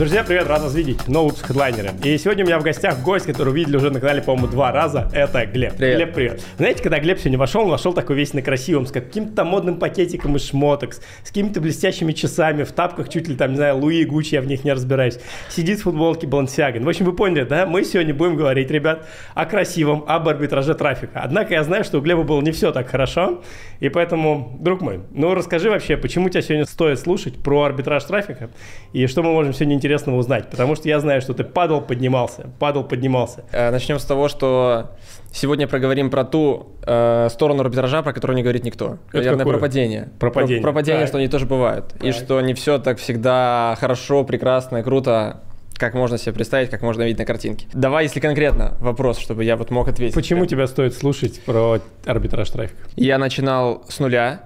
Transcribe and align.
Друзья, 0.00 0.24
привет, 0.24 0.46
рад 0.48 0.62
вас 0.62 0.74
видеть. 0.74 1.08
Новый 1.08 1.28
выпуск 1.28 1.48
хедлайнера. 1.48 1.90
И 2.02 2.16
сегодня 2.16 2.42
у 2.42 2.46
меня 2.46 2.58
в 2.58 2.62
гостях 2.62 3.02
гость, 3.02 3.26
который 3.26 3.50
увидели 3.50 3.76
уже 3.76 3.90
на 3.90 4.00
канале, 4.00 4.22
по-моему, 4.22 4.46
два 4.46 4.72
раза. 4.72 5.10
Это 5.12 5.44
Глеб. 5.44 5.76
Привет. 5.76 5.96
Глеб, 5.96 6.14
привет. 6.14 6.42
Знаете, 6.56 6.82
когда 6.82 6.98
Глеб 7.00 7.18
сегодня 7.18 7.36
вошел, 7.36 7.64
он 7.64 7.68
вошел 7.68 7.92
такой 7.92 8.16
весь 8.16 8.32
на 8.32 8.40
красивом, 8.40 8.86
с 8.86 8.92
каким-то 8.92 9.44
модным 9.44 9.78
пакетиком 9.78 10.36
из 10.36 10.48
шмоток, 10.48 10.94
с 10.94 11.28
какими-то 11.28 11.60
блестящими 11.60 12.12
часами, 12.12 12.62
в 12.62 12.72
тапках 12.72 13.10
чуть 13.10 13.28
ли 13.28 13.36
там, 13.36 13.50
не 13.50 13.56
знаю, 13.56 13.76
Луи, 13.76 14.06
Гуччи, 14.06 14.36
я 14.36 14.40
в 14.40 14.46
них 14.46 14.64
не 14.64 14.72
разбираюсь. 14.72 15.18
Сидит 15.50 15.80
в 15.80 15.82
футболке 15.82 16.26
Балансиаган. 16.26 16.82
В 16.82 16.88
общем, 16.88 17.04
вы 17.04 17.12
поняли, 17.12 17.44
да? 17.44 17.66
Мы 17.66 17.84
сегодня 17.84 18.14
будем 18.14 18.36
говорить, 18.36 18.70
ребят, 18.70 19.06
о 19.34 19.44
красивом, 19.44 20.06
об 20.08 20.26
арбитраже 20.26 20.74
трафика. 20.74 21.20
Однако 21.22 21.52
я 21.52 21.62
знаю, 21.62 21.84
что 21.84 21.98
у 21.98 22.00
Глеба 22.00 22.22
было 22.22 22.40
не 22.40 22.52
все 22.52 22.72
так 22.72 22.88
хорошо, 22.88 23.42
и 23.80 23.90
поэтому, 23.90 24.56
друг 24.60 24.80
мой, 24.80 25.00
ну 25.10 25.34
расскажи 25.34 25.68
вообще, 25.68 25.98
почему 25.98 26.30
тебя 26.30 26.40
сегодня 26.40 26.64
стоит 26.64 26.98
слушать 26.98 27.34
про 27.42 27.64
арбитраж 27.64 28.02
трафика, 28.04 28.48
и 28.94 29.06
что 29.06 29.22
мы 29.22 29.32
можем 29.32 29.52
сегодня 29.52 29.76
интересного 29.90 30.18
узнать, 30.18 30.48
потому 30.50 30.76
что 30.76 30.88
я 30.88 31.00
знаю, 31.00 31.20
что 31.20 31.34
ты 31.34 31.42
падал, 31.42 31.80
поднимался, 31.80 32.46
падал, 32.60 32.84
поднимался. 32.84 33.44
Э, 33.50 33.70
Начнем 33.70 33.98
с 33.98 34.04
того, 34.04 34.28
что 34.28 34.92
сегодня 35.32 35.66
проговорим 35.66 36.10
про 36.10 36.24
ту 36.24 36.68
э, 36.86 37.28
сторону 37.30 37.62
арбитража, 37.62 38.02
про 38.02 38.12
которую 38.12 38.36
не 38.36 38.42
говорит 38.44 38.64
никто. 38.64 38.98
Наверное, 39.12 39.38
какую? 39.38 39.54
про 39.56 39.60
падение. 39.60 40.08
Про 40.20 40.30
падение. 40.30 40.62
Про, 40.62 40.72
падение, 40.72 41.00
Так. 41.00 41.08
что 41.08 41.18
они 41.18 41.26
тоже 41.28 41.46
бывают. 41.46 41.92
И 42.00 42.12
Так. 42.12 42.14
что 42.14 42.40
не 42.40 42.54
все 42.54 42.78
так 42.78 42.98
всегда 42.98 43.76
хорошо, 43.80 44.22
прекрасно 44.22 44.78
и 44.78 44.82
круто, 44.84 45.40
как 45.74 45.94
можно 45.94 46.18
себе 46.18 46.34
представить, 46.34 46.70
как 46.70 46.82
можно 46.82 47.02
видеть 47.02 47.18
на 47.18 47.24
картинке. 47.24 47.66
Давай, 47.72 48.04
если 48.04 48.20
конкретно, 48.20 48.74
вопрос, 48.80 49.18
чтобы 49.18 49.42
я 49.44 49.56
вот 49.56 49.70
мог 49.70 49.88
ответить. 49.88 50.14
Почему 50.14 50.46
тебя 50.46 50.68
стоит 50.68 50.94
слушать 50.94 51.40
про 51.44 51.80
арбитраж 52.06 52.48
трафика? 52.50 52.78
Я 52.94 53.18
начинал 53.18 53.82
с 53.88 53.98
нуля, 53.98 54.42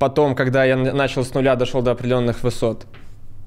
потом, 0.00 0.34
когда 0.34 0.64
я 0.64 0.76
начал 0.76 1.24
с 1.24 1.32
нуля, 1.34 1.54
дошел 1.54 1.82
до 1.82 1.92
определенных 1.92 2.42
высот, 2.42 2.86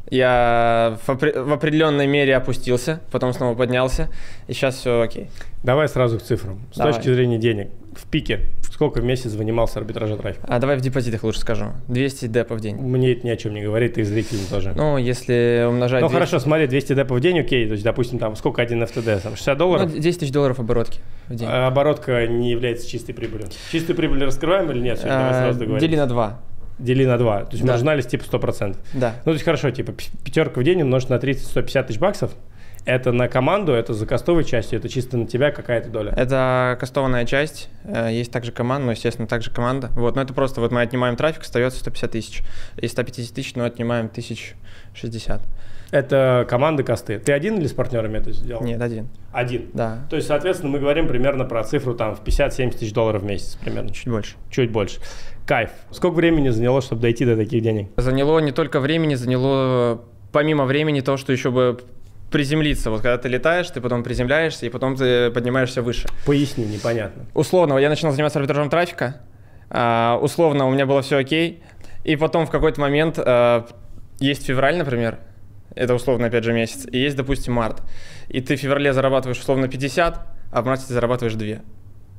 я 0.10 0.98
в, 1.06 1.10
опре- 1.10 1.42
в 1.42 1.52
определенной 1.54 2.08
мере 2.08 2.36
опустился, 2.36 3.02
потом 3.12 3.34
снова 3.34 3.56
поднялся, 3.56 4.10
и 4.48 4.54
сейчас 4.54 4.76
все 4.76 5.02
окей. 5.02 5.30
Давай 5.64 5.88
сразу 5.88 6.18
к 6.20 6.22
цифрам. 6.22 6.60
С 6.74 6.78
Давай. 6.78 6.94
точки 6.94 7.10
зрения 7.14 7.38
денег, 7.38 7.70
в 7.96 8.08
пике, 8.10 8.42
сколько 8.72 9.02
в 9.02 9.04
месяц 9.04 9.32
занимался 9.32 9.80
арбитража 9.80 10.16
трафика? 10.16 10.46
А 10.48 10.60
давай 10.60 10.78
в 10.78 10.82
депозитах 10.82 11.24
лучше 11.24 11.40
скажу. 11.42 11.66
200 11.90 12.28
депов 12.28 12.58
в 12.60 12.62
день. 12.62 12.78
Мне 12.78 13.12
это 13.12 13.28
ни 13.28 13.30
о 13.30 13.36
чем 13.36 13.54
не 13.54 13.62
говорит, 13.62 13.98
и 13.98 14.04
зрителям 14.04 14.46
тоже. 14.50 14.72
Ну, 14.76 14.98
если 14.98 15.66
умножать... 15.68 16.02
Ну 16.02 16.08
200 16.08 16.14
хорошо, 16.14 16.40
смотри, 16.40 16.68
200 16.68 16.94
депов 16.96 17.18
в 17.18 17.22
день, 17.22 17.40
окей, 17.40 17.66
то 17.66 17.74
есть, 17.74 17.84
допустим, 17.84 18.20
там 18.20 18.36
сколько 18.38 18.62
один 18.62 18.82
FTD, 18.84 19.20
там 19.22 19.34
60 19.36 19.48
Ну, 19.56 19.60
долларов, 19.60 19.94
10 20.00 20.20
тысяч 20.22 20.32
долларов 20.32 20.60
оборотки 20.60 21.02
в 21.28 21.36
день. 21.36 21.48
а 21.52 21.68
оборотка 21.68 22.26
не 22.28 22.52
является 22.52 22.88
чистой 22.88 23.14
прибылью. 23.14 23.48
Чистую 23.72 23.98
прибыль 23.98 24.24
раскрываем 24.24 24.72
или 24.72 24.80
нет? 24.80 24.98
Сегодня 25.00 25.18
давай 25.18 25.32
А, 25.32 25.44
сразу 25.44 25.60
договоримся. 25.60 25.88
Дели 25.88 25.98
на 26.00 26.08
2. 26.08 26.40
Дели 26.80 27.06
на 27.06 27.18
2, 27.18 27.40
то 27.46 27.52
есть 27.52 27.64
Да. 27.66 27.74
маржинальность 27.74 28.10
типа 28.10 28.24
100%. 28.24 28.78
Да. 28.94 29.14
Ну, 29.20 29.24
то 29.26 29.34
есть 29.34 29.44
хорошо, 29.46 29.70
типа 29.72 29.94
пятерка 30.24 30.62
в 30.62 30.64
день 30.64 30.82
умножить 30.82 31.10
на 31.10 31.16
30-150 31.20 31.84
тысяч 31.88 32.00
баксов, 32.00 32.32
это 32.86 33.12
на 33.12 33.28
команду, 33.28 33.74
это 33.74 33.94
за 33.94 34.06
костовой 34.06 34.46
частью, 34.46 34.80
это 34.80 34.88
чисто 34.90 35.18
на 35.18 35.28
тебя 35.28 35.52
какая-то 35.52 35.90
доля. 35.90 36.14
Это 36.16 36.78
кастованная 36.80 37.26
часть. 37.26 37.70
Э, 37.84 38.08
Есть 38.12 38.32
также 38.32 38.52
команда, 38.54 38.86
но, 38.86 38.92
естественно, 38.94 39.28
также 39.28 39.52
команда. 39.52 39.90
Вот, 39.96 40.16
но 40.16 40.22
это 40.22 40.34
просто 40.34 40.62
вот 40.62 40.72
мы 40.72 40.82
отнимаем 40.82 41.16
трафик, 41.18 41.42
остается 41.42 41.80
150 41.82 42.12
тысяч. 42.12 42.42
Из 42.78 42.92
150 42.92 43.36
тысяч, 43.36 43.54
ну, 43.56 43.66
отнимаем 43.66 44.08
1060. 44.08 45.42
Это 45.92 46.46
команды 46.48 46.84
косты. 46.84 47.20
Ты 47.20 47.32
один 47.34 47.58
или 47.58 47.66
с 47.68 47.74
партнерами 47.74 48.20
это 48.20 48.32
сделал? 48.32 48.64
Нет, 48.64 48.80
один. 48.82 49.10
Один. 49.32 49.70
Да, 49.74 50.06
То 50.10 50.16
есть, 50.16 50.28
соответственно, 50.28 50.72
мы 50.72 50.80
говорим 50.80 51.08
примерно 51.08 51.46
про 51.46 51.64
цифру 51.64 51.96
там 51.96 52.16
в 52.16 52.22
50-70 52.24 52.78
тысяч 52.78 52.94
долларов 52.94 53.24
в 53.24 53.26
месяц 53.26 53.56
примерно. 53.56 53.90
чуть 53.92 54.08
больше. 54.08 54.36
Чуть 54.52 54.72
больше. 54.72 55.00
Кайф. 55.50 55.72
Сколько 55.90 56.14
времени 56.14 56.50
заняло, 56.50 56.80
чтобы 56.80 57.02
дойти 57.02 57.26
до 57.26 57.36
таких 57.36 57.64
денег? 57.64 57.88
Заняло 57.98 58.38
не 58.38 58.52
только 58.52 58.80
времени, 58.80 59.16
заняло 59.16 60.00
помимо 60.32 60.66
времени 60.66 61.02
то, 61.02 61.18
что 61.18 61.32
еще 61.32 61.50
бы 61.50 61.80
приземлиться. 62.30 62.92
Вот 62.92 63.02
когда 63.02 63.18
ты 63.18 63.30
летаешь, 63.30 63.68
ты 63.72 63.82
потом 63.82 64.04
приземляешься, 64.04 64.68
и 64.68 64.70
потом 64.70 64.96
ты 64.96 65.32
поднимаешься 65.32 65.82
выше. 65.82 66.08
Поясни, 66.28 66.66
непонятно. 66.66 67.26
условно, 67.34 67.80
я 67.80 67.90
начинал 67.90 68.14
заниматься 68.14 68.38
арбитражом 68.38 68.70
трафика, 68.70 69.22
а, 69.72 70.20
условно 70.22 70.68
у 70.68 70.72
меня 70.72 70.86
было 70.86 71.02
все 71.02 71.18
окей, 71.18 71.64
и 72.04 72.16
потом 72.16 72.46
в 72.46 72.52
какой-то 72.52 72.80
момент 72.80 73.18
а, 73.18 73.66
есть 74.20 74.46
февраль, 74.46 74.78
например, 74.78 75.18
это 75.74 75.96
условно 75.96 76.28
опять 76.28 76.44
же 76.44 76.54
месяц, 76.54 76.86
и 76.92 77.00
есть, 77.00 77.16
допустим, 77.16 77.54
март, 77.54 77.82
и 78.28 78.40
ты 78.40 78.56
в 78.56 78.60
феврале 78.60 78.94
зарабатываешь 78.94 79.40
условно 79.40 79.68
50, 79.68 80.28
а 80.52 80.62
в 80.62 80.66
марте 80.68 80.86
ты 80.88 80.94
зарабатываешь 80.94 81.34
2 81.34 81.64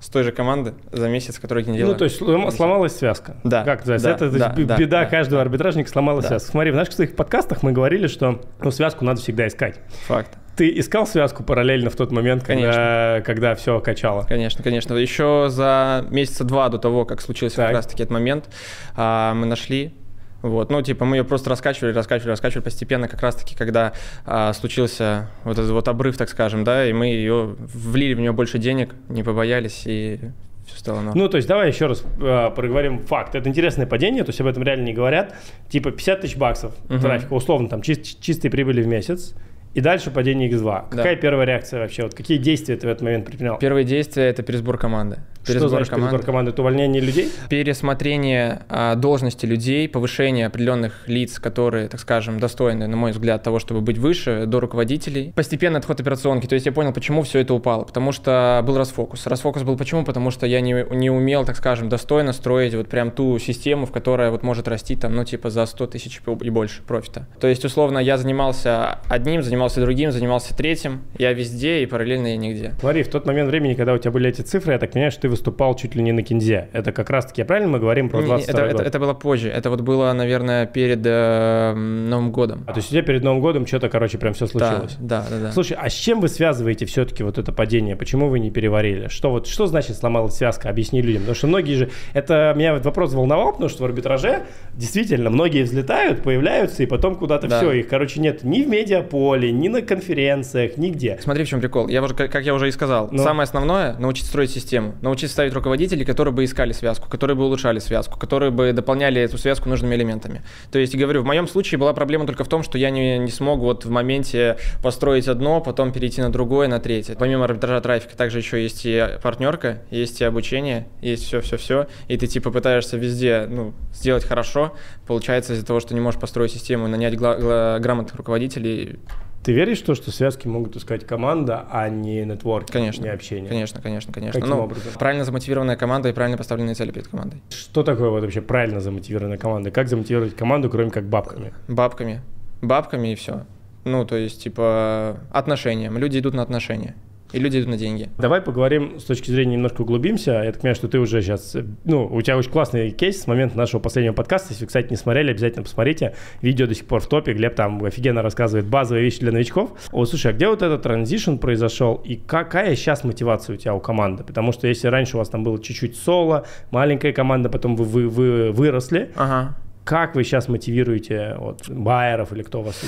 с 0.00 0.08
той 0.08 0.22
же 0.24 0.32
команды 0.32 0.74
за 0.90 1.08
месяц, 1.08 1.38
который 1.38 1.62
ты 1.62 1.70
не 1.70 1.76
делал. 1.78 1.92
Ну, 1.92 1.98
то 1.98 2.04
есть 2.04 2.20
слом- 2.20 2.50
сломалась 2.50 2.96
связка. 2.96 3.36
Да, 3.44 3.64
Как 3.64 3.80
называется? 3.80 4.08
да, 4.08 4.10
это 4.14 4.18
то 4.18 4.24
есть, 4.24 4.38
да, 4.38 4.48
да, 4.48 4.76
беда 4.78 5.00
да, 5.00 5.06
каждого 5.06 5.36
да. 5.38 5.42
арбитражника 5.42 5.90
сломалась 5.90 6.24
Да. 6.24 6.30
связка. 6.30 6.50
Смотри, 6.50 6.70
в 6.72 6.74
наших 6.74 6.94
своих 6.94 7.14
подкастах 7.14 7.62
мы 7.62 7.72
говорили, 7.72 8.06
что 8.06 8.40
ну, 8.62 8.70
связку 8.70 9.04
надо 9.04 9.20
всегда 9.20 9.46
искать. 9.46 9.78
Факт. 10.06 10.38
Ты 10.56 10.78
искал 10.78 11.06
связку 11.06 11.42
параллельно 11.42 11.90
в 11.90 11.96
тот 11.96 12.12
момент, 12.12 12.42
когда, 12.44 13.22
когда 13.24 13.54
все 13.54 13.80
качало? 13.80 14.24
Конечно, 14.28 14.62
конечно. 14.62 14.94
Еще 14.94 15.46
за 15.48 16.04
месяца 16.10 16.44
два 16.44 16.68
до 16.68 16.78
того, 16.78 17.04
как 17.04 17.20
случился 17.20 17.56
Так. 17.56 17.66
как 17.68 17.76
раз-таки 17.76 18.02
этот 18.02 18.12
момент, 18.12 18.48
а, 18.96 19.32
мы 19.34 19.46
нашли. 19.46 19.94
Вот, 20.42 20.70
ну, 20.70 20.80
типа, 20.82 21.04
мы 21.04 21.16
ее 21.16 21.24
просто 21.24 21.50
раскачивали, 21.50 21.92
раскачивали, 21.92 22.30
раскачивали 22.30 22.64
постепенно, 22.64 23.08
как 23.08 23.20
раз-таки, 23.22 23.54
когда 23.54 23.92
а, 24.24 24.52
случился 24.52 25.28
вот 25.44 25.58
этот 25.58 25.70
вот 25.70 25.86
обрыв, 25.88 26.16
так 26.16 26.28
скажем, 26.28 26.64
да, 26.64 26.86
и 26.86 26.92
мы 26.92 27.06
ее 27.06 27.54
влили 27.58 28.14
в 28.14 28.20
нее 28.20 28.32
больше 28.32 28.58
денег, 28.58 28.94
не 29.08 29.22
побоялись, 29.22 29.82
и 29.86 30.18
все 30.66 30.78
стало 30.78 31.00
норм. 31.02 31.18
Ну, 31.18 31.28
то 31.28 31.36
есть 31.36 31.48
давай 31.48 31.68
еще 31.68 31.86
раз 31.86 32.04
э, 32.20 32.50
проговорим 32.54 33.00
факт. 33.00 33.34
Это 33.34 33.48
интересное 33.48 33.86
падение, 33.86 34.24
то 34.24 34.30
есть 34.30 34.40
об 34.40 34.46
этом 34.46 34.62
реально 34.62 34.84
не 34.84 34.92
говорят. 34.92 35.34
Типа 35.68 35.90
50 35.90 36.20
тысяч 36.20 36.36
баксов 36.36 36.72
Мгм. 36.88 37.00
трафика, 37.00 37.32
условно, 37.34 37.68
там 37.68 37.80
чис- 37.80 38.16
чистой 38.20 38.50
прибыли 38.50 38.82
в 38.82 38.86
месяц. 38.86 39.34
И 39.72 39.80
дальше 39.80 40.10
падение 40.10 40.50
X2. 40.50 40.64
Да. 40.64 40.96
Какая 40.96 41.14
первая 41.14 41.46
реакция 41.46 41.80
вообще? 41.80 42.02
Вот 42.02 42.14
какие 42.14 42.38
действия 42.38 42.76
ты 42.76 42.88
в 42.88 42.90
этот 42.90 43.02
момент 43.02 43.24
предпринял? 43.26 43.56
Первые 43.58 43.84
действия– 43.84 44.24
это 44.28 44.42
пересбор 44.42 44.78
команды. 44.78 45.18
Что 45.44 45.68
значит 45.68 45.94
пересбор 45.94 46.22
команды? 46.22 46.50
Это 46.50 46.62
увольнение 46.62 47.00
людей? 47.00 47.30
пересмотрение 47.48 48.62
а, 48.68 48.94
должности 48.94 49.46
людей, 49.46 49.88
повышение 49.88 50.46
определенных 50.46 51.08
лиц, 51.08 51.38
которые, 51.38 51.88
так 51.88 52.00
скажем, 52.00 52.38
достойны, 52.38 52.86
на 52.86 52.96
мой 52.96 53.12
взгляд, 53.12 53.42
того, 53.42 53.58
чтобы 53.58 53.80
быть 53.80 53.98
выше, 53.98 54.44
до 54.46 54.60
руководителей. 54.60 55.32
Постепенный 55.34 55.78
отход 55.78 56.00
операционки. 56.00 56.46
То 56.46 56.54
есть 56.54 56.66
я 56.66 56.72
понял, 56.72 56.92
почему 56.92 57.22
все 57.22 57.40
это 57.40 57.54
упало. 57.54 57.84
Потому 57.84 58.12
что 58.12 58.62
был 58.64 58.76
расфокус. 58.76 59.26
Расфокус 59.26 59.62
был 59.62 59.76
почему? 59.76 60.04
Потому 60.04 60.30
что 60.30 60.46
я 60.46 60.60
не, 60.60 60.86
не 60.90 61.10
умел, 61.10 61.44
так 61.44 61.56
скажем, 61.56 61.88
достойно 61.88 62.32
строить 62.32 62.74
вот 62.74 62.88
прям 62.88 63.10
ту 63.10 63.38
систему, 63.38 63.86
в 63.86 63.92
которой 63.92 64.30
вот 64.30 64.42
может 64.42 64.68
расти 64.68 64.96
там, 64.96 65.14
ну, 65.14 65.24
типа 65.24 65.50
за 65.50 65.66
100 65.66 65.86
тысяч 65.88 66.20
и 66.40 66.50
больше 66.50 66.82
профита. 66.82 67.26
То 67.40 67.46
есть, 67.46 67.64
условно, 67.64 67.98
я 67.98 68.16
занимался 68.16 68.98
одним, 69.08 69.42
занимался 69.42 69.80
другим, 69.80 70.12
занимался 70.12 70.56
третьим. 70.56 71.02
Я 71.18 71.32
везде 71.32 71.82
и 71.82 71.86
параллельно 71.86 72.28
я 72.28 72.36
нигде. 72.36 72.74
Смотри, 72.80 73.02
в 73.02 73.08
тот 73.08 73.26
момент 73.26 73.50
времени, 73.50 73.74
когда 73.74 73.94
у 73.94 73.98
тебя 73.98 74.10
были 74.10 74.28
эти 74.28 74.42
цифры, 74.42 74.72
я 74.74 74.78
так 74.78 74.92
понимаю, 74.92 75.10
что 75.10 75.22
ты 75.22 75.28
выступал 75.30 75.74
чуть 75.76 75.94
ли 75.94 76.02
не 76.02 76.12
на 76.12 76.22
кинзе. 76.22 76.68
Это 76.72 76.92
как 76.92 77.08
раз-таки, 77.10 77.42
правильно 77.44 77.70
мы 77.70 77.78
говорим 77.78 78.08
про 78.10 78.18
Не, 78.18 78.22
не, 78.24 78.28
22 78.28 78.60
это, 78.60 78.72
год? 78.72 78.80
это, 78.80 78.88
это 78.88 78.98
было 79.00 79.14
позже. 79.14 79.48
Это 79.48 79.70
вот 79.70 79.80
было, 79.80 80.12
наверное, 80.12 80.66
перед 80.66 81.00
э, 81.04 81.74
Новым 81.74 82.30
годом. 82.32 82.64
А, 82.66 82.72
то 82.72 82.78
есть 82.78 82.88
у 82.88 82.92
тебя 82.92 83.02
перед 83.02 83.22
Новым 83.22 83.40
годом 83.40 83.66
что-то, 83.66 83.88
короче, 83.88 84.18
прям 84.18 84.34
все 84.34 84.46
случилось? 84.46 84.96
Да, 85.00 85.24
да, 85.30 85.36
да. 85.36 85.42
да. 85.44 85.52
Слушай, 85.52 85.76
а 85.80 85.88
с 85.88 85.94
чем 85.94 86.20
вы 86.20 86.28
связываете 86.28 86.86
все-таки 86.86 87.22
вот 87.22 87.38
это 87.38 87.52
падение? 87.52 87.96
Почему 87.96 88.28
вы 88.28 88.40
не 88.40 88.50
переварили? 88.50 89.08
Что 89.08 89.30
вот 89.30 89.46
что 89.46 89.66
значит 89.66 89.96
сломалась 89.96 90.34
связка? 90.34 90.68
Объясни 90.68 91.00
людям. 91.02 91.22
Потому 91.22 91.34
что 91.36 91.46
многие 91.46 91.74
же... 91.74 91.90
Это 92.12 92.52
меня 92.56 92.74
вот 92.74 92.84
вопрос 92.84 93.14
волновал, 93.14 93.52
потому 93.52 93.68
что 93.68 93.82
в 93.82 93.86
арбитраже 93.86 94.42
действительно 94.74 95.30
многие 95.30 95.62
взлетают, 95.62 96.22
появляются, 96.22 96.82
и 96.82 96.86
потом 96.86 97.14
куда-то 97.16 97.48
Да. 97.48 97.58
все. 97.58 97.72
Их, 97.72 97.88
короче, 97.88 98.20
нет 98.20 98.42
ни 98.44 98.62
в 98.62 98.68
медиаполе, 98.68 99.52
ни 99.52 99.68
на 99.68 99.82
конференциях, 99.82 100.76
нигде. 100.76 101.18
Смотри, 101.22 101.44
в 101.44 101.48
чем 101.48 101.60
прикол. 101.60 101.88
Я 101.88 102.02
уже, 102.02 102.14
как 102.14 102.44
я 102.44 102.54
уже 102.54 102.68
и 102.68 102.70
сказал, 102.72 103.08
Ну. 103.10 103.22
самое 103.22 103.44
основное 103.44 103.94
научиться 103.98 104.30
строить 104.30 104.50
систему, 104.50 104.94
научиться 105.20 105.34
ставить 105.34 105.52
руководителей, 105.52 106.04
которые 106.04 106.32
бы 106.32 106.44
искали 106.44 106.72
связку, 106.72 107.08
которые 107.08 107.36
бы 107.36 107.44
улучшали 107.44 107.78
связку, 107.78 108.18
которые 108.18 108.50
бы 108.50 108.72
дополняли 108.72 109.20
эту 109.20 109.38
связку 109.38 109.68
нужными 109.68 109.94
элементами. 109.94 110.42
То 110.72 110.78
есть, 110.78 110.96
говорю, 110.96 111.22
в 111.22 111.26
моем 111.26 111.46
случае 111.46 111.78
была 111.78 111.92
проблема 111.92 112.26
только 112.26 112.44
в 112.44 112.48
том, 112.48 112.62
что 112.62 112.78
я 112.78 112.90
не, 112.90 113.18
не 113.18 113.30
смог 113.30 113.60
вот 113.60 113.84
в 113.84 113.90
моменте 113.90 114.56
построить 114.82 115.28
одно, 115.28 115.60
потом 115.60 115.92
перейти 115.92 116.22
на 116.22 116.32
другое, 116.32 116.68
на 116.68 116.80
третье. 116.80 117.16
Помимо 117.18 117.44
арбитража 117.44 117.80
трафика, 117.80 118.16
также 118.16 118.38
еще 118.38 118.62
есть 118.62 118.82
и 118.84 119.18
партнерка, 119.22 119.82
есть 119.90 120.20
и 120.20 120.24
обучение, 120.24 120.86
есть 121.02 121.24
все-все-все, 121.24 121.86
и 122.08 122.16
ты 122.16 122.26
типа 122.26 122.50
пытаешься 122.50 122.96
везде 122.96 123.46
ну, 123.48 123.74
сделать 123.92 124.24
хорошо, 124.24 124.74
получается 125.06 125.52
из-за 125.52 125.66
того, 125.66 125.80
что 125.80 125.94
не 125.94 126.00
можешь 126.00 126.20
построить 126.20 126.52
систему, 126.52 126.88
нанять 126.88 127.16
грамотных 127.16 128.14
руководителей, 128.14 128.98
Ты 129.42 129.52
веришь 129.52 129.80
в 129.80 129.84
то, 129.84 129.94
что 129.94 130.10
связки 130.10 130.46
могут 130.46 130.76
искать 130.76 131.06
команда, 131.06 131.66
а 131.70 131.88
не 131.88 132.24
нетворк, 132.26 132.70
Конечно. 132.70 133.04
не 133.04 133.08
общение? 133.08 133.48
Конечно, 133.48 133.80
конечно, 133.80 134.12
конечно. 134.12 134.38
Каким 134.38 134.54
Ну, 134.54 134.62
образом? 134.62 134.92
Правильно 134.98 135.24
замотивированная 135.24 135.76
команда 135.76 136.10
и 136.10 136.12
правильно 136.12 136.36
поставленные 136.36 136.74
цели 136.74 136.90
перед 136.90 137.08
командой. 137.08 137.40
Что 137.48 137.82
такое 137.82 138.10
вот 138.10 138.20
вообще 138.22 138.42
правильно 138.42 138.80
замотивированная 138.80 139.38
команда? 139.38 139.70
Как 139.70 139.88
замотивировать 139.88 140.36
команду, 140.36 140.68
кроме 140.68 140.90
как 140.90 141.04
бабками? 141.04 141.54
Бабками. 141.68 142.20
Бабками 142.60 143.12
и 143.12 143.14
все. 143.14 143.46
Ну, 143.84 144.04
то 144.04 144.16
есть, 144.16 144.42
типа, 144.42 145.16
отношениям. 145.32 145.96
Люди 145.96 146.18
идут 146.18 146.34
на 146.34 146.42
отношения. 146.42 146.94
И 147.32 147.38
люди 147.38 147.58
идут 147.58 147.68
на 147.70 147.76
деньги. 147.76 148.08
Давай 148.18 148.40
поговорим 148.40 148.98
с 148.98 149.04
точки 149.04 149.30
зрения, 149.30 149.54
немножко 149.54 149.82
углубимся. 149.82 150.42
Я 150.44 150.52
так 150.52 150.60
понимаю, 150.60 150.74
что 150.74 150.88
ты 150.88 150.98
уже 150.98 151.22
сейчас, 151.22 151.56
ну, 151.84 152.06
у 152.06 152.20
тебя 152.22 152.36
очень 152.36 152.50
классный 152.50 152.90
кейс 152.90 153.22
с 153.22 153.26
момента 153.26 153.56
нашего 153.56 153.80
последнего 153.80 154.14
подкаста. 154.14 154.48
Если 154.50 154.64
вы, 154.64 154.66
кстати, 154.68 154.90
не 154.90 154.96
смотрели, 154.96 155.30
обязательно 155.30 155.62
посмотрите. 155.62 156.14
Видео 156.42 156.66
до 156.66 156.74
сих 156.74 156.86
пор 156.86 157.00
в 157.00 157.06
топе. 157.08 157.32
Глеб 157.32 157.54
там 157.54 157.84
офигенно 157.84 158.22
рассказывает 158.22 158.66
базовые 158.66 159.04
вещи 159.04 159.20
для 159.20 159.32
новичков. 159.32 159.72
Вот, 159.92 160.08
слушай, 160.08 160.30
а 160.30 160.34
где 160.34 160.48
вот 160.48 160.62
этот 160.62 160.82
транзишн 160.82 161.36
произошел 161.36 161.94
и 162.04 162.16
какая 162.16 162.74
сейчас 162.76 163.04
мотивация 163.04 163.54
у 163.54 163.56
тебя 163.56 163.74
у 163.74 163.80
команды? 163.80 164.24
Потому 164.24 164.52
что 164.52 164.66
если 164.66 164.88
раньше 164.88 165.16
у 165.16 165.18
вас 165.18 165.28
там 165.28 165.44
было 165.44 165.60
чуть-чуть 165.62 165.96
соло, 165.96 166.46
маленькая 166.70 167.12
команда, 167.12 167.48
потом 167.48 167.76
вы, 167.76 167.84
вы, 167.84 168.08
вы 168.08 168.52
выросли, 168.52 169.10
Ага. 169.16 169.56
Как 169.84 170.14
вы 170.14 170.24
сейчас 170.24 170.48
мотивируете 170.48 171.34
вот, 171.38 171.68
байеров 171.68 172.32
или 172.32 172.42
кто 172.42 172.60
у 172.60 172.62
вас? 172.62 172.80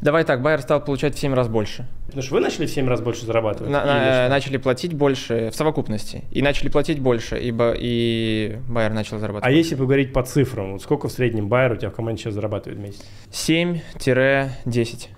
Давай 0.00 0.24
так, 0.24 0.42
Байер 0.42 0.60
стал 0.60 0.84
получать 0.84 1.14
в 1.14 1.18
7 1.18 1.32
раз 1.34 1.48
больше. 1.48 1.86
Потому 2.06 2.22
что 2.22 2.34
вы 2.34 2.40
начали 2.40 2.66
в 2.66 2.70
7 2.70 2.88
раз 2.88 3.00
больше 3.00 3.24
зарабатывать? 3.24 3.70
На- 3.70 3.82
что? 3.82 4.28
начали 4.28 4.56
платить 4.56 4.94
больше 4.94 5.50
в 5.50 5.54
совокупности. 5.54 6.24
И 6.30 6.42
начали 6.42 6.68
платить 6.68 7.00
больше, 7.00 7.38
ибо 7.38 7.74
и 7.76 8.58
Байер 8.68 8.92
начал 8.92 9.18
зарабатывать. 9.18 9.52
А 9.52 9.56
если 9.56 9.74
поговорить 9.74 10.12
по 10.12 10.22
цифрам, 10.22 10.72
вот 10.72 10.82
сколько 10.82 11.08
в 11.08 11.12
среднем 11.12 11.48
байер 11.48 11.72
у 11.72 11.76
тебя 11.76 11.90
в 11.90 11.94
команде 11.94 12.22
сейчас 12.22 12.34
зарабатывает 12.34 12.78
в 12.78 12.82
месяц? 12.82 13.04
7-10 13.32 15.08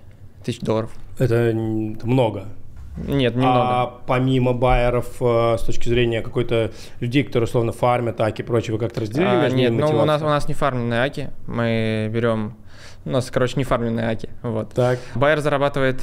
тысяч 0.44 0.60
долларов. 0.60 0.92
Это 1.18 1.52
много. 1.54 2.44
Нет, 2.96 3.34
немного. 3.34 3.60
А 3.60 3.86
помимо 4.06 4.52
байеров, 4.52 5.06
э, 5.20 5.56
с 5.58 5.62
точки 5.62 5.88
зрения 5.88 6.20
какой-то 6.20 6.72
людей, 7.00 7.24
которые 7.24 7.46
условно 7.46 7.72
фармят, 7.72 8.20
аки 8.20 8.42
и 8.42 8.44
прочее, 8.44 8.74
вы 8.74 8.78
как-то 8.78 9.00
разделили 9.00 9.28
А, 9.28 9.48
нет, 9.48 9.72
ну 9.72 9.88
у 9.88 10.04
нас, 10.04 10.20
у 10.22 10.26
нас 10.26 10.48
не 10.48 10.54
фарменные 10.54 11.00
аки. 11.00 11.30
Мы 11.46 12.10
берем... 12.12 12.56
У 13.04 13.10
нас, 13.10 13.30
короче, 13.30 13.54
не 13.56 13.64
фарменные 13.64 14.06
аки. 14.06 14.28
Вот. 14.42 14.70
Так. 14.74 14.98
Байер 15.14 15.40
зарабатывает, 15.40 16.02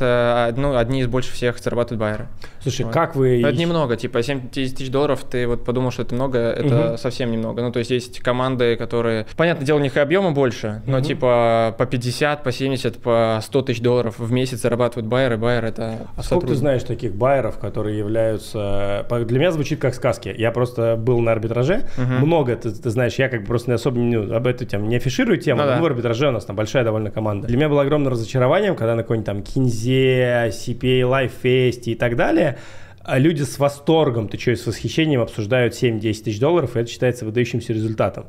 ну, 0.57 0.75
одни 0.75 1.01
из 1.01 1.07
больше 1.07 1.31
всех 1.31 1.57
зарабатывают 1.59 1.99
байеры. 2.01 2.27
Слушай, 2.61 2.85
Вот. 2.85 2.93
как 2.93 3.15
вы... 3.15 3.41
Это 3.41 3.53
немного, 3.57 3.95
типа 3.95 4.21
7 4.21 4.49
тысяч 4.49 4.89
долларов, 4.91 5.23
ты 5.23 5.47
вот 5.47 5.63
подумал, 5.63 5.91
что 5.91 6.01
это 6.01 6.13
много, 6.13 6.37
это 6.39 6.75
Мгм. 6.89 6.97
совсем 6.97 7.31
немного. 7.31 7.61
Ну, 7.61 7.71
то 7.71 7.79
есть 7.79 7.91
есть 7.91 8.19
команды, 8.19 8.75
которые, 8.75 9.25
понятное 9.37 9.65
дело, 9.65 9.77
у 9.77 9.81
них 9.81 9.95
и 9.95 9.99
объема 9.99 10.31
больше, 10.31 10.81
но 10.85 10.97
Мгм. 10.97 11.05
типа 11.05 11.75
по 11.77 11.85
50, 11.85 12.43
по 12.43 12.51
70, 12.51 12.97
по 13.01 13.39
100 13.41 13.61
тысяч 13.61 13.81
долларов 13.81 14.19
в 14.19 14.31
месяц 14.31 14.59
зарабатывают 14.61 15.07
байеры, 15.07 15.37
байер 15.37 15.63
это 15.65 16.07
А 16.17 16.21
сколько 16.23 16.47
ты 16.47 16.55
знаешь 16.55 16.83
таких 16.83 17.15
байеров, 17.15 17.59
которые 17.59 17.97
являются... 17.97 19.05
Для 19.09 19.39
меня 19.39 19.51
звучит 19.51 19.79
как 19.79 19.93
сказки. 19.95 20.33
Я 20.37 20.51
просто 20.51 20.95
был 20.97 21.19
на 21.19 21.31
арбитраже. 21.31 21.83
Мгм. 21.97 22.25
Много, 22.25 22.55
ты, 22.55 22.71
ты 22.71 22.89
знаешь, 22.89 23.15
я 23.15 23.29
как 23.29 23.41
бы 23.41 23.47
просто 23.47 23.71
не 23.71 23.75
особо 23.75 23.99
не, 23.99 24.15
об 24.15 24.47
этой 24.47 24.67
теме 24.67 24.87
не 24.87 24.97
афиширую 24.97 25.37
тему. 25.39 25.61
Ну 25.61 25.67
да. 25.67 25.79
в 25.79 25.85
арбитраже 25.85 26.27
у 26.27 26.31
нас 26.31 26.45
там 26.45 26.55
большая 26.55 26.83
довольно 26.89 27.11
команда. 27.11 27.47
Для 27.47 27.57
меня 27.57 27.69
было 27.69 27.83
огромным 27.83 28.11
разочарованием, 28.11 28.75
когда 28.75 28.95
на 28.95 29.03
какой-нибудь 29.03 29.25
там 29.25 29.43
Кинзе, 29.43 30.49
CPA, 30.49 31.01
LifeFest 31.01 31.83
и 31.85 31.95
так 31.95 32.15
далее 32.15 32.57
а 33.09 33.17
люди 33.17 33.41
с 33.41 33.57
восторгом, 33.57 34.27
ты 34.27 34.37
что, 34.37 34.55
с 34.55 34.67
восхищением 34.67 35.21
обсуждают 35.21 35.73
7-10 35.73 35.99
тысяч 35.99 36.39
долларов, 36.39 36.75
и 36.75 36.79
это 36.79 36.89
считается 36.89 37.25
выдающимся 37.25 37.73
результатом. 37.73 38.25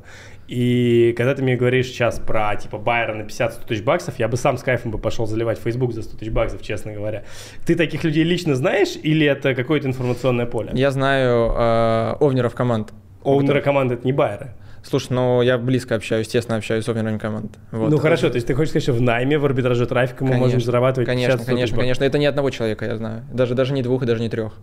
И 0.48 1.14
когда 1.16 1.34
ты 1.34 1.42
мне 1.42 1.56
говоришь 1.56 1.88
сейчас 1.88 2.18
про 2.18 2.56
типа 2.56 2.78
Байера 2.78 3.14
на 3.14 3.22
50-100 3.22 3.66
тысяч 3.66 3.82
баксов, 3.84 4.18
я 4.18 4.26
бы 4.26 4.36
сам 4.36 4.56
с 4.56 4.62
кайфом 4.62 4.90
бы 4.90 4.98
пошел 4.98 5.26
заливать 5.26 5.60
Facebook 5.60 5.92
за 5.92 6.02
100 6.02 6.16
тысяч 6.16 6.32
баксов, 6.32 6.62
честно 6.62 6.92
говоря. 6.92 7.24
Ты 7.66 7.76
таких 7.76 8.04
людей 8.04 8.24
лично 8.24 8.54
знаешь 8.54 8.96
или 9.00 9.26
это 9.26 9.54
какое-то 9.54 9.86
информационное 9.86 10.46
поле? 10.46 10.70
Я 10.72 10.90
знаю 10.90 11.52
э, 11.54 12.16
овнеров 12.18 12.54
команд. 12.54 12.92
Оунеры 13.22 13.60
команды 13.60 13.94
это 13.94 14.06
не 14.06 14.12
Байеры. 14.12 14.54
Слушай, 14.82 15.12
ну 15.12 15.42
я 15.42 15.58
близко 15.58 15.94
общаюсь, 15.94 16.28
тесно 16.28 16.56
общаюсь 16.56 16.84
с 16.84 16.88
овнерами 16.88 17.18
команд. 17.18 17.58
Вот. 17.70 17.90
Ну 17.90 17.98
хорошо, 17.98 18.28
то 18.28 18.36
есть 18.36 18.46
ты 18.46 18.54
хочешь 18.54 18.70
сказать, 18.70 18.82
что 18.84 18.92
в 18.92 19.00
найме, 19.00 19.38
в 19.38 19.44
арбитраже 19.44 19.86
трафика 19.86 20.24
мы 20.24 20.36
можем 20.36 20.60
зарабатывать 20.60 21.06
Конечно, 21.06 21.34
50-100 21.34 21.36
тысяч 21.36 21.46
конечно, 21.46 21.76
конечно. 21.76 22.04
Это 22.04 22.18
не 22.18 22.26
одного 22.26 22.50
человека, 22.50 22.86
я 22.86 22.96
знаю. 22.96 23.24
Даже, 23.32 23.54
даже 23.54 23.72
не 23.74 23.82
двух 23.82 24.02
и 24.02 24.06
даже 24.06 24.20
не 24.20 24.28
трех. 24.28 24.54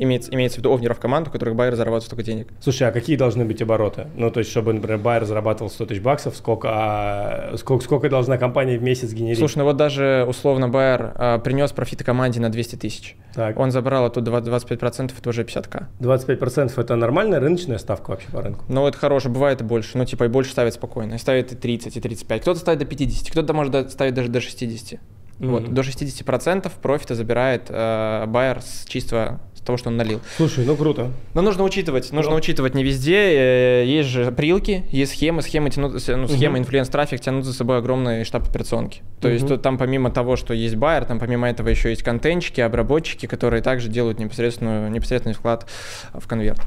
Имеется, 0.00 0.32
имеется 0.32 0.56
в 0.56 0.58
виду 0.60 0.72
овнеров 0.72 1.00
команд, 1.00 1.26
у 1.26 1.30
которых 1.32 1.56
байер 1.56 1.74
зарабатывает 1.74 2.04
столько 2.04 2.22
денег. 2.22 2.48
Слушай, 2.60 2.88
а 2.88 2.92
какие 2.92 3.16
должны 3.16 3.44
быть 3.44 3.60
обороты? 3.60 4.06
Ну, 4.14 4.30
то 4.30 4.38
есть, 4.38 4.50
чтобы, 4.50 4.72
например, 4.72 4.98
Байер 4.98 5.24
зарабатывал 5.24 5.70
100 5.70 5.86
тысяч 5.86 6.00
баксов, 6.00 6.36
сколько, 6.36 6.68
а, 6.70 7.54
сколько, 7.56 7.82
сколько 7.84 8.08
должна 8.08 8.38
компания 8.38 8.78
в 8.78 8.82
месяц 8.82 9.12
генерить? 9.12 9.38
Слушай, 9.38 9.58
ну 9.58 9.64
вот 9.64 9.76
даже 9.76 10.24
условно 10.28 10.68
Байер 10.68 11.12
а, 11.16 11.38
принес 11.38 11.72
профиты 11.72 12.04
команде 12.04 12.40
на 12.40 12.48
200 12.48 12.76
тысяч. 12.76 13.16
так, 13.34 13.58
Он 13.58 13.70
забрал 13.72 14.04
оттуда 14.04 14.30
20 14.30 14.70
25%, 14.70 15.12
это 15.18 15.28
уже 15.30 15.42
50к. 15.42 15.86
25% 16.00 16.80
это 16.80 16.94
нормальная 16.96 17.40
рыночная 17.40 17.78
ставка 17.78 18.10
вообще 18.10 18.28
по 18.30 18.40
рынку? 18.42 18.64
Ну, 18.68 18.86
это 18.86 18.96
хорошо, 18.96 19.28
бывает 19.28 19.60
и 19.60 19.64
больше. 19.64 19.98
Ну, 19.98 20.04
типа, 20.04 20.24
и 20.24 20.28
больше 20.28 20.52
ставят 20.52 20.74
спокойно. 20.74 21.14
И 21.14 21.18
ставят 21.18 21.52
и 21.52 21.56
30, 21.56 21.96
и 21.96 22.00
35. 22.00 22.42
Кто-то 22.42 22.60
ставит 22.60 22.78
до 22.78 22.84
50, 22.84 23.30
кто-то 23.30 23.52
может 23.52 23.90
ставить 23.90 24.14
даже 24.14 24.28
до 24.28 24.40
60. 24.40 25.00
Вот, 25.38 25.62
Мгм. 25.62 25.74
до 25.74 25.82
60% 25.82 26.72
профита 26.82 27.14
забирает 27.14 27.66
э, 27.68 28.24
Байер 28.26 28.60
с 28.60 28.84
чистого 28.86 29.40
того, 29.68 29.76
что 29.78 29.88
он 29.90 29.96
налил. 29.96 30.20
Слушай, 30.36 30.64
ну 30.66 30.74
круто. 30.76 31.12
Но 31.34 31.42
нужно 31.42 31.62
учитывать, 31.62 32.10
нужно 32.12 32.32
Ну. 32.32 32.38
учитывать 32.38 32.74
не 32.74 32.82
везде. 32.82 33.16
э, 33.16 33.84
Есть 33.86 34.08
же 34.08 34.32
прилки, 34.32 34.84
есть 34.90 35.12
схемы, 35.12 35.42
схемы 35.42 35.70
тянут, 35.70 35.92
ну, 35.94 36.26
схемы 36.28 36.58
Мгм. 36.58 36.64
influence-трафик 36.64 37.20
тянут 37.20 37.44
за 37.44 37.52
собой 37.52 37.78
огромный 37.78 38.24
штаб 38.24 38.48
операционки. 38.48 39.02
То 39.20 39.28
есть 39.28 39.44
Мгм. 39.44 39.54
тут, 39.54 39.62
там 39.62 39.78
помимо 39.78 40.10
того, 40.10 40.36
что 40.36 40.52
есть 40.54 40.76
байер, 40.76 41.04
там 41.04 41.18
помимо 41.18 41.48
этого 41.48 41.68
еще 41.68 41.90
есть 41.90 42.02
контентчики, 42.02 42.60
обработчики, 42.60 43.26
которые 43.26 43.62
также 43.62 43.88
делают 43.88 44.18
непосредственную, 44.18 44.90
непосредственный 44.90 45.34
вклад 45.34 45.66
в 46.14 46.26
конверт. 46.26 46.60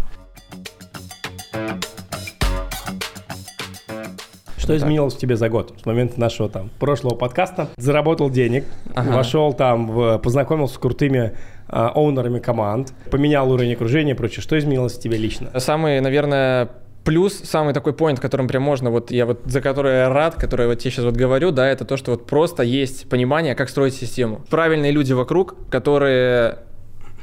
Что 4.58 4.68
так. 4.68 4.78
изменилось 4.78 5.16
в 5.16 5.18
тебе 5.18 5.36
за 5.36 5.50
год 5.50 5.74
с 5.82 5.86
момента 5.88 6.20
нашего 6.20 6.48
там 6.48 6.70
прошлого 6.80 7.16
подкаста? 7.16 7.70
Заработал 7.78 8.30
денег, 8.30 8.66
Ага. 8.94 9.12
вошел 9.12 9.54
там, 9.54 9.88
в, 9.92 10.20
познакомился 10.20 10.76
с 10.76 10.78
крутыми 10.78 11.36
оунерами 11.72 12.40
команд, 12.40 12.94
поменял 13.10 13.52
уровень 13.52 13.74
окружения 13.74 14.12
и 14.12 14.16
прочее. 14.16 14.42
Что 14.42 14.58
изменилось 14.58 14.94
в 14.94 15.00
тебе 15.00 15.18
лично? 15.18 15.50
Самый, 15.60 16.00
наверное, 16.02 16.70
плюс, 17.04 17.34
самый 17.34 17.74
такой 17.74 17.94
поинт, 17.94 18.20
которым 18.20 18.48
прям 18.48 18.64
можно, 18.64 18.92
вот 18.92 19.12
я 19.12 19.26
вот 19.26 19.42
за 19.46 19.62
который 19.62 20.00
я 20.00 20.10
рад, 20.10 20.36
который 20.36 20.68
вот 20.68 20.80
тебе 20.80 20.92
сейчас 20.92 21.06
вот 21.06 21.16
говорю, 21.16 21.52
да, 21.52 21.68
это 21.68 21.86
то, 21.86 21.98
что 21.98 22.12
вот 22.12 22.28
просто 22.28 22.64
есть 22.64 23.10
понимание, 23.10 23.56
как 23.56 23.70
строить 23.70 23.96
систему. 23.96 24.42
Правильные 24.50 24.92
люди 24.92 25.14
вокруг, 25.14 25.56
которые 25.70 26.60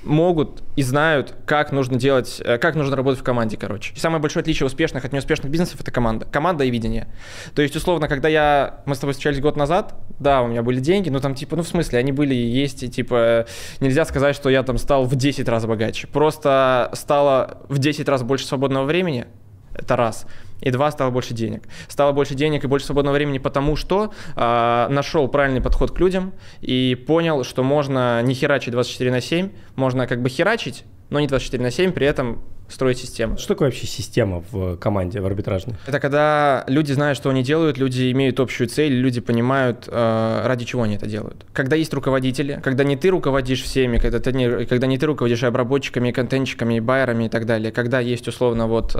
могут 0.04 0.62
и 0.76 0.82
знают, 0.82 1.34
как 1.46 1.72
нужно 1.72 1.98
делать, 1.98 2.40
э, 2.44 2.58
как 2.58 2.74
нужно 2.74 2.96
работать 2.96 3.20
в 3.20 3.24
команде, 3.24 3.56
короче. 3.56 3.94
Самое 3.96 4.20
большое 4.20 4.42
отличие 4.42 4.66
успешных 4.66 5.04
от 5.04 5.12
неуспешных 5.12 5.50
бизнесов– 5.50 5.80
это 5.80 5.90
команда. 5.90 6.26
Команда 6.26 6.64
и 6.64 6.70
видение. 6.70 7.08
То 7.54 7.62
есть, 7.62 7.74
условно, 7.76 8.08
когда 8.08 8.28
я, 8.28 8.80
мы 8.86 8.94
с 8.94 8.98
тобой 8.98 9.12
встречались 9.12 9.40
год 9.40 9.56
назад, 9.56 9.94
да, 10.18 10.42
у 10.42 10.48
меня 10.48 10.62
были 10.62 10.80
деньги, 10.80 11.08
но 11.08 11.20
там, 11.20 11.34
типа, 11.34 11.56
ну, 11.56 11.62
в 11.62 11.68
смысле, 11.68 11.98
они 11.98 12.12
были 12.12 12.34
и 12.34 12.46
есть, 12.46 12.82
и, 12.82 12.88
типа, 12.88 13.46
нельзя 13.80 14.04
сказать, 14.04 14.36
что 14.36 14.48
я 14.50 14.62
там 14.62 14.78
стал 14.78 15.04
в 15.04 15.16
10 15.16 15.48
раз 15.48 15.66
богаче. 15.66 16.06
Просто 16.06 16.90
стало 16.94 17.58
в 17.68 17.78
10 17.78 18.08
раз 18.08 18.22
больше 18.22 18.46
свободного 18.46 18.84
времени, 18.84 19.26
это 19.74 19.96
раз. 19.96 20.26
И 20.60 20.70
два, 20.70 20.90
стало 20.90 21.10
больше 21.10 21.34
денег. 21.34 21.62
Стало 21.88 22.12
больше 22.12 22.34
денег 22.34 22.64
и 22.64 22.66
больше 22.66 22.86
свободного 22.86 23.14
времени, 23.14 23.38
потому 23.38 23.76
что 23.76 24.12
а, 24.34 24.88
нашел 24.88 25.28
правильный 25.28 25.60
подход 25.60 25.92
к 25.92 25.98
людям 25.98 26.32
и 26.60 26.94
понял, 27.06 27.44
что 27.44 27.62
можно 27.62 28.22
не 28.22 28.34
херачить 28.34 28.72
24 28.72 29.10
на 29.10 29.20
7, 29.20 29.50
можно 29.76 30.06
как 30.06 30.22
бы 30.22 30.28
херачить, 30.28 30.84
но 31.10 31.20
не 31.20 31.26
24 31.26 31.62
на 31.62 31.70
7, 31.70 31.92
при 31.92 32.06
этом 32.06 32.42
строить 32.68 32.98
систему. 32.98 33.38
Что 33.38 33.48
такое 33.48 33.68
вообще 33.68 33.86
система 33.86 34.44
в 34.50 34.76
команде, 34.76 35.20
в 35.20 35.26
арбитражной? 35.26 35.76
Это 35.86 36.00
когда 36.00 36.64
люди 36.66 36.92
знают, 36.92 37.16
что 37.16 37.30
они 37.30 37.42
делают, 37.42 37.78
люди 37.78 38.12
имеют 38.12 38.40
общую 38.40 38.68
цель, 38.68 38.92
люди 38.92 39.20
понимают, 39.20 39.88
э, 39.88 40.42
ради 40.44 40.64
чего 40.64 40.82
они 40.82 40.96
это 40.96 41.06
делают. 41.06 41.46
Когда 41.52 41.76
есть 41.76 41.92
руководители, 41.94 42.60
когда 42.62 42.84
не 42.84 42.96
ты 42.96 43.08
руководишь 43.08 43.62
всеми, 43.62 43.98
когда, 43.98 44.20
ты 44.20 44.32
не, 44.32 44.66
когда 44.66 44.86
не 44.86 44.98
ты 44.98 45.06
руководишь 45.06 45.42
и 45.42 45.46
обработчиками, 45.46 46.10
и 46.10 46.12
контентчиками, 46.12 46.74
и 46.74 46.80
байерами 46.80 47.24
и 47.24 47.28
так 47.28 47.46
далее, 47.46 47.72
когда 47.72 48.00
есть 48.00 48.28
условно 48.28 48.66
вот 48.66 48.92
э, 48.94 48.98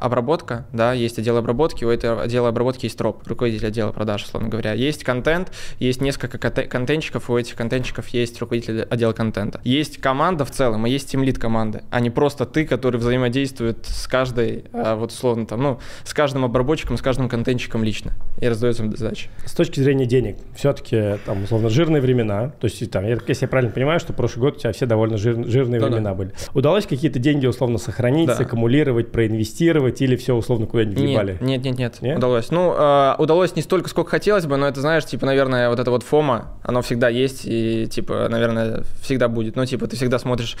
обработка, 0.00 0.66
да, 0.72 0.92
есть 0.92 1.18
отдел 1.18 1.36
обработки, 1.36 1.84
у 1.84 1.90
этого 1.90 2.22
отдела 2.22 2.48
обработки 2.48 2.86
есть 2.86 2.96
троп, 2.96 3.22
руководитель 3.26 3.66
отдела 3.66 3.92
продаж, 3.92 4.24
условно 4.24 4.48
говоря. 4.48 4.72
Есть 4.72 5.04
контент, 5.04 5.52
есть 5.78 6.00
несколько 6.00 6.38
конте- 6.38 6.66
контентчиков, 6.66 7.28
у 7.28 7.36
этих 7.36 7.56
контентчиков 7.56 8.08
есть 8.08 8.40
руководитель 8.40 8.82
отдела 8.82 9.12
контента. 9.12 9.60
Есть 9.64 10.00
команда 10.00 10.44
в 10.44 10.50
целом, 10.50 10.86
и 10.86 10.90
есть 10.90 11.10
тимлит 11.10 11.38
команды, 11.38 11.82
а 11.90 12.00
не 12.00 12.10
просто 12.10 12.46
ты, 12.46 12.64
который 12.64 13.01
взаимодействует 13.02 13.84
с 13.86 14.06
каждой, 14.06 14.64
а, 14.72 14.96
вот 14.96 15.10
условно 15.12 15.46
там, 15.46 15.62
ну, 15.62 15.78
с 16.04 16.14
каждым 16.14 16.44
обработчиком, 16.44 16.96
с 16.96 17.02
каждым 17.02 17.28
контентчиком 17.28 17.84
лично 17.84 18.12
и 18.40 18.48
раздает 18.48 18.78
им 18.80 18.96
задачи. 18.96 19.28
С 19.44 19.52
точки 19.52 19.80
зрения 19.80 20.06
денег, 20.06 20.36
все-таки 20.54 21.18
там 21.26 21.44
условно 21.44 21.68
жирные 21.68 22.00
времена, 22.00 22.52
то 22.60 22.66
есть 22.66 22.90
там, 22.90 23.04
если 23.06 23.44
я 23.44 23.48
правильно 23.48 23.72
понимаю, 23.72 24.00
что 24.00 24.12
прошлый 24.12 24.42
год 24.42 24.56
у 24.56 24.60
тебя 24.60 24.72
все 24.72 24.86
довольно 24.86 25.16
жир- 25.16 25.46
жирные 25.46 25.80
Да-да. 25.80 25.92
времена 25.92 26.14
были. 26.14 26.32
Удалось 26.54 26.86
какие-то 26.86 27.18
деньги 27.18 27.46
условно 27.46 27.78
сохранить, 27.78 28.28
Да. 28.28 28.36
саккумулировать, 28.36 29.12
проинвестировать 29.12 30.00
или 30.00 30.16
все 30.16 30.34
условно 30.34 30.66
куда-нибудь 30.66 30.98
въебали? 30.98 31.32
Нет, 31.40 31.62
нет, 31.62 31.64
нет, 31.64 31.78
нет, 31.78 32.02
Нет? 32.02 32.18
удалось. 32.18 32.50
Ну, 32.50 32.74
э, 32.76 33.14
удалось 33.18 33.54
не 33.56 33.62
столько, 33.62 33.88
сколько 33.88 34.10
хотелось 34.10 34.46
бы, 34.46 34.56
но 34.56 34.66
это, 34.68 34.80
знаешь, 34.80 35.04
типа, 35.04 35.26
наверное, 35.26 35.68
вот 35.68 35.78
это 35.78 35.90
вот 35.90 36.02
фома, 36.02 36.58
оно 36.62 36.82
всегда 36.82 37.08
есть 37.08 37.42
и, 37.44 37.86
типа, 37.90 38.28
наверное, 38.28 38.84
всегда 39.02 39.28
будет. 39.28 39.56
Ну, 39.56 39.64
типа, 39.66 39.86
ты 39.86 39.96
всегда 39.96 40.18
смотришь 40.18 40.56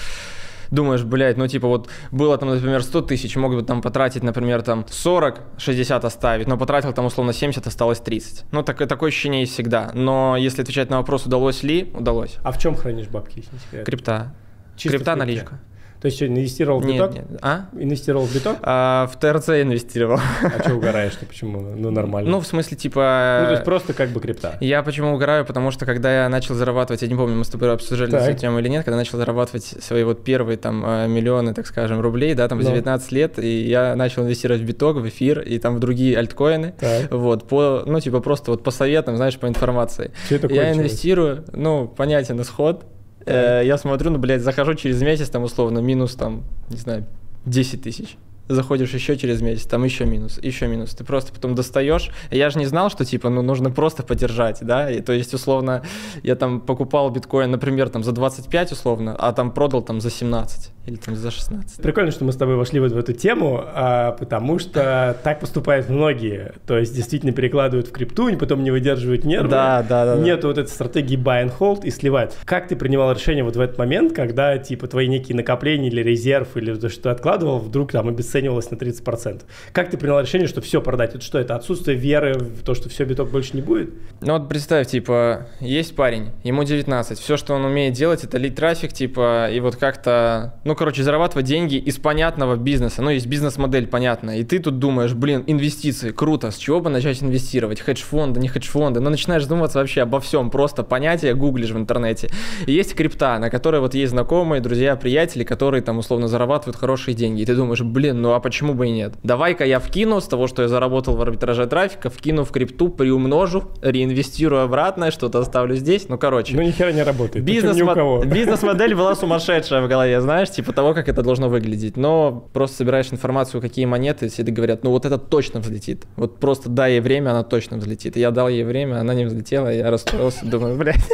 думаешь, 0.72 1.04
блядь, 1.04 1.36
ну 1.36 1.46
типа 1.46 1.68
вот 1.68 1.88
было 2.10 2.36
там, 2.38 2.48
например, 2.48 2.82
100 2.82 3.02
тысяч, 3.02 3.36
мог 3.36 3.54
бы 3.54 3.62
там 3.62 3.80
потратить, 3.80 4.24
например, 4.24 4.62
там 4.62 4.84
40, 4.88 5.40
60 5.58 6.04
оставить, 6.04 6.48
но 6.48 6.58
потратил 6.58 6.92
там 6.92 7.04
условно 7.04 7.32
70, 7.32 7.64
осталось 7.66 8.00
30. 8.00 8.46
Ну, 8.50 8.62
так, 8.64 8.78
такое 8.88 9.08
ощущение 9.08 9.42
есть 9.42 9.52
всегда. 9.52 9.90
Но 9.94 10.36
если 10.36 10.62
отвечать 10.62 10.90
на 10.90 10.96
вопрос, 10.96 11.26
удалось 11.26 11.62
ли, 11.62 11.92
удалось. 11.94 12.38
А 12.42 12.50
в 12.50 12.58
чем 12.58 12.74
хранишь 12.74 13.08
бабки, 13.08 13.38
если 13.38 13.52
не 13.52 13.58
секрет? 13.60 13.86
Крипта. 13.86 14.34
Чисто 14.76 14.96
Крипта 14.96 15.16
наличка. 15.16 15.60
То 16.02 16.06
есть 16.06 16.20
инвестировал 16.20 16.80
в 16.80 16.84
Нет, 16.84 16.94
биток? 16.96 17.14
нет. 17.14 17.24
А? 17.42 17.66
Инвестировал 17.78 18.26
в 18.26 18.34
биток? 18.34 18.56
А, 18.62 19.06
в 19.06 19.16
ТРЦ 19.20 19.50
инвестировал. 19.62 20.18
А 20.42 20.60
что 20.60 20.74
угораешь 20.74 21.14
ты? 21.14 21.26
Почему? 21.26 21.60
Ну, 21.60 21.90
нормально. 21.92 22.28
Ну, 22.28 22.40
в 22.40 22.46
смысле, 22.46 22.76
типа... 22.76 23.38
Ну, 23.42 23.46
то 23.46 23.52
есть 23.52 23.64
просто 23.64 23.92
как 23.92 24.08
бы 24.10 24.20
крипта. 24.20 24.56
Я 24.60 24.82
почему 24.82 25.14
угораю, 25.14 25.44
потому 25.46 25.70
что 25.70 25.86
когда 25.86 26.24
я 26.24 26.28
начал 26.28 26.56
зарабатывать, 26.56 27.02
я 27.02 27.08
не 27.08 27.14
помню, 27.14 27.36
мы 27.36 27.44
с 27.44 27.48
тобой 27.50 27.72
обсуждали 27.72 28.10
Так. 28.10 28.28
эту 28.28 28.36
тему 28.40 28.58
или 28.58 28.66
нет, 28.68 28.84
когда 28.84 28.96
начал 28.96 29.16
зарабатывать 29.16 29.62
свои 29.64 30.02
вот 30.02 30.24
первые 30.24 30.56
там 30.58 30.84
э, 30.84 31.06
миллионы, 31.06 31.54
так 31.54 31.68
скажем, 31.68 32.00
рублей, 32.00 32.34
да, 32.34 32.48
там 32.48 32.58
в 32.58 32.62
Ну. 32.64 32.70
19 32.70 33.12
лет, 33.12 33.38
и 33.38 33.62
я 33.62 33.94
начал 33.94 34.22
инвестировать 34.24 34.60
в 34.60 34.64
биток, 34.64 34.96
в 34.96 35.08
эфир 35.08 35.38
и 35.40 35.60
там 35.60 35.76
в 35.76 35.78
другие 35.78 36.18
альткоины, 36.18 36.74
Так. 36.80 37.12
вот, 37.12 37.46
по, 37.46 37.84
ну, 37.86 38.00
типа 38.00 38.18
просто 38.18 38.50
вот 38.50 38.64
по 38.64 38.72
советам, 38.72 39.16
знаешь, 39.16 39.38
по 39.38 39.46
информации. 39.46 40.10
Что 40.26 40.34
это 40.34 40.48
Я 40.48 40.72
инвестирую, 40.72 41.44
ну, 41.52 41.86
понятен 41.86 42.40
исход. 42.42 42.86
Э, 43.26 43.62
я 43.64 43.78
смотрю, 43.78 44.10
ну, 44.10 44.18
блядь, 44.18 44.42
захожу 44.42 44.74
через 44.74 45.02
месяц, 45.02 45.28
там, 45.28 45.42
условно, 45.44 45.78
минус, 45.80 46.14
там, 46.14 46.44
не 46.70 46.76
знаю, 46.76 47.06
10 47.46 47.82
тысяч. 47.82 48.16
Заходишь 48.48 48.92
еще 48.92 49.16
через 49.16 49.40
месяц, 49.40 49.66
там 49.66 49.84
еще 49.84 50.04
минус, 50.04 50.38
еще 50.42 50.66
минус. 50.66 50.94
Ты 50.94 51.04
просто 51.04 51.32
потом 51.32 51.54
достаешь. 51.54 52.10
Я 52.30 52.50
же 52.50 52.58
не 52.58 52.66
знал, 52.66 52.90
что 52.90 53.04
типа, 53.04 53.28
ну, 53.30 53.42
нужно 53.42 53.70
просто 53.70 54.02
подержать, 54.02 54.58
да. 54.62 54.90
И, 54.90 55.00
то 55.00 55.12
есть, 55.12 55.32
условно, 55.34 55.82
я 56.22 56.34
там 56.34 56.60
покупал 56.60 57.10
биткоин, 57.10 57.50
например, 57.50 57.88
там 57.88 58.02
за 58.02 58.12
25 58.12 58.72
условно, 58.72 59.14
а 59.18 59.32
там 59.32 59.52
продал 59.52 59.82
там 59.82 60.00
за 60.00 60.10
17 60.10 60.72
или 60.86 60.96
там 60.96 61.14
за 61.14 61.30
16. 61.30 61.80
Прикольно, 61.80 62.10
что 62.10 62.24
мы 62.24 62.32
с 62.32 62.36
тобой 62.36 62.56
вошли 62.56 62.80
вот 62.80 62.92
в 62.92 62.98
эту 62.98 63.12
тему, 63.12 63.62
а, 63.64 64.12
потому 64.12 64.58
что 64.58 65.16
так 65.22 65.40
поступают 65.40 65.88
многие. 65.88 66.54
То 66.66 66.78
есть 66.78 66.94
действительно 66.94 67.32
перекладывают 67.32 67.88
в 67.88 67.92
крипту, 67.92 68.28
и 68.28 68.36
потом 68.36 68.64
не 68.64 68.70
выдерживают 68.70 69.24
нервы. 69.24 69.48
Да, 69.48 69.84
да, 69.88 70.04
да, 70.04 70.16
да. 70.16 70.22
Нет 70.22 70.42
вот 70.44 70.58
этой 70.58 70.68
стратегии 70.68 71.16
buy 71.16 71.46
and 71.46 71.52
hold 71.58 71.84
и 71.84 71.90
сливают. 71.90 72.36
Как 72.44 72.66
ты 72.68 72.74
принимал 72.74 73.12
решение 73.12 73.44
вот 73.44 73.56
в 73.56 73.60
этот 73.60 73.78
момент, 73.78 74.12
когда 74.12 74.58
типа 74.58 74.88
твои 74.88 75.06
некие 75.06 75.36
накопления 75.36 75.88
или 75.88 76.02
резерв, 76.02 76.56
или 76.56 76.74
то, 76.74 76.88
что 76.88 77.02
ты 77.04 77.08
откладывал, 77.10 77.58
вдруг 77.58 77.92
там 77.92 78.08
обесценивалось 78.32 78.70
на 78.70 78.76
30%? 78.76 79.42
Как 79.72 79.90
ты 79.90 79.96
принял 79.96 80.20
решение, 80.20 80.48
что 80.48 80.60
все 80.60 80.80
продать? 80.80 81.14
Это 81.14 81.24
что, 81.24 81.38
это 81.38 81.54
отсутствие 81.54 81.96
веры 81.96 82.34
в 82.34 82.62
то, 82.62 82.74
что 82.74 82.88
все 82.88 83.04
биток 83.04 83.30
больше 83.30 83.50
не 83.54 83.62
будет? 83.62 83.90
Ну 84.20 84.38
вот 84.38 84.48
представь, 84.48 84.88
типа, 84.88 85.48
есть 85.60 85.94
парень, 85.94 86.30
ему 86.44 86.64
19, 86.64 87.18
все, 87.18 87.36
что 87.36 87.54
он 87.54 87.64
умеет 87.64 87.94
делать, 87.94 88.24
это 88.24 88.38
лить 88.38 88.54
трафик, 88.54 88.92
типа, 88.92 89.50
и 89.52 89.60
вот 89.60 89.76
как-то, 89.76 90.54
ну, 90.64 90.74
короче, 90.74 91.02
зарабатывать 91.02 91.46
деньги 91.46 91.76
из 91.76 91.98
понятного 91.98 92.56
бизнеса, 92.56 93.02
ну, 93.02 93.10
есть 93.10 93.26
бизнес-модель 93.26 93.86
понятная, 93.86 94.38
и 94.38 94.44
ты 94.44 94.58
тут 94.58 94.78
думаешь, 94.78 95.14
блин, 95.14 95.44
инвестиции, 95.46 96.10
круто, 96.10 96.50
с 96.50 96.56
чего 96.56 96.80
бы 96.80 96.90
начать 96.90 97.22
инвестировать, 97.22 97.80
хедж-фонды, 97.80 98.40
не 98.40 98.48
хедж-фонды, 98.48 99.00
ну, 99.00 99.10
начинаешь 99.10 99.42
задумываться 99.42 99.78
вообще 99.78 100.02
обо 100.02 100.20
всем, 100.20 100.50
просто 100.50 100.82
понятия 100.82 101.34
гуглишь 101.34 101.70
в 101.70 101.76
интернете. 101.76 102.30
И 102.66 102.72
есть 102.72 102.94
крипта, 102.94 103.38
на 103.38 103.50
которой 103.50 103.80
вот 103.80 103.94
есть 103.94 104.12
знакомые, 104.12 104.60
друзья, 104.60 104.96
приятели, 104.96 105.44
которые 105.44 105.82
там 105.82 105.98
условно 105.98 106.28
зарабатывают 106.28 106.76
хорошие 106.76 107.14
деньги, 107.14 107.42
и 107.42 107.44
ты 107.44 107.54
думаешь, 107.54 107.82
блин, 107.82 108.21
ну, 108.22 108.34
а 108.34 108.40
почему 108.40 108.74
бы 108.74 108.86
и 108.86 108.90
нет? 108.92 109.14
Давай-ка 109.24 109.64
я 109.64 109.80
вкину 109.80 110.20
с 110.20 110.26
того, 110.26 110.46
что 110.46 110.62
я 110.62 110.68
заработал 110.68 111.16
в 111.16 111.20
арбитраже 111.20 111.66
трафика, 111.66 112.08
вкину 112.08 112.44
в 112.44 112.52
крипту, 112.52 112.88
приумножу, 112.88 113.64
реинвестирую 113.82 114.62
обратно, 114.62 115.10
что-то 115.10 115.40
оставлю 115.40 115.74
здесь, 115.74 116.08
ну, 116.08 116.18
короче. 116.18 116.54
Ну, 116.54 116.62
ни 116.62 116.70
хера 116.70 116.92
не 116.92 117.02
работает. 117.02 117.44
Бизнес, 117.44 117.76
ни 117.76 117.82
у 117.82 117.92
кого. 117.92 118.24
бизнес-модель 118.24 118.94
была 118.94 119.14
сумасшедшая 119.16 119.82
в 119.82 119.88
голове, 119.88 120.20
знаешь, 120.20 120.50
типа 120.50 120.72
того, 120.72 120.94
как 120.94 121.08
это 121.08 121.22
должно 121.22 121.48
выглядеть. 121.48 121.96
Но 121.96 122.48
просто 122.52 122.76
собираешь 122.76 123.12
информацию, 123.12 123.60
какие 123.60 123.84
монеты, 123.86 124.28
все 124.28 124.44
говорят, 124.44 124.84
ну 124.84 124.90
вот 124.90 125.04
это 125.04 125.18
точно 125.18 125.58
взлетит. 125.60 126.06
Вот 126.16 126.38
просто 126.38 126.68
дай 126.68 126.92
ей 126.92 127.00
время, 127.00 127.30
она 127.30 127.42
точно 127.42 127.78
взлетит. 127.78 128.16
И 128.16 128.20
я 128.20 128.30
дал 128.30 128.48
ей 128.48 128.62
время, 128.62 129.00
она 129.00 129.14
не 129.14 129.24
взлетела, 129.24 129.68
я 129.68 129.90
расстроился, 129.90 130.46
думаю, 130.46 130.76
блядь. 130.76 131.04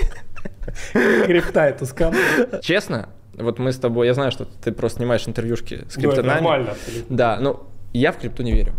Крипта 0.92 1.68
это 1.68 1.86
скам. 1.86 2.12
Честно, 2.60 3.08
вот 3.40 3.58
мы 3.58 3.72
с 3.72 3.78
тобой, 3.78 4.06
я 4.06 4.14
знаю, 4.14 4.30
что 4.30 4.44
ты 4.44 4.72
просто 4.72 4.98
снимаешь 4.98 5.26
интервьюшки 5.26 5.84
с 5.88 5.96
Ну, 5.96 6.02
это 6.02 6.22
криптонами. 6.22 6.26
нормально 6.34 6.70
абсолютно. 6.72 7.16
Да, 7.16 7.38
ну 7.40 7.60
я 7.92 8.12
в 8.12 8.18
крипту 8.18 8.42
не 8.42 8.52
верю. 8.52 8.72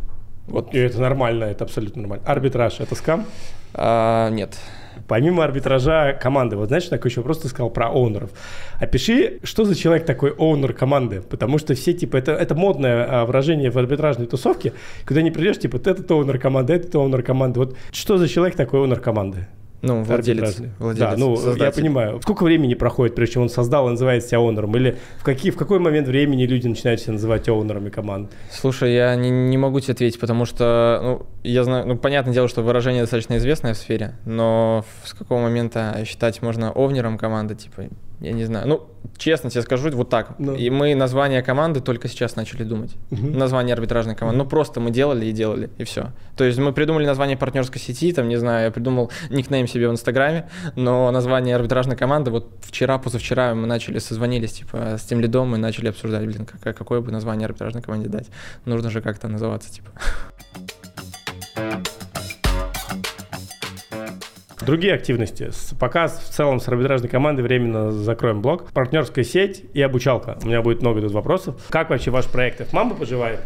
Вот, 0.47 0.73
И 0.73 0.79
это 0.79 0.99
нормально, 0.99 1.43
это 1.45 1.63
абсолютно 1.63 2.01
нормально. 2.01 2.25
Арбитраж 2.27 2.79
это 2.79 2.95
скам? 2.95 3.25
а, 3.73 4.29
нет. 4.29 4.57
Помимо 5.07 5.43
арбитража 5.43 6.13
команды, 6.13 6.55
вот 6.57 6.67
знаешь, 6.67 6.85
такой 6.85 7.09
еще 7.09 7.21
вопрос 7.21 7.39
ты 7.39 7.47
сказал 7.47 7.69
про 7.69 7.87
оунеров. 7.87 8.31
Опиши, 8.79 9.39
что 9.43 9.63
за 9.63 9.73
человек 9.75 10.05
такой 10.05 10.31
оунер 10.31 10.73
команды, 10.73 11.21
потому 11.21 11.57
что 11.57 11.73
все, 11.73 11.93
типа, 11.93 12.17
это, 12.17 12.33
это 12.33 12.53
модное 12.53 13.07
а, 13.09 13.25
выражение 13.25 13.71
в 13.71 13.77
арбитражной 13.77 14.27
тусовке, 14.27 14.73
куда 15.07 15.21
не 15.21 15.31
придешь, 15.31 15.57
типа, 15.59 15.77
этот 15.77 16.09
оунер 16.11 16.37
команды, 16.37 16.73
этот 16.73 16.93
оунер 16.95 17.23
команды. 17.23 17.59
Вот 17.59 17.77
что 17.91 18.17
за 18.17 18.27
человек 18.27 18.55
такой 18.55 18.79
оунер 18.81 18.99
команды? 18.99 19.47
Ну, 19.81 20.03
владелец. 20.03 20.43
Арбитражный. 20.43 20.69
владелец 20.79 21.09
да, 21.09 21.17
ну, 21.17 21.31
я 21.31 21.41
создатель. 21.41 21.81
понимаю. 21.81 22.21
Сколько 22.21 22.43
времени 22.43 22.73
проходит, 22.73 23.15
прежде 23.15 23.33
чем 23.35 23.43
он 23.43 23.49
создал 23.49 23.87
и 23.87 23.91
называет 23.91 24.25
себя 24.25 24.39
оунером? 24.39 24.75
Или 24.75 24.97
в, 25.19 25.23
какие, 25.23 25.51
в 25.51 25.57
какой 25.57 25.79
момент 25.79 26.07
времени 26.07 26.45
люди 26.45 26.67
начинают 26.67 26.99
себя 26.99 27.13
называть 27.13 27.47
оунерами 27.47 27.89
команд? 27.89 28.31
Слушай, 28.51 28.93
я 28.93 29.15
не, 29.15 29.29
не 29.29 29.57
могу 29.57 29.79
тебе 29.79 29.93
ответить, 29.93 30.19
потому 30.19 30.45
что, 30.45 30.99
ну, 31.01 31.25
я 31.43 31.63
знаю, 31.63 31.87
ну, 31.87 31.97
понятное 31.97 32.33
дело, 32.33 32.47
что 32.47 32.61
выражение 32.61 33.03
достаточно 33.03 33.37
известное 33.37 33.73
в 33.73 33.77
сфере, 33.77 34.15
но 34.25 34.83
с 35.05 35.13
какого 35.13 35.39
момента 35.39 36.03
считать 36.05 36.41
можно 36.41 36.71
овнером 36.71 37.17
команды, 37.17 37.55
типа, 37.55 37.83
я 38.21 38.33
не 38.33 38.43
знаю. 38.43 38.67
Ну, 38.67 38.87
честно 39.17 39.49
тебе 39.49 39.61
скажу, 39.61 39.89
вот 39.91 40.09
так. 40.09 40.35
Ну. 40.39 40.55
И 40.55 40.69
мы 40.69 40.93
название 40.93 41.41
команды 41.41 41.79
только 41.79 42.07
сейчас 42.09 42.35
начали 42.35 42.63
думать. 42.63 42.95
Мгм. 43.11 43.37
Название 43.37 43.73
арбитражной 43.73 44.15
команды. 44.15 44.43
Ну, 44.43 44.49
просто 44.49 44.79
мы 44.79 44.91
делали 44.91 45.25
и 45.25 45.31
делали, 45.31 45.69
и 45.77 45.83
все. 45.85 46.11
То 46.35 46.43
есть 46.43 46.59
мы 46.59 46.73
придумали 46.73 47.05
название 47.05 47.37
партнерской 47.37 47.79
сети, 47.79 48.11
там, 48.11 48.27
не 48.27 48.35
знаю, 48.35 48.65
я 48.65 48.71
придумал 48.71 49.11
никнейм 49.29 49.67
себе 49.67 49.87
в 49.87 49.91
Инстаграме, 49.91 50.49
но 50.75 51.09
название 51.11 51.55
арбитражной 51.55 51.95
команды, 51.95 52.31
вот 52.31 52.51
вчера, 52.61 52.97
позавчера 52.97 53.55
мы 53.55 53.67
начали, 53.67 53.99
созвонились, 53.99 54.53
типа, 54.53 54.97
с 54.97 55.03
тем 55.03 55.21
лидом 55.21 55.55
и 55.55 55.57
начали 55.57 55.87
обсуждать, 55.87 56.25
блин, 56.25 56.45
какое, 56.45 56.73
какое 56.73 57.01
бы 57.01 57.11
название 57.11 57.45
арбитражной 57.45 57.81
команде 57.81 58.09
дать. 58.09 58.27
Нужно 58.65 58.89
же 58.89 59.01
как-то 59.01 59.29
называться, 59.29 59.71
типа. 59.71 59.91
Другие 64.69 64.93
активности. 64.93 65.49
Пока 65.79 66.07
в 66.07 66.29
целом 66.29 66.59
с 66.59 66.67
арбитражной 66.67 67.09
командой 67.09 67.41
временно 67.41 67.91
закроем 67.91 68.43
блок. 68.43 68.71
Партнерская 68.71 69.25
сеть 69.25 69.65
и 69.73 69.81
обучалка. 69.81 70.37
У 70.43 70.45
меня 70.45 70.61
будет 70.61 70.83
много 70.83 71.01
тут 71.01 71.11
вопросов. 71.11 71.55
Как 71.69 71.89
вообще 71.89 72.11
ваш 72.11 72.25
проект 72.25 72.71
Мама 72.71 72.93
поживает? 72.93 73.39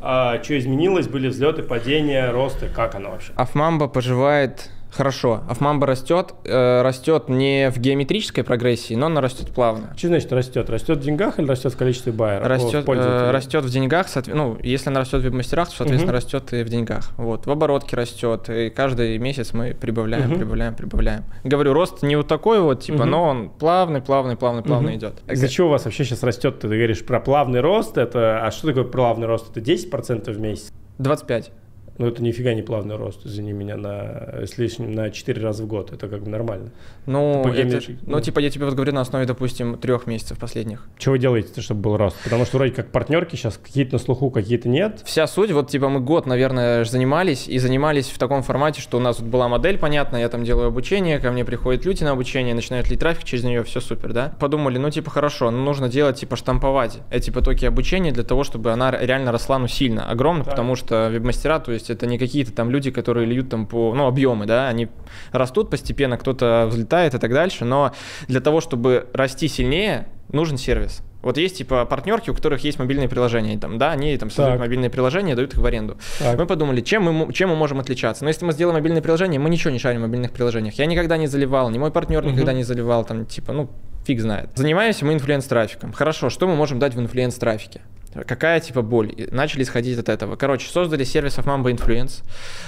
А, 0.00 0.42
что 0.42 0.58
изменилось? 0.58 1.06
Были 1.06 1.28
взлеты, 1.28 1.62
падения, 1.62 2.30
росты? 2.30 2.70
Как 2.74 2.94
оно 2.94 3.10
вообще? 3.10 3.30
Афмамба 3.36 3.88
поживает 3.88 4.70
хорошо. 4.92 5.42
Афмамба 5.48 5.86
растет, 5.86 6.34
э, 6.44 6.82
растет 6.82 7.28
не 7.28 7.70
в 7.70 7.78
геометрической 7.78 8.44
прогрессии, 8.44 8.94
но 8.94 9.06
она 9.06 9.20
растет 9.20 9.50
плавно. 9.50 9.94
Что 9.96 10.08
значит 10.08 10.32
растет? 10.32 10.68
Растет 10.70 10.98
в 10.98 11.00
деньгах 11.02 11.38
или 11.38 11.46
растет 11.46 11.72
в 11.74 11.76
количестве 11.76 12.12
байеров? 12.12 12.46
О, 12.46 12.48
Растет, 12.48 12.84
пользователей? 12.84 13.28
э, 13.28 13.30
растет 13.30 13.64
в 13.64 13.70
деньгах, 13.70 14.06
ну, 14.26 14.58
если 14.62 14.90
она 14.90 15.00
растет 15.00 15.20
в 15.20 15.24
веб-мастерах, 15.24 15.68
то, 15.68 15.76
соответственно, 15.76 16.12
Мгм. 16.12 16.16
растет 16.16 16.52
и 16.52 16.62
в 16.62 16.68
деньгах. 16.68 17.10
Вот, 17.16 17.46
в 17.46 17.50
оборотке 17.50 17.96
растет, 17.96 18.48
и 18.50 18.70
каждый 18.70 19.18
месяц 19.18 19.52
мы 19.52 19.74
прибавляем, 19.74 20.30
Мгм. 20.30 20.38
прибавляем, 20.38 20.74
прибавляем. 20.74 21.24
Говорю, 21.44 21.72
рост 21.72 22.02
не 22.02 22.16
вот 22.16 22.28
такой 22.28 22.60
вот, 22.60 22.80
типа, 22.82 22.98
Мгм. 23.02 23.10
но 23.10 23.24
он 23.24 23.50
плавный, 23.50 24.00
плавный, 24.00 24.36
плавный, 24.36 24.62
плавно 24.62 24.88
Мгм. 24.90 24.98
идет. 24.98 25.22
Из-за 25.30 25.48
чего 25.48 25.68
у 25.68 25.70
вас 25.70 25.84
вообще 25.84 26.04
сейчас 26.04 26.22
растет? 26.22 26.58
Ты 26.60 26.68
говоришь 26.68 27.04
про 27.04 27.20
плавный 27.20 27.60
рост. 27.60 27.96
Это... 27.98 28.44
А 28.44 28.50
что 28.50 28.68
такое 28.68 28.84
плавный 28.84 29.26
рост? 29.26 29.50
Это 29.50 29.60
10% 29.60 30.36
в 30.36 30.40
месяц? 30.40 30.72
25. 30.98 31.50
Ну, 32.00 32.06
это 32.06 32.22
нифига 32.22 32.54
не 32.54 32.62
плавный 32.62 32.96
рост, 32.96 33.26
извини 33.26 33.52
меня, 33.52 33.76
на, 33.76 34.46
с 34.46 34.56
лишним 34.56 34.92
на 34.92 35.10
4 35.10 35.42
раза 35.42 35.64
в 35.64 35.66
год. 35.66 35.92
Это 35.92 36.08
как 36.08 36.22
бы 36.22 36.30
нормально. 36.30 36.70
Ну, 37.04 37.42
По 37.44 37.48
это- 37.48 37.82
ну, 38.06 38.14
да. 38.16 38.22
типа, 38.22 38.38
я 38.38 38.48
тебе 38.48 38.64
вот 38.64 38.72
говорю 38.74 38.94
на 38.94 39.02
основе, 39.02 39.26
допустим, 39.26 39.76
трех 39.76 40.06
месяцев 40.06 40.38
последних. 40.38 40.88
Чего 40.96 41.12
вы 41.12 41.18
делаете, 41.18 41.60
чтобы 41.60 41.82
был 41.82 41.98
рост? 41.98 42.16
Потому 42.24 42.46
что 42.46 42.56
вроде 42.56 42.72
как 42.72 42.90
партнерки 42.90 43.36
сейчас 43.36 43.58
какие-то 43.58 43.92
на 43.92 43.98
слуху, 43.98 44.30
какие-то 44.30 44.66
нет. 44.70 45.02
Вся 45.04 45.26
суть, 45.26 45.50
вот 45.52 45.68
типа 45.68 45.90
мы 45.90 46.00
год, 46.00 46.24
наверное, 46.24 46.86
занимались, 46.86 47.46
и 47.46 47.58
занимались 47.58 48.08
в 48.08 48.16
таком 48.16 48.42
формате, 48.42 48.80
что 48.80 48.96
у 48.96 49.00
нас 49.00 49.20
вот 49.20 49.28
была 49.28 49.48
модель, 49.48 49.76
понятно, 49.76 50.16
я 50.16 50.30
там 50.30 50.42
делаю 50.42 50.68
обучение, 50.68 51.18
ко 51.18 51.30
мне 51.30 51.44
приходят 51.44 51.84
люди 51.84 52.02
на 52.02 52.12
обучение, 52.12 52.54
начинают 52.54 52.88
лить 52.88 53.00
трафик 53.00 53.24
через 53.24 53.44
нее, 53.44 53.62
все 53.62 53.82
супер, 53.82 54.14
да? 54.14 54.32
Подумали, 54.40 54.78
ну 54.78 54.88
типа 54.88 55.10
хорошо, 55.10 55.50
ну 55.50 55.62
нужно 55.62 55.90
делать, 55.90 56.16
типа 56.16 56.36
штамповать 56.36 57.00
эти 57.10 57.28
потоки 57.28 57.66
обучения 57.66 58.10
для 58.10 58.24
того, 58.24 58.42
чтобы 58.42 58.72
она 58.72 58.90
реально 58.90 59.32
росла, 59.32 59.58
ну 59.58 59.68
сильно, 59.68 60.08
огромно, 60.10 60.44
Так. 60.44 60.52
потому 60.54 60.76
что 60.76 61.10
веб-мастера, 61.12 61.58
то 61.58 61.72
есть 61.72 61.89
это 61.90 62.06
не 62.06 62.18
какие-то 62.18 62.52
там 62.52 62.70
люди, 62.70 62.90
которые 62.90 63.26
льют 63.26 63.48
там 63.50 63.66
по, 63.66 63.94
ну, 63.94 64.06
объемы, 64.06 64.46
да, 64.46 64.68
они 64.68 64.88
растут 65.32 65.70
постепенно, 65.70 66.16
кто-то 66.16 66.66
взлетает 66.70 67.14
и 67.14 67.18
так 67.18 67.32
дальше, 67.32 67.64
но 67.64 67.92
для 68.28 68.40
того, 68.40 68.60
чтобы 68.60 69.08
расти 69.12 69.48
сильнее, 69.48 70.06
нужен 70.32 70.56
сервис. 70.56 71.02
Вот 71.22 71.36
есть 71.36 71.58
типа 71.58 71.84
партнерки, 71.84 72.30
у 72.30 72.34
которых 72.34 72.64
есть 72.64 72.78
мобильные 72.78 73.08
приложения, 73.08 73.58
там, 73.58 73.76
да, 73.76 73.92
они 73.92 74.16
там 74.16 74.30
создают 74.30 74.54
Так. 74.54 74.60
мобильные 74.60 74.88
приложения, 74.88 75.34
дают 75.34 75.52
их 75.52 75.58
в 75.58 75.66
аренду. 75.66 75.98
Так. 76.18 76.38
Мы 76.38 76.46
подумали, 76.46 76.80
чем 76.80 77.02
мы, 77.12 77.32
чем 77.34 77.50
мы 77.50 77.56
можем 77.56 77.78
отличаться. 77.78 78.24
Но 78.24 78.28
если 78.30 78.46
мы 78.46 78.52
сделаем 78.52 78.76
мобильное 78.76 79.02
приложение, 79.02 79.38
мы 79.38 79.50
ничего 79.50 79.70
не 79.70 79.78
шарим 79.78 79.98
в 80.00 80.02
мобильных 80.04 80.30
приложениях. 80.30 80.74
Я 80.74 80.86
никогда 80.86 81.18
не 81.18 81.26
заливал, 81.26 81.68
ни 81.68 81.76
мой 81.76 81.90
партнер 81.90 82.22
Мгм. 82.22 82.32
никогда 82.32 82.54
не 82.54 82.62
заливал, 82.62 83.04
там, 83.04 83.26
типа, 83.26 83.52
ну, 83.52 83.68
фиг 84.04 84.20
знает. 84.20 84.50
Занимаемся 84.54 85.04
мы 85.04 85.14
influence-трафиком. 85.14 85.92
Хорошо, 85.92 86.30
что 86.30 86.46
мы 86.46 86.56
можем 86.56 86.78
дать 86.78 86.94
в 86.94 87.00
influence-трафике? 87.00 87.82
Какая 88.12 88.58
типа 88.58 88.82
боль? 88.82 89.12
И 89.16 89.28
Начали 89.30 89.62
исходить 89.62 89.98
от 89.98 90.08
этого. 90.08 90.34
Короче, 90.36 90.68
создали 90.68 91.04
сервис 91.04 91.38
AffMamba 91.38 91.72
Influence. 91.72 92.24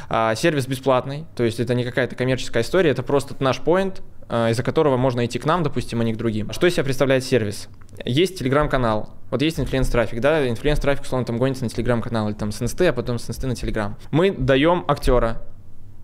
А, 0.08 0.34
сервис 0.36 0.66
бесплатный, 0.66 1.26
то 1.34 1.42
есть 1.42 1.58
это 1.58 1.74
не 1.74 1.84
какая-то 1.84 2.14
коммерческая 2.14 2.62
история, 2.62 2.90
это 2.90 3.02
просто 3.02 3.34
наш 3.40 3.58
point. 3.60 4.02
э, 4.28 4.50
из-за 4.52 4.62
которого 4.62 4.96
можно 4.96 5.26
идти 5.26 5.38
к 5.38 5.44
нам, 5.44 5.62
допустим, 5.62 6.00
а 6.00 6.04
не 6.04 6.14
к 6.14 6.16
другим. 6.16 6.52
Что 6.52 6.66
из 6.66 6.74
себя 6.74 6.84
представляет 6.84 7.24
сервис? 7.24 7.68
Есть 8.04 8.38
телеграм-канал, 8.38 9.10
вот 9.30 9.42
есть 9.42 9.58
influence-трафик, 9.58 10.20
да, 10.20 10.48
influence-трафик, 10.48 11.02
условно, 11.02 11.26
там 11.26 11.38
гонится 11.38 11.64
на 11.64 11.70
телеграм-канал, 11.70 12.28
или 12.28 12.34
там 12.34 12.52
с 12.52 12.62
инсты, 12.62 12.86
а 12.86 12.92
потом 12.92 13.18
с 13.18 13.28
инсты 13.28 13.46
на 13.46 13.54
телеграм. 13.56 13.96
Мы 14.10 14.30
даем 14.30 14.84
актера, 14.88 15.42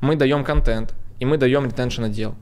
мы 0.01 0.17
даем 0.17 0.45
контент, 0.45 0.95
и 1.21 1.25
мы 1.25 1.39
даем 1.39 1.65
retention 1.65 2.05
отдел. 2.05 2.35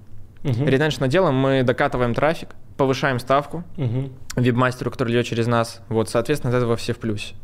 Угу. 0.44 0.64
Retention 0.64 1.04
отделом 1.04 1.36
мы 1.36 1.62
докатываем 1.62 2.14
трафик, 2.14 2.50
повышаем 2.76 3.18
ставку 3.18 3.64
угу. 3.76 4.10
веб-мастеру, 4.36 4.90
который 4.90 5.12
идет 5.12 5.26
через 5.26 5.46
нас. 5.46 5.80
Вот, 5.88 6.08
соответственно, 6.08 6.50
от 6.54 6.56
этого 6.56 6.76
все 6.76 6.92
в 6.92 6.98
плюсе. 6.98 7.34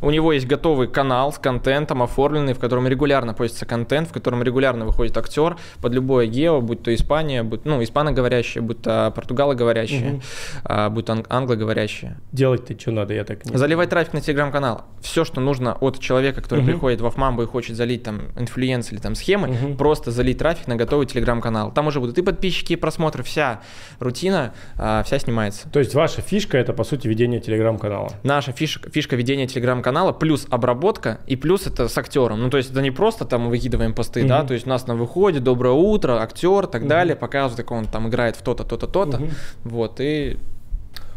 У 0.00 0.10
него 0.10 0.32
есть 0.32 0.46
готовый 0.46 0.86
канал 0.86 1.32
с 1.32 1.38
контентом 1.38 2.02
оформленный, 2.02 2.54
в 2.54 2.58
котором 2.58 2.86
регулярно 2.86 3.34
постится 3.34 3.66
контент, 3.66 4.08
в 4.08 4.12
котором 4.12 4.42
регулярно 4.42 4.84
выходит 4.84 5.16
актер 5.16 5.56
под 5.80 5.92
любое 5.92 6.26
гео, 6.26 6.60
будь 6.60 6.82
то 6.82 6.94
Испания, 6.94 7.42
будь, 7.42 7.64
ну, 7.64 7.82
испаноговорящая, 7.82 8.62
будь 8.62 8.82
то 8.82 9.12
португалоговорящая, 9.14 10.14
угу. 10.14 10.22
а, 10.64 10.90
будь 10.90 11.06
то 11.06 11.24
англоговорящая. 11.28 12.20
Делать-то 12.30 12.78
что 12.78 12.92
надо, 12.92 13.14
я 13.14 13.24
так 13.24 13.44
не 13.44 13.56
Заливать 13.56 13.90
трафик 13.90 14.12
на 14.12 14.20
телеграм-канал. 14.20 14.84
Все, 15.00 15.24
что 15.24 15.40
нужно 15.40 15.74
от 15.74 15.98
человека, 15.98 16.42
который 16.42 16.60
угу. 16.60 16.70
приходит 16.70 17.00
в 17.00 17.06
Афмамбу 17.06 17.42
и 17.42 17.46
хочет 17.46 17.76
залить 17.76 18.04
там 18.04 18.28
influence 18.38 18.92
или 18.92 19.00
там 19.00 19.16
схемы, 19.16 19.48
угу. 19.48 19.74
просто 19.74 20.12
залить 20.12 20.38
трафик 20.38 20.68
на 20.68 20.76
готовый 20.76 21.06
телеграм-канал. 21.06 21.72
Там 21.72 21.88
уже 21.88 21.98
будут 21.98 22.18
и 22.18 22.22
подписчики, 22.22 22.74
и 22.74 22.76
просмотры, 22.76 23.24
вся 23.24 23.62
рутина, 23.98 24.54
а, 24.76 25.02
вся 25.02 25.18
снимается. 25.18 25.68
То 25.70 25.80
есть 25.80 25.94
ваша 25.94 26.22
фишка 26.22 26.56
это, 26.56 26.72
по 26.72 26.84
сути, 26.84 27.08
ведение 27.08 27.40
телеграм-канала? 27.40 28.12
Наша 28.22 28.52
фишка, 28.52 28.90
фишка 28.90 29.16
ведения 29.16 29.48
телеграм-канала 29.48 29.87
канала, 29.88 30.12
плюс 30.12 30.46
обработка, 30.50 31.20
и 31.26 31.36
плюс 31.36 31.66
это 31.66 31.88
с 31.88 31.98
актером. 31.98 32.40
Ну, 32.40 32.50
то 32.50 32.58
есть 32.58 32.70
это 32.70 32.82
не 32.82 32.90
просто 32.90 33.24
там 33.24 33.48
выкидываем 33.48 33.94
посты, 33.94 34.20
mm-hmm. 34.20 34.28
да, 34.28 34.44
то 34.44 34.54
есть 34.54 34.66
у 34.66 34.68
нас 34.68 34.86
на 34.86 34.94
выходе 34.94 35.40
доброе 35.40 35.72
утро, 35.72 36.20
актер, 36.20 36.66
так 36.66 36.82
mm-hmm. 36.82 36.88
далее, 36.88 37.16
показывает, 37.16 37.56
как 37.56 37.70
он 37.70 37.84
там 37.86 38.08
играет 38.08 38.36
в 38.36 38.42
то-то, 38.42 38.64
то-то, 38.64 38.86
то-то. 38.86 39.16
Mm-hmm. 39.16 39.32
Вот, 39.64 40.00
и 40.00 40.38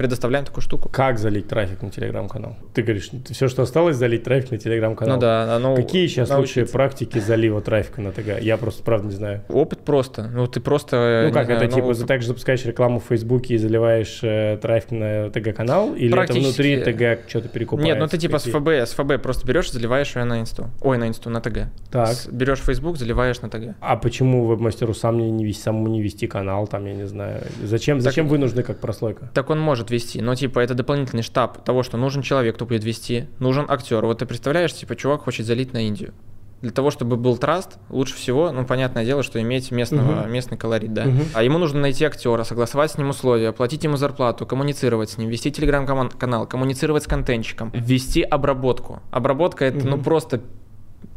предоставляем 0.01 0.46
такую 0.46 0.63
штуку. 0.63 0.89
Как 0.89 1.20
залить 1.20 1.48
трафик 1.48 1.84
на 1.84 1.91
телеграм-канал? 1.91 2.58
Ты 2.74 2.81
говоришь, 2.81 3.12
все, 3.29 3.48
что 3.48 3.62
осталось, 3.62 3.98
залить 3.98 4.24
трафик 4.24 4.50
на 4.50 4.58
телеграм-канал. 4.58 5.15
Ну 5.15 5.22
да. 5.22 5.55
Оно 5.55 5.75
Какие 5.75 6.08
сейчас 6.08 6.29
научиться. 6.29 6.62
лучшие 6.62 6.74
практики 6.74 7.20
залива 7.20 7.62
трафика 7.62 8.01
на 8.01 8.12
ТГ? 8.12 8.41
Я 8.41 8.58
просто, 8.58 8.81
правда, 8.84 9.08
не 9.08 9.13
знаю. 9.13 9.43
Опыт 9.48 9.81
просто. 9.81 10.24
Ну, 10.24 10.48
ты 10.48 10.60
просто... 10.60 11.25
Ну, 11.27 11.34
как 11.34 11.46
знаю, 11.46 11.62
это, 11.62 11.70
ну, 11.70 11.81
типа, 11.81 11.93
ты 11.93 12.05
также 12.05 12.27
запускаешь 12.27 12.65
рекламу 12.65 13.00
в 13.00 13.03
Фейсбуке 13.05 13.55
и 13.55 13.58
заливаешь 13.58 14.20
э, 14.24 14.58
трафик 14.60 14.91
на 14.91 15.29
ТГ-канал? 15.29 15.93
Или 15.93 16.20
это 16.20 16.34
внутри 16.34 16.77
ТГ 16.77 17.29
что-то 17.29 17.50
перекупаешь? 17.50 17.86
Нет, 17.86 18.00
ну 18.00 18.08
ты 18.08 18.17
типа 18.17 18.39
с 18.39 18.46
ФБ, 18.46 18.67
с 18.67 18.93
ФБ 18.93 19.22
просто 19.22 19.46
берешь 19.46 19.72
заливаешь 19.72 20.15
ее 20.15 20.24
на 20.24 20.39
инсту. 20.39 20.70
Ой, 20.81 20.98
на 20.98 21.08
инсту, 21.08 21.29
на 21.29 21.41
ТГ. 21.41 21.67
Так. 21.91 22.08
С, 22.08 22.27
берешь 22.27 22.60
Facebook, 22.60 22.98
заливаешь 22.98 23.41
на 23.41 23.50
ТГ. 23.50 23.75
А 23.79 23.98
почему 23.98 24.46
веб-мастеру 24.48 24.93
сам 24.93 25.17
не, 25.17 25.29
не 25.29 25.46
вести, 25.46 25.62
самому 25.62 25.88
не 25.88 26.01
вести 26.01 26.27
канал, 26.27 26.67
там, 26.67 26.86
я 26.86 26.93
не 26.93 27.08
знаю. 27.08 27.41
Зачем, 27.63 27.98
так, 27.98 28.03
зачем 28.03 28.27
вы 28.27 28.38
нужны 28.38 28.63
как 28.63 28.79
прослойка? 28.79 29.29
Так 29.34 29.50
он 29.50 29.60
может 29.60 29.90
вести, 29.91 30.21
но 30.21 30.36
типа 30.36 30.60
это 30.60 30.74
дополнительный 30.74 31.24
штаб 31.24 31.63
того, 31.63 31.83
что 31.83 31.98
нужен 31.98 32.21
человек, 32.21 32.55
кто 32.55 32.65
будет 32.65 32.83
вести, 32.83 33.27
нужен 33.39 33.65
актер. 33.69 34.05
Вот 34.05 34.19
ты 34.19 34.25
представляешь, 34.25 34.74
типа, 34.74 34.95
чувак 34.95 35.24
хочет 35.24 35.45
залить 35.45 35.74
на 35.74 35.86
Индию. 35.88 36.13
Для 36.62 36.69
того, 36.71 36.91
чтобы 36.91 37.17
был 37.17 37.38
траст, 37.38 37.79
лучше 37.89 38.15
всего, 38.15 38.51
ну, 38.51 38.65
понятное 38.65 39.03
дело, 39.03 39.24
что 39.24 39.41
иметь 39.41 39.71
местного, 39.71 40.25
uh-huh. 40.25 40.29
местный 40.29 40.57
колорит, 40.57 40.93
да. 40.93 41.05
Uh-huh. 41.05 41.27
А 41.33 41.41
ему 41.41 41.57
нужно 41.57 41.79
найти 41.79 42.05
актера, 42.05 42.43
согласовать 42.43 42.91
с 42.91 42.98
ним 43.00 43.10
условия, 43.10 43.50
оплатить 43.50 43.83
ему 43.83 43.98
зарплату, 43.98 44.45
коммуницировать 44.45 45.10
с 45.10 45.17
ним, 45.17 45.29
вести 45.29 45.51
телеграм-канал, 45.51 46.45
коммуницировать 46.45 47.03
с 47.03 47.07
контентчиком, 47.07 47.71
ввести 47.74 48.21
обработку. 48.21 49.01
Обработка 49.10 49.65
это, 49.65 49.79
uh-huh. 49.79 49.89
ну, 49.89 49.98
просто... 49.98 50.41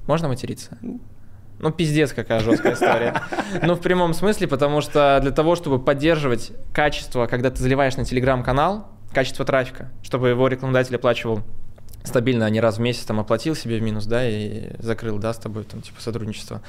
Можно 0.06 0.28
материться? 0.28 0.78
Ну, 1.64 1.70
пиздец, 1.70 2.12
какая 2.12 2.40
жесткая 2.40 2.74
история. 2.74 3.22
Ну, 3.62 3.74
в 3.74 3.80
прямом 3.80 4.12
смысле, 4.12 4.46
потому 4.46 4.82
что 4.82 5.18
для 5.22 5.30
того, 5.30 5.56
чтобы 5.56 5.82
поддерживать 5.82 6.52
качество, 6.74 7.26
когда 7.26 7.50
ты 7.50 7.62
заливаешь 7.62 7.96
на 7.96 8.04
телеграм-канал, 8.04 8.88
качество 9.14 9.46
трафика, 9.46 9.90
чтобы 10.02 10.28
его 10.28 10.46
рекламодатель 10.48 10.94
оплачивал 10.96 11.40
стабильно, 12.04 12.46
а 12.46 12.50
не 12.50 12.60
раз 12.60 12.76
в 12.76 12.80
месяц 12.80 13.04
там 13.04 13.18
оплатил 13.18 13.54
себе 13.54 13.78
в 13.78 13.82
минус, 13.82 14.04
да, 14.06 14.28
и 14.28 14.70
закрыл, 14.78 15.18
да, 15.18 15.32
с 15.32 15.38
тобой 15.38 15.64
там 15.64 15.80
типа 15.80 16.00
сотрудничество. 16.00 16.60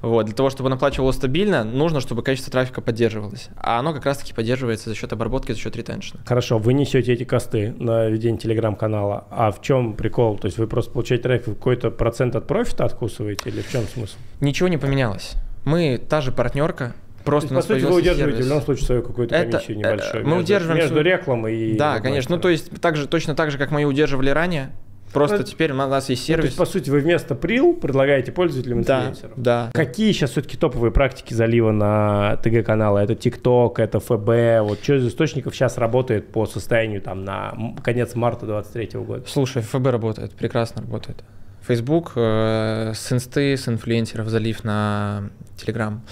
Вот, 0.00 0.26
для 0.26 0.34
того, 0.34 0.50
чтобы 0.50 0.68
он 0.68 0.74
оплачивал 0.74 1.12
стабильно, 1.12 1.64
нужно, 1.64 2.00
чтобы 2.00 2.22
качество 2.22 2.50
трафика 2.50 2.80
поддерживалось. 2.80 3.48
А 3.56 3.80
оно 3.80 3.92
как 3.92 4.06
раз-таки 4.06 4.32
поддерживается 4.32 4.88
за 4.88 4.96
счет 4.96 5.12
обработки, 5.12 5.52
за 5.52 5.58
счет 5.58 5.76
ретеншена. 5.76 6.20
Хорошо, 6.24 6.58
вы 6.58 6.72
несете 6.72 7.12
эти 7.12 7.24
косты 7.24 7.74
на 7.78 8.06
ведение 8.06 8.38
телеграм-канала, 8.38 9.26
а 9.30 9.50
в 9.50 9.60
чем 9.60 9.94
прикол? 9.94 10.38
То 10.38 10.46
есть 10.46 10.58
вы 10.58 10.66
просто 10.66 10.92
получаете 10.92 11.24
трафик, 11.24 11.56
какой-то 11.56 11.90
процент 11.90 12.36
от 12.36 12.46
профита 12.46 12.84
откусываете 12.84 13.50
или 13.50 13.62
в 13.62 13.70
чем 13.70 13.84
смысл? 13.86 14.16
Ничего 14.40 14.68
не 14.68 14.78
поменялось. 14.78 15.34
Мы 15.64 15.98
та 15.98 16.20
же 16.20 16.30
партнерка, 16.30 16.94
Просто 17.24 17.48
то 17.48 17.54
есть, 17.56 17.68
по 17.68 17.74
сути, 17.74 17.84
вы 17.84 17.96
удерживаете 17.96 18.36
сервис. 18.36 18.46
в 18.46 18.48
любом 18.48 18.62
случае 18.62 18.86
свою 18.86 19.02
какую-то 19.02 19.34
комиссию 19.34 19.78
это, 19.80 19.88
небольшую. 19.88 20.24
Мы 20.24 20.30
между, 20.30 20.42
удерживаем 20.42 20.78
между 20.78 21.00
рекламой 21.00 21.56
и... 21.56 21.76
Да, 21.76 22.00
конечно. 22.00 22.36
Ну, 22.36 22.42
то 22.42 22.48
есть, 22.50 22.70
так 22.80 22.96
же, 22.96 23.08
точно 23.08 23.34
так 23.34 23.50
же, 23.50 23.58
как 23.58 23.70
мы 23.70 23.82
и 23.82 23.84
удерживали 23.84 24.30
ранее, 24.30 24.72
Просто 25.14 25.38
ну, 25.38 25.42
теперь 25.44 25.70
у 25.70 25.76
нас 25.76 26.08
есть 26.08 26.24
сервис. 26.24 26.38
Ну, 26.38 26.42
то 26.42 26.46
есть, 26.46 26.58
по 26.58 26.66
сути, 26.66 26.90
вы 26.90 26.98
вместо 26.98 27.36
прил 27.36 27.72
предлагаете 27.74 28.32
пользователям 28.32 28.80
инфлюенсеров. 28.80 29.32
Да, 29.36 29.66
да. 29.66 29.70
Какие 29.72 30.10
сейчас 30.10 30.32
все-таки 30.32 30.56
топовые 30.56 30.90
практики 30.90 31.32
залива 31.32 31.70
на 31.70 32.36
ТГ-каналы? 32.42 33.00
Это 33.00 33.14
ТикТок, 33.14 33.78
это 33.78 34.00
ФБ. 34.00 34.68
Вот 34.68 34.80
что 34.82 34.96
из 34.96 35.06
источников 35.06 35.54
сейчас 35.54 35.78
работает 35.78 36.32
по 36.32 36.46
состоянию 36.46 37.00
там 37.00 37.24
на 37.24 37.54
конец 37.84 38.16
марта 38.16 38.44
2023 38.44 39.00
года? 39.00 39.24
Слушай, 39.28 39.62
ФБ 39.62 39.86
работает, 39.86 40.32
прекрасно 40.32 40.82
работает. 40.82 41.22
Facebook 41.66 42.12
э, 42.16 42.92
с 42.94 43.12
инсты, 43.12 43.56
с 43.56 43.68
инфлюенсеров 43.68 44.28
залив 44.28 44.64
на 44.64 45.30
Телеграм. 45.56 46.02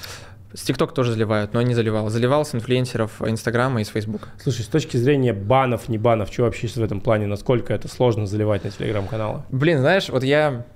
С 0.54 0.62
ТикТок 0.62 0.92
тоже 0.92 1.12
заливают, 1.12 1.54
но 1.54 1.62
не 1.62 1.74
заливал. 1.74 2.10
Заливал 2.10 2.44
с 2.44 2.54
инфлюенсеров 2.54 3.22
Инстаграма 3.22 3.80
и 3.80 3.84
с 3.84 3.88
Фейсбука. 3.88 4.28
Слушай, 4.38 4.62
с 4.62 4.68
точки 4.68 4.96
зрения 4.96 5.32
банов, 5.32 5.88
не 5.88 5.98
банов, 5.98 6.30
что 6.32 6.42
вообще 6.42 6.66
в 6.66 6.76
этом 6.78 7.00
плане, 7.00 7.26
насколько 7.26 7.72
это 7.72 7.88
сложно 7.88 8.26
заливать 8.26 8.64
на 8.64 8.70
Телеграм-каналы? 8.70 9.42
Блин, 9.50 9.78
знаешь, 9.78 10.08
вот 10.10 10.22
я 10.22 10.66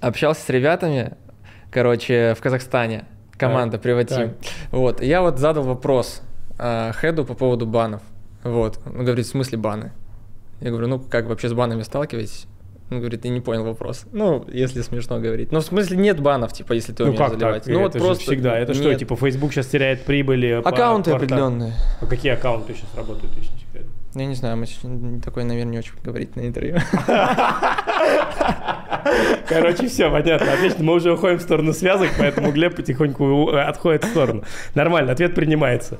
общался 0.00 0.42
с 0.42 0.48
ребятами, 0.48 1.16
короче, 1.70 2.34
в 2.36 2.42
Казахстане, 2.42 3.04
команда 3.38 3.72
так, 3.72 3.82
Приватим. 3.82 4.34
Вот, 4.70 5.00
я 5.02 5.22
вот 5.22 5.38
задал 5.38 5.64
вопрос 5.64 6.20
э, 6.58 6.92
Хеду 7.00 7.24
по 7.24 7.34
поводу 7.34 7.66
банов. 7.66 8.02
Вот, 8.44 8.78
он 8.84 9.04
говорит, 9.04 9.26
в 9.26 9.30
смысле 9.30 9.58
баны? 9.58 9.92
Я 10.60 10.70
говорю, 10.70 10.88
ну 10.88 10.98
как 10.98 11.26
вообще 11.26 11.48
с 11.48 11.54
банами 11.54 11.82
сталкиваетесь? 11.82 12.46
Он 12.90 12.98
говорит, 12.98 13.24
я 13.24 13.30
не 13.30 13.40
понял 13.40 13.64
вопрос. 13.64 14.04
Ну, 14.12 14.44
если 14.52 14.82
смешно 14.82 15.20
говорить. 15.20 15.52
Ну, 15.52 15.60
в 15.60 15.64
смысле, 15.64 15.96
нет 15.96 16.18
банов, 16.18 16.52
типа, 16.52 16.72
если 16.72 16.92
ты 16.92 17.04
ну, 17.04 17.10
умеешь 17.10 17.24
как 17.24 17.38
заливать. 17.38 17.64
Так? 17.64 17.72
Ну, 17.72 17.86
это 17.86 17.98
вот 17.98 18.06
просто... 18.06 18.24
всегда. 18.24 18.58
Это 18.58 18.72
нет. 18.72 18.82
что, 18.82 18.94
типа, 18.96 19.14
Facebook 19.14 19.52
сейчас 19.52 19.66
теряет 19.66 20.04
прибыли? 20.04 20.60
Аккаунты 20.64 21.12
по 21.12 21.16
определенные. 21.16 21.74
А 22.00 22.06
какие 22.06 22.32
аккаунты 22.32 22.74
сейчас 22.74 22.92
работают, 22.96 23.32
если 23.36 23.52
не 23.52 23.60
секрет? 23.60 23.86
Я 24.14 24.26
не 24.26 24.34
знаю, 24.34 24.56
мы 24.56 24.66
такое, 25.20 25.44
наверное, 25.44 25.72
не 25.72 25.78
очень 25.78 25.92
говорить 26.02 26.34
на 26.34 26.48
интервью. 26.48 26.78
Короче, 29.48 29.86
все, 29.86 30.10
понятно. 30.10 30.52
Отлично, 30.52 30.82
мы 30.82 30.94
уже 30.94 31.12
уходим 31.12 31.38
в 31.38 31.42
сторону 31.42 31.72
связок, 31.72 32.08
поэтому 32.18 32.50
Глеб 32.50 32.74
потихоньку 32.74 33.50
отходит 33.50 34.04
в 34.04 34.08
сторону. 34.08 34.42
Нормально, 34.74 35.12
ответ 35.12 35.36
принимается. 35.36 35.98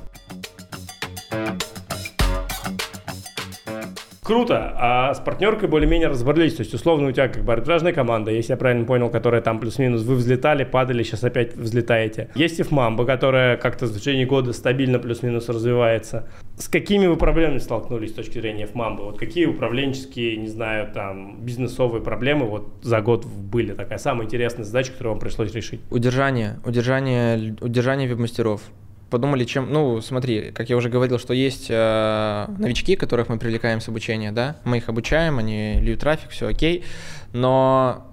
Круто. 4.31 4.73
А 4.77 5.13
с 5.13 5.19
партнеркой 5.19 5.67
более-менее 5.67 6.07
разобрались. 6.07 6.53
То 6.53 6.61
есть, 6.61 6.73
условно, 6.73 7.09
у 7.09 7.11
тебя 7.11 7.27
как 7.27 7.43
бы 7.43 7.51
арбитражная 7.51 7.91
команда, 7.91 8.31
если 8.31 8.53
я 8.53 8.57
правильно 8.57 8.85
понял, 8.85 9.09
которая 9.09 9.41
там 9.41 9.59
плюс-минус 9.59 10.03
вы 10.03 10.15
взлетали, 10.15 10.63
падали, 10.63 11.03
сейчас 11.03 11.25
опять 11.25 11.53
взлетаете. 11.57 12.29
Есть 12.35 12.61
Ифмамба, 12.61 13.05
которая 13.05 13.57
как-то 13.57 13.87
в 13.87 13.93
течение 13.93 14.25
года 14.25 14.53
стабильно 14.53 14.99
плюс-минус 14.99 15.49
развивается. 15.49 16.29
С 16.57 16.69
какими 16.69 17.07
вы 17.07 17.17
проблемами 17.17 17.57
столкнулись 17.57 18.11
с 18.11 18.13
точки 18.13 18.39
зрения 18.39 18.63
Ифмамбы? 18.63 19.03
Вот 19.03 19.19
какие 19.19 19.47
управленческие, 19.47 20.37
не 20.37 20.47
знаю, 20.47 20.89
там, 20.93 21.41
бизнесовые 21.41 22.01
проблемы 22.01 22.45
вот 22.45 22.69
за 22.81 23.01
год 23.01 23.25
были? 23.25 23.73
Такая 23.73 23.97
самая 23.97 24.27
интересная 24.27 24.63
задача, 24.63 24.93
которую 24.93 25.15
вам 25.15 25.19
пришлось 25.19 25.53
решить. 25.53 25.81
Удержание. 25.89 26.57
Удержание, 26.63 27.57
удержание 27.59 28.07
веб-мастеров 28.07 28.61
подумали, 29.11 29.43
чем, 29.43 29.71
ну, 29.71 30.01
смотри, 30.01 30.51
как 30.51 30.69
я 30.69 30.77
уже 30.77 30.89
говорил, 30.89 31.19
что 31.19 31.33
есть 31.33 31.67
э, 31.69 32.45
новички, 32.57 32.95
которых 32.95 33.29
мы 33.29 33.37
привлекаем 33.37 33.79
с 33.81 33.87
обучения, 33.87 34.31
да, 34.31 34.55
мы 34.63 34.77
их 34.77 34.89
обучаем, 34.89 35.37
они 35.37 35.79
льют 35.79 35.99
трафик, 35.99 36.31
все 36.31 36.47
окей, 36.47 36.83
но 37.33 38.10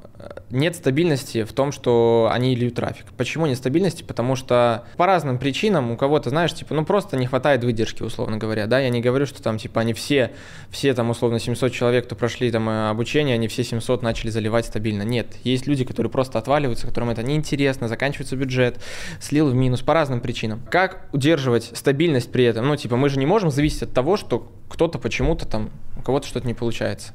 нет 0.50 0.74
стабильности 0.74 1.44
в 1.44 1.52
том, 1.52 1.70
что 1.72 2.28
они 2.32 2.54
льют 2.54 2.74
трафик. 2.74 3.06
Почему 3.16 3.46
нет 3.46 3.56
стабильности? 3.56 4.02
Потому 4.02 4.34
что 4.34 4.84
по 4.96 5.06
разным 5.06 5.38
причинам 5.38 5.90
у 5.90 5.96
кого-то, 5.96 6.30
знаешь, 6.30 6.52
типа, 6.54 6.74
ну 6.74 6.84
просто 6.84 7.16
не 7.16 7.26
хватает 7.26 7.62
выдержки, 7.62 8.02
условно 8.02 8.36
говоря, 8.36 8.66
да, 8.66 8.80
я 8.80 8.88
не 8.88 9.00
говорю, 9.00 9.26
что 9.26 9.42
там, 9.42 9.58
типа, 9.58 9.82
они 9.82 9.92
все, 9.92 10.32
все 10.70 10.94
там, 10.94 11.10
условно, 11.10 11.38
700 11.38 11.72
человек, 11.72 12.06
кто 12.06 12.16
прошли 12.16 12.50
там 12.50 12.68
э, 12.68 12.90
обучение, 12.90 13.34
они 13.34 13.46
все 13.46 13.62
700 13.62 14.02
начали 14.02 14.30
заливать 14.30 14.66
стабильно. 14.66 15.02
Нет, 15.02 15.36
есть 15.44 15.66
люди, 15.66 15.84
которые 15.84 16.10
просто 16.10 16.38
отваливаются, 16.38 16.86
которым 16.86 17.10
это 17.10 17.22
неинтересно, 17.22 17.86
заканчивается 17.86 18.36
бюджет, 18.36 18.80
слил 19.20 19.48
в 19.48 19.54
минус 19.54 19.82
по 19.82 19.94
разным 19.94 20.20
причинам. 20.20 20.62
Как 20.70 21.08
удерживать 21.12 21.70
стабильность 21.74 22.32
при 22.32 22.44
этом? 22.44 22.66
Ну, 22.66 22.76
типа, 22.76 22.96
мы 22.96 23.08
же 23.08 23.18
не 23.18 23.26
можем 23.26 23.50
зависеть 23.50 23.82
от 23.82 23.92
того, 23.92 24.16
что 24.16 24.50
кто-то 24.68 24.98
почему-то 24.98 25.46
там, 25.46 25.70
у 25.96 26.02
кого-то 26.02 26.26
что-то 26.26 26.46
не 26.46 26.54
получается. 26.54 27.12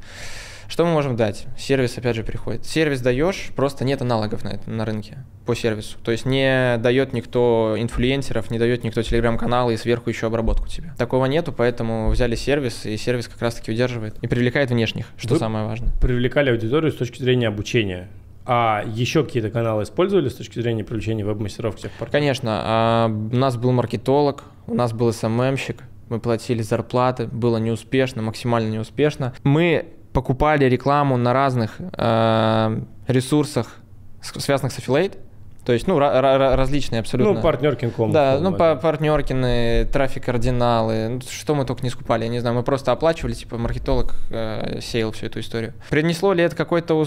Что 0.74 0.86
мы 0.86 0.92
можем 0.92 1.16
дать? 1.16 1.46
Сервис, 1.56 2.00
опять 2.00 2.16
же, 2.16 2.24
приходит. 2.24 2.66
Сервис 2.66 3.00
даешь, 3.00 3.52
просто 3.56 3.86
нет 3.86 4.02
аналогов 4.02 4.44
на, 4.44 4.50
это, 4.50 4.72
на 4.72 4.86
рынке 4.86 5.20
по 5.46 5.56
сервису. 5.56 6.00
То 6.04 6.12
есть 6.12 6.26
не 6.26 6.80
дает 6.80 7.14
никто 7.14 7.76
инфлюенсеров, 7.78 8.50
не 8.50 8.58
дает 8.58 8.84
никто 8.84 9.04
телеграм-каналы 9.04 9.76
и 9.76 9.78
сверху 9.78 10.10
еще 10.10 10.26
обработку 10.26 10.68
тебе. 10.68 10.92
Такого 10.98 11.28
нету, 11.28 11.54
поэтому 11.54 12.10
взяли 12.10 12.34
сервис, 12.34 12.88
и 12.88 12.98
сервис 12.98 13.28
как 13.28 13.40
раз-таки 13.40 13.72
удерживает 13.72 14.16
и 14.24 14.26
привлекает 14.26 14.72
внешних, 14.72 15.06
что 15.16 15.36
Вы 15.36 15.40
самое 15.40 15.68
важное. 15.68 15.92
Привлекали 16.02 16.50
аудиторию 16.50 16.92
с 16.92 16.96
точки 16.96 17.22
зрения 17.22 17.50
обучения. 17.50 18.08
А 18.48 18.84
еще 18.88 19.24
какие-то 19.24 19.52
каналы 19.52 19.84
использовали 19.84 20.28
с 20.28 20.34
точки 20.34 20.60
зрения 20.60 20.84
привлечения 20.84 21.24
веб-мастеров 21.24 21.76
к 21.76 21.82
тех 21.82 21.92
партнеров? 21.92 22.12
Конечно. 22.14 22.62
А, 22.64 23.08
у 23.10 23.36
нас 23.36 23.58
был 23.58 23.74
маркетолог, 23.74 24.44
у 24.66 24.74
нас 24.74 24.92
был 24.92 25.14
СММщик, 25.14 25.84
мы 26.10 26.20
платили 26.20 26.64
зарплаты, 26.64 27.28
было 27.28 27.58
неуспешно, 27.58 28.24
максимально 28.24 28.72
неуспешно. 28.72 29.36
Мы 29.44 29.94
покупали 30.14 30.66
рекламу 30.66 31.18
на 31.18 31.34
разных 31.34 31.76
э, 31.80 32.80
ресурсах, 33.08 33.76
связанных 34.22 34.72
с 34.72 34.80
affiliate, 34.80 35.18
то 35.66 35.72
есть, 35.72 35.88
ну, 35.88 35.98
различные 35.98 37.00
абсолютно. 37.00 37.36
Ну, 37.36 37.42
партнеркин.ком. 37.42 38.12
Да, 38.12 38.38
ну, 38.42 38.54
по 38.54 38.76
партнеркины, 38.76 39.86
трафик 39.86 40.26
кардиналы, 40.26 41.08
ну, 41.08 41.22
что 41.22 41.56
мы 41.56 41.66
только 41.66 41.84
не 41.84 41.90
скупали, 41.90 42.24
я 42.24 42.30
не 42.30 42.40
знаю, 42.40 42.56
мы 42.56 42.64
просто 42.64 42.92
оплачивали, 42.92 43.34
типа, 43.34 43.58
маркетолог 43.58 44.16
э, 44.30 44.80
сеял 44.82 45.12
всю 45.14 45.28
эту 45.28 45.40
историю. 45.40 45.74
Принесло 45.90 46.34
ли 46.34 46.44
это 46.44 46.56
какой-то 46.56 47.06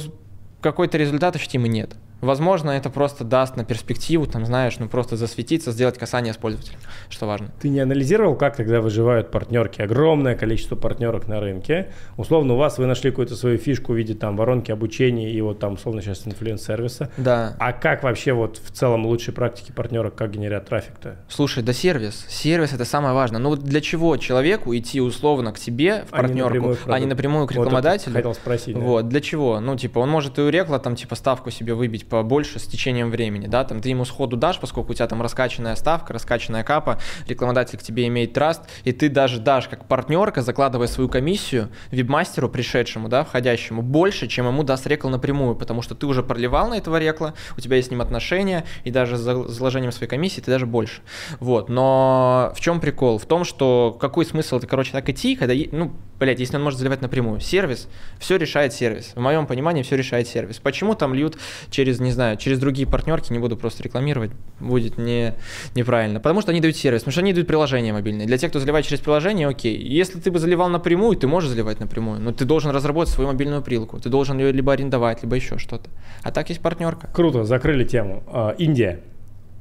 какой-то 0.62 0.96
результат 0.96 1.36
ощутимый? 1.36 1.68
Нет. 1.68 1.96
Возможно, 2.20 2.70
это 2.70 2.90
просто 2.90 3.24
даст 3.24 3.56
на 3.56 3.64
перспективу, 3.64 4.26
там, 4.26 4.46
знаешь, 4.46 4.78
ну 4.78 4.88
просто 4.88 5.16
засветиться, 5.16 5.72
сделать 5.72 5.98
касание 5.98 6.32
с 6.32 6.36
пользователем, 6.36 6.78
что 7.08 7.26
важно. 7.26 7.50
Ты 7.60 7.68
не 7.68 7.80
анализировал, 7.80 8.36
как 8.36 8.56
тогда 8.56 8.80
выживают 8.80 9.30
партнерки? 9.30 9.82
Огромное 9.82 10.34
количество 10.34 10.76
партнерок 10.76 11.28
на 11.28 11.40
рынке. 11.40 11.92
Условно, 12.16 12.54
у 12.54 12.56
вас 12.56 12.78
вы 12.78 12.86
нашли 12.86 13.10
какую-то 13.10 13.36
свою 13.36 13.58
фишку 13.58 13.92
в 13.92 13.96
виде 13.96 14.14
там 14.14 14.36
воронки 14.36 14.70
обучения 14.70 15.30
и 15.30 15.40
вот 15.40 15.58
там, 15.58 15.74
условно, 15.74 16.00
сейчас 16.00 16.26
инфлюенс-сервиса. 16.26 17.10
Да. 17.16 17.54
А 17.58 17.72
как 17.72 18.02
вообще 18.02 18.32
вот 18.32 18.58
в 18.58 18.70
целом 18.70 19.06
лучшие 19.06 19.34
практики 19.34 19.72
партнерок, 19.72 20.14
как 20.14 20.30
генерят 20.30 20.66
трафик-то? 20.68 21.16
Слушай, 21.28 21.62
да 21.62 21.72
сервис. 21.72 22.24
Сервис 22.28 22.72
это 22.72 22.84
самое 22.84 23.14
важное. 23.14 23.40
Ну 23.40 23.50
вот 23.50 23.62
для 23.62 23.80
чего 23.80 24.16
человеку 24.16 24.74
идти 24.74 25.00
условно 25.00 25.52
к 25.52 25.58
тебе 25.58 26.04
в 26.06 26.10
партнерку, 26.10 26.76
а 26.86 26.98
не 26.98 27.06
напрямую, 27.06 27.46
к 27.46 27.52
рекламодателю? 27.52 28.12
Вот 28.12 28.16
хотел 28.16 28.34
спросить. 28.34 28.74
Да. 28.74 28.80
Вот, 28.80 29.08
для 29.08 29.20
чего? 29.20 29.60
Ну 29.60 29.76
типа 29.76 29.98
он 29.98 30.08
может 30.08 30.38
и 30.38 30.42
у 30.42 30.48
рекла 30.48 30.78
там 30.78 30.96
типа 30.96 31.14
ставку 31.14 31.50
себе 31.50 31.74
выбить 31.74 32.05
побольше 32.08 32.58
с 32.58 32.64
течением 32.64 33.10
времени, 33.10 33.46
да, 33.46 33.64
там 33.64 33.80
ты 33.80 33.88
ему 33.88 34.04
сходу 34.04 34.36
дашь, 34.36 34.58
поскольку 34.60 34.92
у 34.92 34.94
тебя 34.94 35.06
там 35.06 35.22
раскачанная 35.22 35.76
ставка, 35.76 36.12
раскачанная 36.12 36.64
капа, 36.64 36.98
рекламодатель 37.26 37.78
к 37.78 37.82
тебе 37.82 38.06
имеет 38.06 38.32
траст, 38.32 38.62
и 38.84 38.92
ты 38.92 39.08
даже 39.08 39.40
дашь 39.40 39.68
как 39.68 39.86
партнерка, 39.86 40.42
закладывая 40.42 40.86
свою 40.86 41.08
комиссию 41.08 41.70
вебмастеру 41.90 42.48
пришедшему, 42.48 43.08
да, 43.08 43.24
входящему, 43.24 43.82
больше, 43.82 44.26
чем 44.26 44.46
ему 44.46 44.62
даст 44.62 44.86
рекла 44.86 45.10
напрямую, 45.10 45.56
потому 45.56 45.82
что 45.82 45.94
ты 45.94 46.06
уже 46.06 46.22
проливал 46.22 46.68
на 46.68 46.74
этого 46.74 46.98
рекла, 46.98 47.34
у 47.56 47.60
тебя 47.60 47.76
есть 47.76 47.88
с 47.88 47.90
ним 47.90 48.00
отношения, 48.00 48.64
и 48.84 48.90
даже 48.90 49.16
за 49.16 49.44
заложением 49.48 49.92
своей 49.92 50.08
комиссии 50.08 50.40
ты 50.40 50.50
даже 50.50 50.66
больше. 50.66 51.02
Вот, 51.40 51.68
но 51.68 52.52
в 52.54 52.60
чем 52.60 52.80
прикол? 52.80 53.18
В 53.18 53.26
том, 53.26 53.44
что 53.44 53.96
какой 54.00 54.24
смысл 54.24 54.56
это, 54.58 54.66
короче, 54.66 54.92
так 54.92 55.08
идти, 55.08 55.36
когда, 55.36 55.54
ну, 55.72 55.92
блядь, 56.18 56.40
если 56.40 56.56
он 56.56 56.62
может 56.62 56.78
заливать 56.78 57.02
напрямую. 57.02 57.40
Сервис, 57.40 57.88
все 58.18 58.36
решает 58.36 58.72
сервис. 58.72 59.12
В 59.14 59.20
моем 59.20 59.46
понимании 59.46 59.82
все 59.82 59.96
решает 59.96 60.28
сервис. 60.28 60.58
Почему 60.58 60.94
там 60.94 61.14
льют 61.14 61.38
через, 61.70 61.95
не 62.00 62.12
знаю, 62.12 62.36
через 62.36 62.58
другие 62.58 62.86
партнерки, 62.88 63.32
не 63.32 63.38
буду 63.38 63.56
просто 63.56 63.82
рекламировать, 63.82 64.30
будет 64.60 64.98
не, 64.98 65.34
неправильно. 65.74 66.20
Потому 66.20 66.40
что 66.40 66.50
они 66.50 66.60
дают 66.60 66.76
сервис, 66.76 67.02
потому 67.02 67.12
что 67.12 67.20
они 67.20 67.32
дают 67.32 67.46
приложение 67.46 67.92
мобильное. 67.92 68.26
Для 68.26 68.38
тех, 68.38 68.50
кто 68.50 68.60
заливает 68.60 68.86
через 68.86 69.00
приложение, 69.00 69.48
окей. 69.48 69.76
Если 69.76 70.18
ты 70.18 70.30
бы 70.30 70.38
заливал 70.38 70.68
напрямую, 70.68 71.16
ты 71.16 71.26
можешь 71.26 71.50
заливать 71.50 71.80
напрямую, 71.80 72.20
но 72.20 72.32
ты 72.32 72.44
должен 72.44 72.70
разработать 72.70 73.12
свою 73.12 73.28
мобильную 73.28 73.62
прилку. 73.62 73.98
Ты 73.98 74.08
должен 74.08 74.38
ее 74.38 74.52
либо 74.52 74.72
арендовать, 74.72 75.22
либо 75.22 75.36
еще 75.36 75.58
что-то. 75.58 75.90
А 76.22 76.32
так 76.32 76.48
есть 76.48 76.60
партнерка. 76.60 77.08
Круто, 77.12 77.44
закрыли 77.44 77.84
тему. 77.84 78.22
А, 78.26 78.54
Индия. 78.58 79.00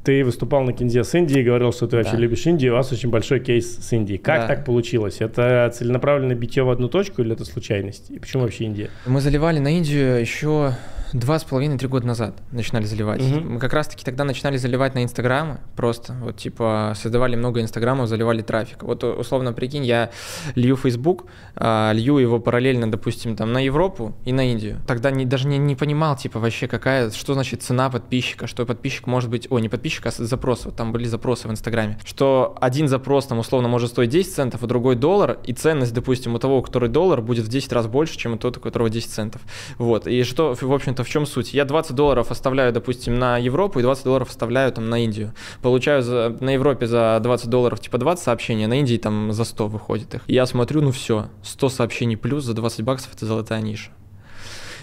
Ты 0.06 0.24
выступал 0.24 0.62
на 0.62 0.72
кинзе 0.72 1.04
с 1.04 1.16
Индией, 1.16 1.44
говорил, 1.44 1.74
что 1.74 1.88
ты 1.88 1.98
вообще 1.98 2.12
да. 2.12 2.20
любишь 2.20 2.46
Индию, 2.46 2.74
у 2.74 2.76
вас 2.76 2.92
очень 2.92 3.10
большой 3.10 3.40
кейс 3.40 3.78
с 3.78 3.92
Индией. 3.92 4.20
Как 4.20 4.42
да. 4.42 4.48
так 4.48 4.64
получилось? 4.64 5.18
Это 5.20 5.72
целенаправленное 5.74 6.36
битье 6.36 6.62
в 6.62 6.70
одну 6.70 6.90
точку 6.90 7.24
или 7.24 7.34
это 7.34 7.44
случайность? 7.44 8.12
И 8.12 8.20
почему 8.20 8.44
вообще 8.44 8.66
Индия? 8.66 8.92
Мы 9.08 9.20
заливали 9.20 9.58
на 9.58 9.76
Индию 9.76 10.22
еще 10.22 10.76
два 11.14 11.40
с 11.40 11.44
половиной, 11.44 11.78
три 11.78 11.88
года 11.88 12.08
назад 12.08 12.36
начинали 12.52 12.86
заливать. 12.86 13.22
Угу. 13.22 13.40
Мы 13.42 13.60
как 13.60 13.74
раз-таки 13.74 14.04
тогда 14.04 14.24
начинали 14.24 14.58
заливать 14.58 14.96
на 14.96 15.04
Инстаграмы, 15.04 15.60
просто 15.76 16.14
вот 16.22 16.38
типа 16.38 16.94
создавали 16.96 17.36
много 17.36 17.62
Инстаграмов, 17.62 18.08
заливали 18.10 18.42
трафик. 18.42 18.84
Вот 18.84 19.04
условно 19.04 19.54
прикинь, 19.54 19.86
я 19.86 20.12
лью 20.56 20.76
Фейсбук, 20.76 21.26
а, 21.56 21.92
лью 21.94 22.18
его 22.18 22.40
параллельно, 22.40 22.90
допустим, 22.90 23.36
там 23.36 23.54
на 23.54 23.60
Европу 23.60 24.16
и 24.26 24.34
на 24.34 24.52
Индию. 24.52 24.80
Тогда 24.88 25.12
не, 25.12 25.26
даже 25.26 25.48
не, 25.48 25.58
не 25.58 25.76
понимал, 25.76 26.18
типа 26.18 26.40
вообще 26.40 26.68
какая, 26.68 27.12
что 27.12 27.34
значит 27.34 27.64
цена 27.64 27.90
подписчика, 27.90 28.48
что 28.48 28.66
подписчик 28.66 29.08
может 29.08 29.30
быть, 29.30 29.48
о, 29.50 29.60
не 29.60 29.70
подписчик, 29.70 30.06
а 30.08 30.12
запрос, 30.12 30.66
вот 30.66 30.76
там 30.76 30.92
были 30.92 31.06
запросы 31.06 31.48
в 31.48 31.52
Инстаграме, 31.52 32.00
что 32.06 32.58
один 32.62 32.88
запрос 32.88 33.28
там 33.28 33.40
условно 33.40 33.68
может 33.68 33.92
стоить 33.92 34.10
10 34.10 34.34
центов, 34.34 34.64
а 34.64 34.68
другой 34.68 34.96
доллар, 34.96 35.40
и 35.44 35.54
ценность, 35.54 35.94
допустим, 35.94 36.36
у 36.36 36.40
того, 36.40 36.62
который 36.62 36.90
доллар, 36.90 37.22
будет 37.22 37.46
в 37.46 37.50
10 37.50 37.72
раз 37.74 37.88
больше, 37.88 38.18
чем 38.18 38.34
у 38.34 38.38
того, 38.38 38.54
у 38.58 38.60
которого 38.60 38.90
10 38.90 39.10
центов. 39.10 39.42
Вот, 39.78 40.08
и 40.08 40.24
что, 40.24 40.56
в 40.56 40.72
общем-то, 40.96 41.04
в 41.04 41.10
чем 41.10 41.26
суть? 41.26 41.54
Я 41.54 41.66
20 41.66 41.96
долларов 41.96 42.32
оставляю, 42.32 42.72
допустим, 42.72 43.20
на 43.20 43.38
Европу 43.38 43.80
и 43.80 43.84
20 43.84 44.06
долларов 44.06 44.30
оставляю 44.30 44.72
там 44.72 44.90
на 44.90 45.04
Индию. 45.04 45.34
Получаю 45.62 46.02
за, 46.02 46.36
на 46.40 46.52
Европе 46.52 46.88
за 46.88 47.20
20 47.22 47.50
долларов 47.50 47.80
типа 47.80 47.98
20 47.98 48.24
сообщений, 48.24 48.66
а 48.66 48.68
на 48.68 48.80
Индии 48.80 48.98
там 48.98 49.32
за 49.32 49.44
100 49.44 49.68
выходит 49.68 50.16
их. 50.16 50.22
Я 50.28 50.46
смотрю, 50.46 50.82
ну 50.82 50.92
все, 50.92 51.28
100 51.44 51.70
сообщений 51.70 52.18
плюс 52.18 52.44
за 52.44 52.54
20 52.54 52.82
баксов 52.82 53.14
это 53.16 53.26
золотая 53.26 53.62
ниша. 53.62 53.92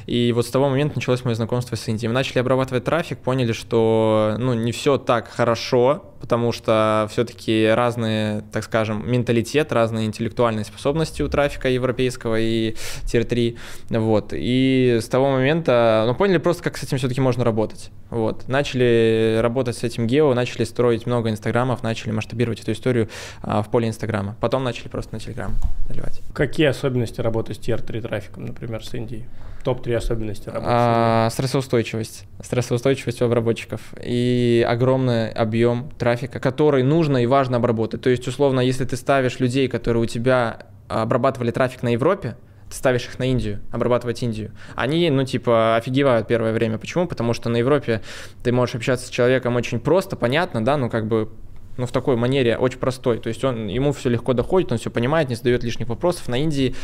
И 0.06 0.32
вот 0.32 0.46
с 0.46 0.50
того 0.50 0.68
момента 0.68 0.96
началось 0.96 1.24
мое 1.24 1.34
знакомство 1.34 1.76
с 1.76 1.88
Индией. 1.88 2.08
Мы 2.08 2.14
начали 2.14 2.38
обрабатывать 2.38 2.84
трафик, 2.84 3.18
поняли, 3.18 3.52
что 3.52 4.36
ну, 4.38 4.54
не 4.54 4.72
все 4.72 4.98
так 4.98 5.28
хорошо, 5.28 6.12
потому 6.22 6.52
что 6.52 7.08
все-таки 7.10 7.68
разные, 7.74 8.44
так 8.52 8.62
скажем, 8.62 9.10
менталитет, 9.10 9.72
разные 9.72 10.06
интеллектуальные 10.06 10.64
способности 10.64 11.20
у 11.20 11.28
трафика 11.28 11.68
европейского 11.68 12.38
и 12.38 12.76
tier-3. 13.06 13.58
Вот. 13.90 14.32
И 14.32 14.98
с 15.02 15.08
того 15.08 15.30
момента, 15.30 16.04
ну, 16.06 16.14
поняли 16.14 16.38
просто, 16.38 16.62
как 16.62 16.76
с 16.76 16.84
этим 16.84 16.98
все-таки 16.98 17.20
можно 17.20 17.44
работать. 17.44 17.90
Вот. 18.10 18.46
Начали 18.46 19.38
работать 19.40 19.76
с 19.76 19.82
этим 19.82 20.06
гео, 20.06 20.32
начали 20.34 20.62
строить 20.62 21.06
много 21.06 21.28
инстаграмов, 21.28 21.82
начали 21.82 22.12
масштабировать 22.12 22.60
эту 22.60 22.70
историю 22.70 23.08
а, 23.42 23.62
в 23.62 23.70
поле 23.70 23.88
инстаграма. 23.88 24.36
Потом 24.40 24.62
начали 24.62 24.86
просто 24.86 25.14
на 25.14 25.20
телеграм 25.20 25.52
заливать. 25.88 26.20
Какие 26.34 26.66
особенности 26.66 27.20
работы 27.20 27.54
с 27.54 27.58
tier-3 27.58 28.00
трафиком, 28.00 28.46
например, 28.46 28.84
с 28.84 28.94
Индией? 28.94 29.24
Топ-3 29.64 29.91
особенности 29.96 30.48
работы? 30.48 30.66
А, 30.68 31.28
стрессоустойчивость. 31.30 32.24
Стрессоустойчивость 32.42 33.22
у 33.22 33.26
обработчиков. 33.26 33.80
И 34.02 34.64
огромный 34.68 35.30
объем 35.30 35.90
трафика, 35.98 36.40
который 36.40 36.82
нужно 36.82 37.22
и 37.22 37.26
важно 37.26 37.58
обработать. 37.58 38.02
То 38.02 38.10
есть, 38.10 38.26
условно, 38.28 38.60
если 38.60 38.84
ты 38.84 38.96
ставишь 38.96 39.40
людей, 39.40 39.68
которые 39.68 40.02
у 40.02 40.06
тебя 40.06 40.66
обрабатывали 40.88 41.50
трафик 41.50 41.82
на 41.82 41.90
Европе, 41.90 42.36
ты 42.68 42.76
ставишь 42.76 43.04
их 43.04 43.18
на 43.18 43.24
Индию, 43.24 43.60
обрабатывать 43.70 44.22
Индию. 44.22 44.52
Они, 44.74 45.10
ну, 45.10 45.24
типа, 45.24 45.76
офигевают 45.76 46.26
первое 46.26 46.52
время. 46.52 46.78
Почему? 46.78 47.06
Потому 47.06 47.34
что 47.34 47.48
на 47.50 47.58
Европе 47.58 48.02
ты 48.42 48.52
можешь 48.52 48.74
общаться 48.74 49.06
с 49.06 49.10
человеком 49.10 49.56
очень 49.56 49.78
просто, 49.78 50.16
понятно, 50.16 50.64
да, 50.64 50.76
ну, 50.76 50.88
как 50.88 51.06
бы 51.06 51.28
ну, 51.76 51.86
в 51.86 51.92
такой 51.92 52.16
манере 52.16 52.56
очень 52.56 52.78
простой. 52.78 53.18
То 53.18 53.28
есть 53.28 53.42
он, 53.44 53.66
ему 53.66 53.92
все 53.92 54.08
легко 54.08 54.32
доходит, 54.32 54.72
он 54.72 54.78
все 54.78 54.90
понимает, 54.90 55.28
не 55.28 55.34
задает 55.34 55.62
лишних 55.64 55.88
вопросов. 55.88 56.28
На 56.28 56.38
Индии 56.42 56.74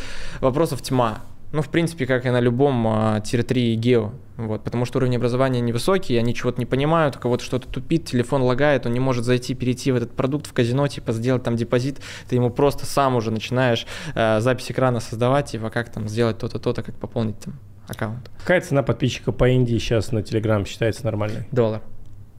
вопросов 0.41 0.81
тьма. 0.81 1.19
Ну, 1.51 1.61
в 1.61 1.69
принципе, 1.69 2.05
как 2.05 2.25
и 2.25 2.29
на 2.29 2.39
любом 2.39 2.87
а, 2.87 3.19
тир-3 3.21 3.73
гео. 3.75 4.11
Вот, 4.37 4.63
потому 4.63 4.85
что 4.85 4.99
уровень 4.99 5.17
образования 5.17 5.59
невысокий, 5.61 6.15
они 6.17 6.33
чего-то 6.33 6.59
не 6.59 6.65
понимают, 6.65 7.17
у 7.17 7.19
кого-то 7.19 7.43
что-то 7.43 7.67
тупит, 7.67 8.05
телефон 8.05 8.43
лагает, 8.43 8.85
он 8.85 8.93
не 8.93 8.99
может 8.99 9.25
зайти, 9.25 9.53
перейти 9.53 9.91
в 9.91 9.95
этот 9.95 10.15
продукт 10.15 10.47
в 10.47 10.53
казино, 10.53 10.87
типа 10.87 11.11
сделать 11.11 11.43
там 11.43 11.55
депозит, 11.55 11.99
ты 12.29 12.35
ему 12.35 12.49
просто 12.49 12.85
сам 12.85 13.15
уже 13.15 13.31
начинаешь 13.31 13.85
э, 14.15 14.39
запись 14.39 14.71
экрана 14.71 15.01
создавать, 15.01 15.47
типа 15.47 15.69
как 15.69 15.91
там 15.91 16.07
сделать 16.07 16.37
то-то, 16.37 16.57
то-то, 16.59 16.83
как 16.83 16.95
пополнить 16.95 17.39
там 17.39 17.59
аккаунт. 17.87 18.29
Какая 18.39 18.61
цена 18.61 18.83
подписчика 18.83 19.31
по 19.31 19.49
Индии 19.49 19.77
сейчас 19.77 20.11
на 20.11 20.19
Telegram 20.19 20.65
считается 20.65 21.03
нормальной? 21.03 21.47
Доллар. 21.51 21.81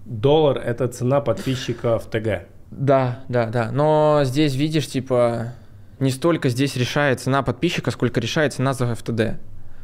Доллар– 0.07 0.59
это 0.65 0.89
цена 0.89 1.21
подписчика 1.21 1.99
в 1.99 2.07
ТГ? 2.07 2.47
Да, 2.71 3.21
да, 3.29 3.47
да. 3.47 3.71
Но 3.73 4.21
здесь 4.25 4.55
видишь, 4.55 4.87
типа, 4.87 5.53
не 6.01 6.11
столько 6.11 6.49
здесь 6.49 6.77
решает 6.77 7.21
цена 7.21 7.43
подписчика, 7.43 7.91
сколько 7.91 8.21
решает 8.21 8.55
цена 8.55 8.73
за 8.73 8.87
FTD. 8.87 9.37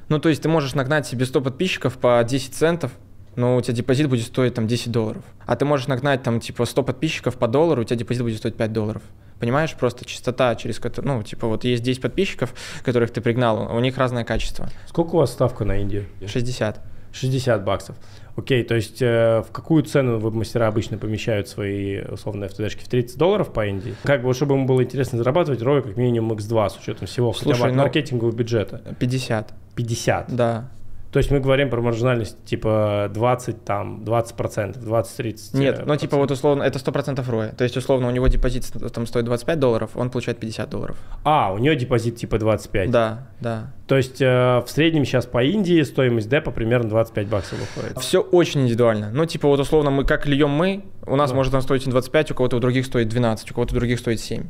Ну, 0.08 0.18
то 0.18 0.28
есть 0.28 0.42
ты 0.42 0.48
можешь 0.48 0.74
нагнать 0.74 1.06
себе 1.06 1.26
100 1.26 1.40
подписчиков 1.40 1.98
по 1.98 2.22
10 2.24 2.54
центов, 2.54 2.92
но 3.34 3.56
у 3.56 3.60
тебя 3.60 3.74
депозит 3.74 4.08
будет 4.08 4.24
стоить 4.24 4.54
там 4.54 4.66
10 4.66 4.90
долларов. 4.90 5.22
А 5.44 5.56
ты 5.56 5.64
можешь 5.64 5.88
нагнать 5.88 6.22
там 6.22 6.40
типа 6.40 6.64
100 6.64 6.82
подписчиков 6.82 7.36
по 7.36 7.48
доллару, 7.48 7.82
у 7.82 7.84
тебя 7.84 7.96
депозит 7.96 8.22
будет 8.22 8.38
стоить 8.38 8.56
5 8.56 8.72
долларов. 8.72 9.02
Понимаешь, 9.38 9.74
просто 9.74 10.06
частота, 10.06 10.54
через 10.54 10.78
которую, 10.78 11.14
ну, 11.14 11.22
типа 11.22 11.46
вот 11.46 11.64
есть 11.64 11.82
10 11.82 12.00
подписчиков, 12.00 12.54
которых 12.82 13.10
ты 13.10 13.20
пригнал, 13.20 13.70
у 13.74 13.80
них 13.80 13.98
разное 13.98 14.24
качество. 14.24 14.68
Сколько 14.86 15.16
у 15.16 15.18
вас 15.18 15.32
ставка 15.32 15.64
на 15.64 15.76
Индию? 15.76 16.06
60. 16.26 16.80
60 17.12 17.64
баксов. 17.64 17.96
Окей, 18.36 18.62
то 18.64 18.74
есть 18.74 19.00
э, 19.00 19.42
в 19.48 19.50
какую 19.50 19.82
цену 19.82 20.18
веб-мастера 20.18 20.66
обычно 20.68 20.98
помещают 20.98 21.48
свои 21.48 22.02
условные 22.02 22.46
автодешки? 22.48 22.84
В 22.84 22.88
30 22.88 23.16
долларов 23.16 23.52
по 23.52 23.66
Индии? 23.66 23.94
Как 24.02 24.22
бы, 24.22 24.32
чтобы 24.34 24.54
ему 24.56 24.66
было 24.66 24.82
интересно 24.84 25.16
зарабатывать, 25.16 25.60
ROI 25.62 25.80
как 25.82 25.96
минимум 25.96 26.32
X2 26.36 26.68
с 26.70 26.76
учетом 26.76 27.06
всего, 27.06 27.32
Слушай, 27.32 27.54
хотя 27.54 27.64
бы 27.70 27.72
ну- 27.76 27.82
маркетингового 27.82 28.34
бюджета. 28.34 28.82
50, 28.98 29.54
50. 29.74 30.36
да. 30.36 30.68
То 31.12 31.18
есть 31.18 31.30
мы 31.30 31.40
говорим 31.40 31.70
про 31.70 31.80
маржинальность 31.80 32.36
типа 32.44 33.10
20, 33.14 33.64
там, 33.64 34.02
20%, 34.04 34.84
20-30%. 34.84 35.56
Нет, 35.56 35.82
ну 35.86 35.96
типа 35.96 36.16
процентов. 36.16 36.18
вот 36.18 36.30
условно, 36.30 36.62
это 36.62 36.78
100% 36.78 37.26
ROI. 37.26 37.54
То 37.54 37.64
есть 37.64 37.76
условно 37.76 38.08
у 38.08 38.10
него 38.10 38.26
депозит 38.28 38.66
там 38.92 39.06
стоит 39.06 39.24
25 39.24 39.58
долларов, 39.58 39.90
он 39.94 40.10
получает 40.10 40.38
50 40.38 40.68
долларов. 40.68 40.98
А, 41.24 41.52
у 41.52 41.58
нее 41.58 41.76
депозит 41.76 42.16
типа 42.16 42.38
25. 42.38 42.90
Да, 42.90 43.28
да. 43.40 43.72
То 43.86 43.96
есть 43.96 44.20
э, 44.20 44.26
в 44.26 44.66
среднем 44.68 45.04
сейчас 45.04 45.26
по 45.26 45.42
Индии 45.42 45.80
стоимость 45.82 46.28
депа 46.28 46.50
примерно 46.50 46.88
25 46.88 47.28
баксов 47.28 47.58
выходит. 47.60 47.98
Все 47.98 48.20
очень 48.20 48.62
индивидуально. 48.62 49.10
Ну, 49.12 49.24
типа, 49.26 49.46
вот 49.46 49.60
условно, 49.60 49.90
мы 49.90 50.04
как 50.04 50.26
льем 50.26 50.50
мы, 50.50 50.84
у 51.06 51.14
нас 51.14 51.30
Да. 51.30 51.36
может 51.36 51.54
он 51.54 51.62
стоить 51.62 51.88
25, 51.88 52.32
у 52.32 52.34
кого-то 52.34 52.56
у 52.56 52.60
других 52.60 52.84
стоит 52.84 53.08
12, 53.08 53.50
у 53.52 53.54
кого-то 53.54 53.74
у 53.74 53.78
других 53.78 54.00
стоит 54.00 54.18
7. 54.18 54.44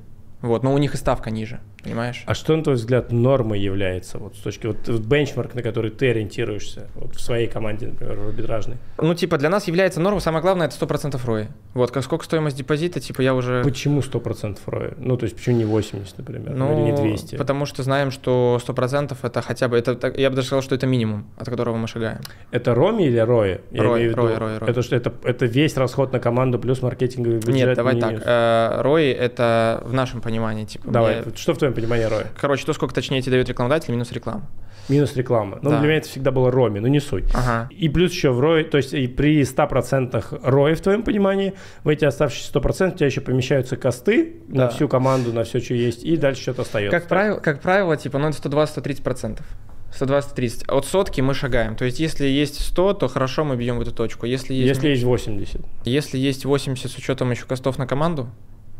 Вот, 0.46 0.62
но 0.62 0.72
у 0.72 0.78
них 0.78 0.94
и 0.94 0.96
ставка 0.96 1.30
ниже, 1.30 1.61
понимаешь? 1.82 2.22
А 2.26 2.35
что, 2.35 2.56
на 2.56 2.62
твой 2.62 2.76
взгляд, 2.76 3.12
нормой 3.12 3.61
является? 3.61 4.18
Вот 4.18 4.37
с 4.37 4.38
точки 4.38 4.66
вот, 4.66 4.76
вот 4.87 5.00
бенчмарк, 5.02 5.54
на 5.54 5.62
который 5.62 5.90
ты 5.90 6.11
ориентируешься 6.11 6.87
вот 6.94 7.14
в 7.16 7.20
своей 7.20 7.46
команде, 7.48 7.87
например, 7.88 8.16
в 8.18 8.28
арбитражной. 8.28 8.76
Ну, 8.98 9.14
типа, 9.14 9.38
для 9.38 9.48
нас 9.48 9.66
является 9.66 10.00
нормой, 10.00 10.20
самое 10.20 10.42
главное, 10.42 10.68
это 10.68 10.76
100% 10.76 11.20
ROI. 11.24 11.48
Вот, 11.74 11.90
как 11.90 12.04
сколько 12.04 12.24
стоимость 12.24 12.56
депозита, 12.56 13.00
типа, 13.00 13.22
я 13.22 13.35
уже... 13.35 13.62
Почему 13.64 14.00
100% 14.00 14.59
ROI? 14.66 14.94
Ну, 14.98 15.16
то 15.16 15.24
есть 15.24 15.37
почему 15.37 15.56
не 15.56 15.64
80, 15.64 16.18
например, 16.18 16.54
Ну, 16.54 16.72
или 16.72 16.90
не 16.92 16.96
200? 16.96 17.37
потому 17.37 17.66
что 17.66 17.82
знаем, 17.82 18.11
что 18.11 18.59
100% 18.66 19.16
это 19.22 19.42
хотя 19.42 19.68
бы, 19.68 19.76
это, 19.76 19.94
так- 19.94 20.16
я 20.18 20.30
бы 20.30 20.37
даже 20.37 20.46
сказал, 20.46 20.62
что 20.62 20.74
это 20.74 20.87
минимум, 20.87 21.26
от 21.37 21.48
которого 21.48 21.76
мы 21.76 21.88
шагаем. 21.88 22.20
Это 22.50 22.74
роми 22.74 23.06
или 23.06 23.18
рои? 23.18 23.59
Виду, 23.70 23.85
ROI, 23.85 24.14
ROI, 24.14 24.38
ROI. 24.38 24.68
Это 24.70 24.82
что, 24.82 24.96
это, 24.96 25.12
это 25.24 25.46
весь 25.46 25.76
расход 25.76 26.12
на 26.12 26.20
команду 26.20 26.59
плюс 26.59 26.82
маркетинговый 26.82 27.38
бюджет? 27.38 27.54
Нет, 27.54 27.76
давай 27.76 27.94
минус? 27.94 28.11
так, 28.11 28.22
э, 28.26 28.80
ROI 28.82 29.12
это 29.14 29.82
в 29.85 29.92
нашем 29.92 30.20
понимании, 30.20 30.36
типа, 30.66 30.90
Давай, 30.90 31.22
мне- 31.22 31.37
что 31.37 31.55
в 31.55 31.59
твоем 31.59 31.75
понимании 31.75 32.05
рои? 32.05 32.25
короче, 32.40 32.64
то, 32.66 32.72
сколько 32.72 32.94
точнее 32.94 33.20
тебе 33.22 33.33
дает 33.33 33.49
рекламодатель, 33.49 33.92
минус 33.92 34.12
реклама. 34.12 34.42
Минус 34.88 35.16
реклама. 35.16 35.59
Ну, 35.62 35.70
Да. 35.70 35.79
для 35.81 35.88
меня 35.88 35.99
это 35.99 36.09
всегда 36.09 36.31
было 36.31 36.51
роми, 36.51 36.79
но 36.79 36.87
не 36.88 37.01
суть. 37.01 37.25
Ага. 37.35 37.68
И 37.72 37.88
плюс 37.88 38.12
еще 38.12 38.31
в 38.31 38.40
ROI, 38.40 38.64
то 38.64 38.77
есть 38.77 38.94
и 38.94 39.09
при 39.09 39.42
100% 39.44 40.33
ROI 40.42 40.75
в 40.77 40.81
твоем 40.81 41.03
понимании, 41.03 41.55
в 41.83 41.88
эти 41.88 42.05
оставшиеся 42.05 42.46
100% 42.53 42.94
у 42.94 42.96
тебя 42.99 43.07
еще 43.07 43.20
помещаются 43.20 43.77
косты 43.77 44.37
на 44.49 44.66
Да. 44.66 44.68
всю 44.68 44.88
команду, 44.88 45.33
на 45.33 45.42
все, 45.42 45.61
что 45.61 45.75
есть, 45.75 46.05
и 46.05 46.16
дальше 46.16 46.42
что-то 46.42 46.62
остается. 46.62 46.96
Как 46.96 47.09
правило, 47.09 47.38
как 47.40 47.61
правило, 47.61 47.96
типа, 47.96 48.18
ну, 48.18 48.29
это 48.29 48.37
120-130 48.38 49.03
процентов. 49.03 49.44
120-30. 49.92 50.64
От 50.68 50.85
сотки 50.87 51.20
мы 51.20 51.33
шагаем. 51.35 51.75
То 51.75 51.85
есть, 51.85 51.99
если 52.01 52.27
есть 52.27 52.61
100, 52.61 52.92
то 52.94 53.09
хорошо, 53.09 53.44
мы 53.44 53.57
бьем 53.57 53.79
в 53.79 53.81
эту 53.81 53.92
точку. 53.92 54.27
Если 54.27 54.53
есть, 54.55 54.68
Если 54.68 54.88
есть 54.88 55.05
80. 55.05 55.61
если 55.85 56.18
есть 56.18 56.44
80 56.44 56.90
с 56.90 56.96
учетом 56.99 57.31
еще 57.31 57.46
костов 57.46 57.79
на 57.79 57.87
команду, 57.87 58.29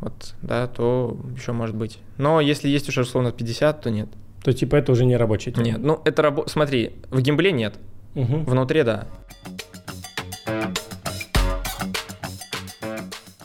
вот, 0.01 0.35
да, 0.43 0.67
то 0.67 1.17
еще 1.37 1.53
может 1.53 1.75
быть. 1.77 1.99
Но 2.19 2.41
если 2.41 2.69
есть 2.69 2.89
уже 2.89 3.03
условно 3.03 3.33
50, 3.33 3.81
то 3.81 3.91
нет. 3.91 4.09
То 4.43 4.53
типа 4.53 4.77
это 4.77 4.93
уже 4.93 5.05
не 5.05 5.17
рабочая 5.17 5.53
тема. 5.53 5.65
Нет, 5.65 5.79
ну 5.79 6.01
это 6.05 6.23
рабо... 6.23 6.47
Смотри, 6.47 6.93
в 7.11 7.21
геймпле 7.21 7.53
нет, 7.53 7.75
Мгм. 8.15 8.45
внутри 8.45 8.83
да. 8.83 9.07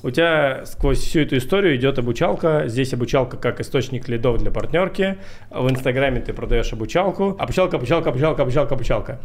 У 0.04 0.10
тебя 0.10 0.64
сквозь 0.66 0.98
всю 1.00 1.20
эту 1.20 1.38
историю 1.38 1.76
идет 1.76 2.00
обучалка. 2.00 2.64
Здесь 2.66 2.92
обучалка 2.92 3.38
как 3.38 3.60
источник 3.62 4.08
лидов 4.10 4.40
для 4.40 4.50
партнерки. 4.50 5.20
В 5.52 5.70
Инстаграме 5.70 6.20
ты 6.22 6.34
продаешь 6.34 6.74
обучалку. 6.74 7.36
Обучалка, 7.38 7.78
обучалка, 7.78 8.10
обучалка, 8.10 8.42
обучалка, 8.42 8.74
обучалка. 8.74 9.20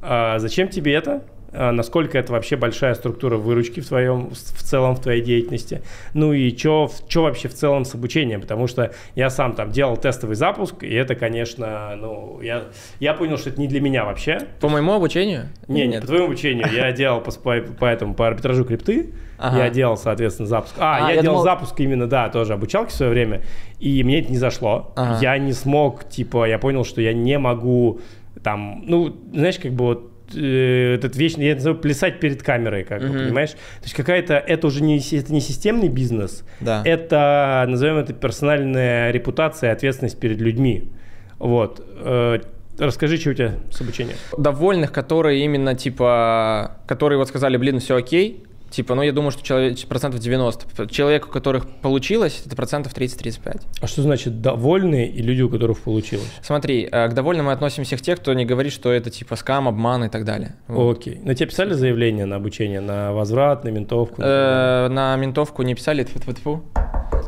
А 0.00 0.38
зачем 0.38 0.68
тебе 0.68 0.94
это? 0.94 1.24
А 1.52 1.72
насколько 1.72 2.16
это 2.18 2.32
вообще 2.32 2.56
большая 2.56 2.94
структура 2.94 3.36
выручки 3.36 3.80
в 3.80 3.86
твоем, 3.88 4.30
в 4.30 4.62
целом 4.62 4.94
в 4.94 5.00
твоей 5.00 5.20
деятельности? 5.22 5.82
Ну 6.14 6.32
и 6.32 6.56
что 6.56 6.88
вообще 7.16 7.48
в 7.48 7.54
целом 7.54 7.84
с 7.84 7.94
обучением? 7.94 8.40
Потому 8.40 8.66
что 8.66 8.92
я 9.14 9.30
сам 9.30 9.54
там 9.54 9.70
делал 9.70 9.96
тестовый 9.96 10.36
запуск, 10.36 10.82
и 10.84 10.92
это, 10.94 11.14
конечно, 11.14 11.94
ну, 11.96 12.40
я, 12.40 12.64
я 13.00 13.14
понял, 13.14 13.36
что 13.36 13.50
это 13.50 13.60
не 13.60 13.66
для 13.68 13.80
меня 13.80 14.04
вообще. 14.04 14.38
По 14.60 14.68
моему 14.68 14.92
обучению? 14.92 15.48
Не, 15.68 15.86
не, 15.86 16.00
по 16.00 16.06
твоему 16.06 16.26
обучению. 16.26 16.68
Я 16.72 16.92
делал 16.92 17.20
по, 17.20 17.32
по, 17.32 17.60
по 17.60 17.84
этому, 17.84 18.14
по 18.14 18.26
арбитражу 18.28 18.64
крипты. 18.64 19.12
Ага. 19.38 19.64
Я 19.64 19.70
делал, 19.70 19.96
соответственно, 19.96 20.46
запуск. 20.48 20.74
А, 20.78 20.98
А, 21.06 21.10
я, 21.10 21.14
я 21.16 21.22
делал 21.22 21.36
думал- 21.36 21.44
запуск 21.44 21.80
именно, 21.80 22.06
да, 22.06 22.28
тоже 22.28 22.52
обучалки 22.52 22.90
в 22.90 22.94
свое 22.94 23.10
время. 23.10 23.42
И 23.78 24.04
мне 24.04 24.20
это 24.20 24.30
не 24.30 24.36
зашло. 24.36 24.92
Ага. 24.96 25.18
Я 25.22 25.38
не 25.38 25.52
смог, 25.54 26.06
типа, 26.08 26.46
я 26.46 26.58
понял, 26.58 26.84
что 26.84 27.00
я 27.00 27.14
не 27.14 27.38
могу 27.38 28.00
там, 28.42 28.84
ну, 28.86 29.16
знаешь, 29.32 29.58
как 29.58 29.72
бы 29.72 29.84
вот 29.86 30.09
э, 30.34 30.94
этот 30.94 31.16
вечный, 31.16 31.46
я 31.46 31.54
называю 31.54 31.78
плясать 31.80 32.20
перед 32.20 32.42
камерой, 32.42 32.84
как 32.84 33.00
бы, 33.02 33.08
Мгм. 33.08 33.18
понимаешь? 33.26 33.50
То 33.50 33.84
есть 33.84 33.94
какая-то, 33.94 34.34
это 34.34 34.66
уже 34.66 34.82
не, 34.82 34.98
это 34.98 35.32
не 35.32 35.40
системный 35.40 35.88
бизнес, 35.88 36.44
Да. 36.60 36.82
это, 36.84 37.64
назовем 37.68 37.96
это, 37.96 38.12
персональная 38.12 39.10
репутация 39.10 39.70
и 39.70 39.72
ответственность 39.72 40.18
перед 40.20 40.40
людьми. 40.40 40.90
Вот. 41.38 41.84
Э, 42.04 42.38
Расскажи, 42.78 43.18
что 43.18 43.30
у 43.30 43.34
тебя 43.34 43.56
с 43.70 43.78
обучением. 43.82 44.16
Довольных, 44.38 44.90
которые 44.90 45.44
именно, 45.44 45.74
типа, 45.74 46.78
которые 46.86 47.18
вот 47.18 47.28
сказали, 47.28 47.58
блин, 47.58 47.78
все 47.78 47.96
окей, 47.96 48.42
типа, 48.70 48.94
ну 48.94 49.02
я 49.02 49.12
думаю, 49.12 49.30
что 49.32 49.42
человек, 49.42 49.78
процентов 49.86 50.20
90. 50.20 50.86
Человек, 50.88 51.26
у 51.26 51.30
которых 51.30 51.66
получилось, 51.68 52.42
это 52.46 52.54
процентов 52.56 52.92
30-35. 52.94 53.62
А 53.80 53.86
что 53.86 54.02
значит 54.02 54.40
довольные 54.40 55.08
и 55.08 55.22
люди, 55.22 55.42
у 55.42 55.48
которых 55.48 55.80
получилось? 55.80 56.30
Смотри, 56.42 56.88
э, 56.90 57.08
к 57.08 57.14
довольным 57.14 57.46
мы 57.46 57.52
относим 57.52 57.84
всех 57.84 58.00
тех, 58.02 58.20
кто 58.20 58.32
не 58.34 58.44
говорит, 58.44 58.72
что 58.72 58.92
это 58.92 59.10
типа 59.10 59.36
скам, 59.36 59.68
обман 59.68 60.04
и 60.04 60.08
так 60.08 60.24
далее. 60.24 60.54
Вот. 60.68 60.98
Окей. 60.98 61.20
На 61.24 61.34
тебе 61.34 61.46
писали 61.48 61.72
заявление 61.74 62.26
на 62.26 62.36
обучение, 62.36 62.80
на 62.80 63.12
возврат, 63.12 63.64
на 63.64 63.68
ментовку? 63.70 64.22
Э, 64.22 64.88
На 64.88 65.16
ментовку 65.16 65.62
не 65.62 65.74
писали, 65.74 66.04
тьфу-тьфу-тьфу. 66.04 66.62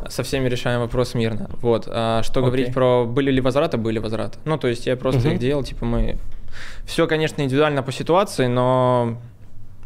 со 0.09 0.23
всеми 0.23 0.49
решаем 0.49 0.81
вопрос 0.81 1.13
мирно. 1.13 1.49
Вот. 1.61 1.87
А 1.89 2.23
что 2.23 2.39
Окей. 2.39 2.45
говорить 2.45 2.73
про 2.73 3.05
были 3.05 3.31
ли 3.31 3.41
возвраты, 3.41 3.77
были 3.77 3.99
возвраты. 3.99 4.37
Ну, 4.45 4.57
то 4.57 4.67
есть 4.67 4.85
я 4.87 4.95
просто 4.97 5.21
Мгм. 5.21 5.31
их 5.33 5.39
делал, 5.39 5.63
типа 5.63 5.85
мы... 5.85 6.17
Все, 6.85 7.07
конечно, 7.07 7.41
индивидуально 7.41 7.83
по 7.83 7.91
ситуации, 7.91 8.47
но 8.47 9.17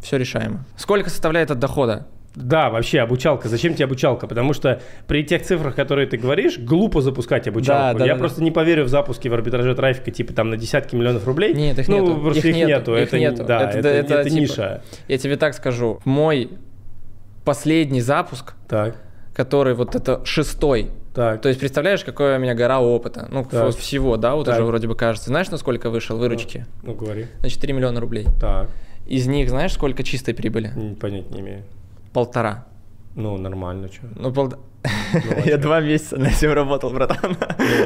все 0.02 0.18
решаемо. 0.18 0.66
Сколько 0.78 1.10
составляет 1.10 1.52
от 1.52 1.60
дохода? 1.60 2.08
Да, 2.36 2.70
вообще 2.70 3.00
обучалка. 3.00 3.50
Зачем 3.50 3.74
тебе 3.74 3.86
обучалка? 3.86 4.28
Потому 4.28 4.54
что 4.54 4.80
при 5.08 5.24
тех 5.24 5.42
цифрах, 5.42 5.74
которые 5.76 6.08
ты 6.08 6.18
говоришь, 6.18 6.60
глупо 6.60 7.02
запускать 7.02 7.48
обучалку. 7.48 7.94
Да, 7.94 8.00
да, 8.00 8.06
Я 8.06 8.14
да, 8.14 8.20
просто 8.20 8.44
не 8.44 8.52
поверю 8.52 8.84
в 8.84 8.90
запуски 8.90 9.28
в 9.28 9.34
арбитраже 9.34 9.74
трафика 9.74 10.12
типа 10.12 10.34
там 10.34 10.52
на 10.52 10.58
десятки 10.58 10.96
миллионов 10.96 11.26
рублей. 11.26 11.56
Нет, 11.56 11.80
их 11.80 11.88
ну, 11.88 12.00
нету. 12.08 12.22
просто 12.22 12.40
Их 12.40 12.46
их, 12.46 12.56
нету, 12.56 12.70
нету. 12.70 12.96
их 12.96 13.08
это, 13.08 13.20
нету. 13.20 13.44
Да, 13.44 13.62
Это- 13.70 13.80
это, 13.80 13.88
это, 13.90 14.14
это 14.16 14.30
типа- 14.30 14.40
ниша. 14.42 14.82
Я 15.08 15.18
тебе 15.18 15.36
так 15.36 15.56
скажу. 15.56 16.00
Мой 16.06 16.52
последний 17.44 18.02
запуск, 18.02 18.54
Так, 18.68 18.98
который 19.34 19.74
вот 19.74 19.96
это 19.96 20.24
шестой, 20.26 20.92
так. 21.16 21.42
то 21.42 21.48
есть 21.50 21.60
представляешь, 21.60 22.04
какая 22.04 22.38
у 22.38 22.42
меня 22.42 22.54
гора 22.54 22.80
опыта, 22.82 23.28
ну 23.32 23.46
Так. 23.50 23.76
всего, 23.78 24.18
да, 24.18 24.36
вот 24.36 24.46
Так. 24.46 24.56
уже 24.56 24.64
вроде 24.66 24.88
бы 24.88 24.96
кажется. 24.96 25.30
Знаешь, 25.30 25.50
на 25.50 25.58
сколько 25.58 25.90
вышел 25.90 26.18
выручки? 26.18 26.66
Ну, 26.84 26.94
говори. 26.94 27.28
На 27.42 27.50
4 27.50 27.74
миллиона 27.74 28.00
рублей. 28.00 28.28
Так, 28.40 28.70
Из 29.08 29.28
них 29.28 29.50
знаешь, 29.50 29.74
сколько 29.74 30.04
чистой 30.04 30.34
прибыли? 30.34 30.72
понять 31.00 31.32
не 31.32 31.39
имею. 31.41 31.63
Полтора. 32.13 32.65
Ну, 33.15 33.38
нормально, 33.38 33.88
что. 33.91 34.06
Ну, 34.15 34.32
пол... 34.32 34.54
а 34.84 35.39
Я 35.46 35.58
два 35.58 35.82
месяца 35.82 36.17
на 36.17 36.28
этим 36.28 36.54
работал, 36.54 36.91
братан. 36.91 37.36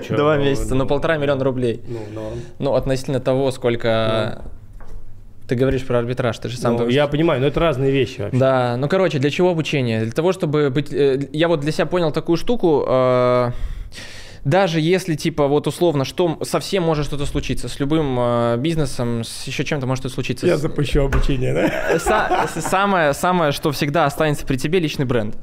чё, 0.08 0.18
Два 0.18 0.36
ну, 0.38 0.44
месяца, 0.44 0.76
ну 0.76 0.84
ну, 0.84 0.88
полтора 0.88 1.18
миллиона 1.18 1.44
рублей. 1.44 1.82
Ну, 1.88 2.00
норм. 2.14 2.40
Ну, 2.60 2.74
относительно 2.76 3.20
того, 3.20 3.52
сколько... 3.52 4.42
Ты 5.48 5.56
говоришь 5.56 5.86
про 5.86 6.00
арбитраж, 6.00 6.38
ты 6.40 6.50
же 6.50 6.58
сам... 6.58 6.74
Ну, 6.74 6.78
только 6.80 6.94
я 6.94 7.08
понимаю, 7.08 7.42
но 7.42 7.48
это 7.48 7.60
разные 7.60 7.92
вещи 7.92 8.22
вообще. 8.22 8.38
Да, 8.40 8.76
ну, 8.78 8.88
короче, 8.88 9.20
для 9.20 9.30
чего 9.30 9.50
обучение? 9.50 10.02
Для 10.02 10.12
того, 10.12 10.32
чтобы 10.32 10.70
быть... 10.70 10.94
э, 10.94 11.28
Я 11.34 11.48
вот 11.48 11.60
для 11.62 11.72
себя 11.72 11.86
понял 11.86 12.12
такую 12.12 12.38
штуку, 12.38 12.86
э, 12.88 13.52
даже 14.44 14.80
если, 14.80 15.16
типа, 15.16 15.48
вот 15.48 15.68
условно, 15.68 16.04
что 16.06 16.40
совсем 16.44 16.84
может 16.84 17.06
что-то 17.06 17.26
случиться 17.26 17.68
с 17.68 17.80
любым 17.80 18.18
э, 18.20 18.58
бизнесом, 18.58 19.24
с 19.24 19.46
еще 19.46 19.64
чем-то 19.64 19.86
может 19.88 20.02
что-то 20.04 20.16
случиться. 20.16 20.48
Я 20.48 20.58
запущу 20.58 21.04
обучение, 21.04 21.54
да? 21.54 21.96
Са- 21.98 22.48
с- 22.48 22.62
самое, 22.66 23.14
самое, 23.14 23.52
что 23.52 23.72
всегда 23.72 24.06
останется 24.06 24.46
при 24.46 24.58
тебе, 24.58 24.80
личный 24.80 25.06
бренд. 25.06 25.38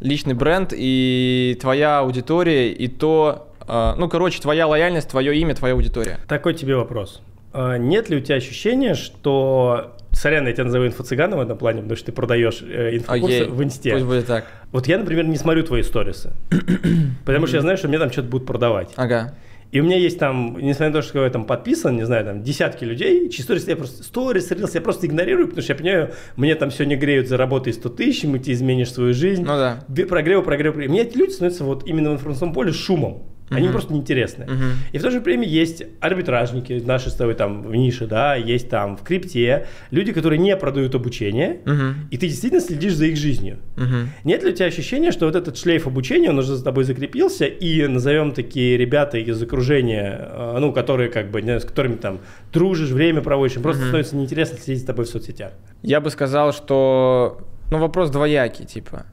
Личный 0.00 0.34
бренд 0.34 0.72
и 0.76 1.56
твоя 1.60 2.00
аудитория, 2.00 2.70
и 2.70 2.86
то, 2.88 3.48
э, 3.66 3.94
ну, 3.96 4.08
короче, 4.08 4.40
твоя 4.42 4.66
лояльность, 4.66 5.08
твое 5.08 5.36
имя, 5.38 5.54
твоя 5.54 5.74
аудитория. 5.74 6.18
Такой 6.28 6.52
тебе 6.54 6.76
вопрос. 6.76 7.22
А 7.54 7.78
Нет 7.78 8.10
ли 8.10 8.18
у 8.18 8.20
тебя 8.20 8.36
ощущения, 8.36 8.92
что... 8.94 9.95
Сорян, 10.16 10.46
я 10.46 10.52
тебя 10.54 10.64
назову 10.64 10.86
инфо-цыганом 10.86 11.38
в 11.38 11.42
этом 11.42 11.58
плане, 11.58 11.82
потому 11.82 11.96
что 11.96 12.06
ты 12.06 12.12
продаешь 12.12 12.62
э, 12.62 12.96
инфокурсы 12.96 13.42
Окей, 13.42 13.48
в 13.50 13.62
инсте. 13.62 13.92
Пусть 13.92 14.06
будет 14.06 14.26
так. 14.26 14.46
Вот 14.72 14.86
я, 14.86 14.96
например, 14.96 15.26
не 15.26 15.36
смотрю 15.36 15.62
твои 15.62 15.82
сторисы, 15.82 16.32
потому 17.26 17.46
что 17.46 17.56
я 17.56 17.62
знаю, 17.62 17.76
что 17.76 17.88
мне 17.88 17.98
там 17.98 18.10
что-то 18.10 18.28
будут 18.28 18.46
продавать. 18.46 18.92
Ага. 18.96 19.34
И 19.72 19.80
у 19.80 19.84
меня 19.84 19.98
есть 19.98 20.18
там, 20.18 20.56
несмотря 20.58 20.86
на 20.88 20.92
то, 20.94 21.02
что 21.02 21.22
я 21.22 21.28
там 21.28 21.44
подписан, 21.44 21.96
не 21.96 22.06
знаю, 22.06 22.24
там 22.24 22.42
десятки 22.42 22.82
людей, 22.84 23.28
чьи 23.28 23.42
сторис 23.42 23.68
я 23.68 23.76
просто, 23.76 24.04
сторис, 24.04 24.50
рилс 24.50 24.74
я 24.74 24.80
просто 24.80 25.06
игнорирую, 25.06 25.48
потому 25.48 25.62
что 25.62 25.74
я 25.74 25.78
понимаю, 25.78 26.14
мне 26.36 26.54
там 26.54 26.70
сегодня 26.70 26.96
греют, 26.96 27.28
заработай 27.28 27.74
100 27.74 27.88
тысяч, 27.90 28.24
и 28.24 28.38
ты 28.38 28.52
изменишь 28.52 28.92
свою 28.92 29.12
жизнь. 29.12 29.42
Ну 29.42 29.48
да. 29.48 29.84
Прогрев, 29.86 30.44
прогрев, 30.44 30.72
прогрев. 30.72 30.90
Мне 30.90 31.02
эти 31.02 31.18
люди 31.18 31.32
становятся 31.32 31.64
вот 31.64 31.86
именно 31.86 32.10
в 32.10 32.14
информационном 32.14 32.54
поле 32.54 32.72
шумом. 32.72 33.35
Они 33.48 33.66
Мгм. 33.66 33.72
просто 33.72 33.92
неинтересны. 33.92 34.44
Мгм. 34.44 34.72
И 34.90 34.98
в 34.98 35.02
то 35.02 35.10
же 35.10 35.20
время 35.20 35.46
есть 35.46 35.84
арбитражники, 36.00 36.82
наши 36.84 37.10
с 37.10 37.14
тобой 37.14 37.34
там 37.34 37.62
в 37.62 37.76
нише, 37.76 38.06
да, 38.08 38.34
есть 38.34 38.68
там 38.68 38.96
в 38.96 39.02
крипте, 39.02 39.66
люди, 39.92 40.12
которые 40.12 40.40
не 40.40 40.56
продают 40.56 40.96
обучение, 40.96 41.60
Мгм. 41.64 42.08
и 42.10 42.16
ты 42.18 42.26
действительно 42.26 42.60
следишь 42.60 42.94
за 42.94 43.06
их 43.06 43.16
жизнью. 43.16 43.58
Мгм. 43.76 44.08
Нет 44.24 44.42
ли 44.42 44.50
у 44.50 44.52
тебя 44.52 44.66
ощущения, 44.66 45.12
что 45.12 45.26
вот 45.26 45.36
этот 45.36 45.56
шлейф 45.56 45.86
обучения, 45.86 46.30
он 46.30 46.38
уже 46.40 46.56
за 46.56 46.64
тобой 46.64 46.82
закрепился, 46.82 47.44
и 47.46 47.86
назовем 47.86 48.32
такие 48.32 48.76
ребята 48.76 49.18
из 49.18 49.40
окружения, 49.40 50.18
э, 50.28 50.56
ну, 50.58 50.72
которые 50.72 51.08
как 51.08 51.30
бы, 51.30 51.40
не 51.40 51.60
с 51.60 51.64
которыми 51.64 51.94
там 51.94 52.18
дружишь, 52.52 52.90
время 52.90 53.20
проводишь, 53.20 53.56
им 53.56 53.62
просто 53.62 53.82
Мгм. 53.82 53.88
становится 53.90 54.16
неинтересно 54.16 54.58
следить 54.58 54.80
за 54.80 54.86
тобой 54.88 55.04
в 55.04 55.08
соцсетях. 55.08 55.52
Я 55.82 56.00
бы 56.00 56.10
сказал, 56.10 56.52
что 56.52 57.40
ну, 57.70 57.78
вопрос 57.78 58.10
двоякий, 58.10 58.64
типа. 58.64 59.06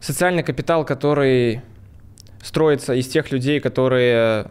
Социальный 0.00 0.42
капитал, 0.42 0.84
который 0.84 1.62
строится 2.42 2.94
из 2.94 3.06
тех 3.08 3.30
людей, 3.30 3.60
которые 3.60 4.46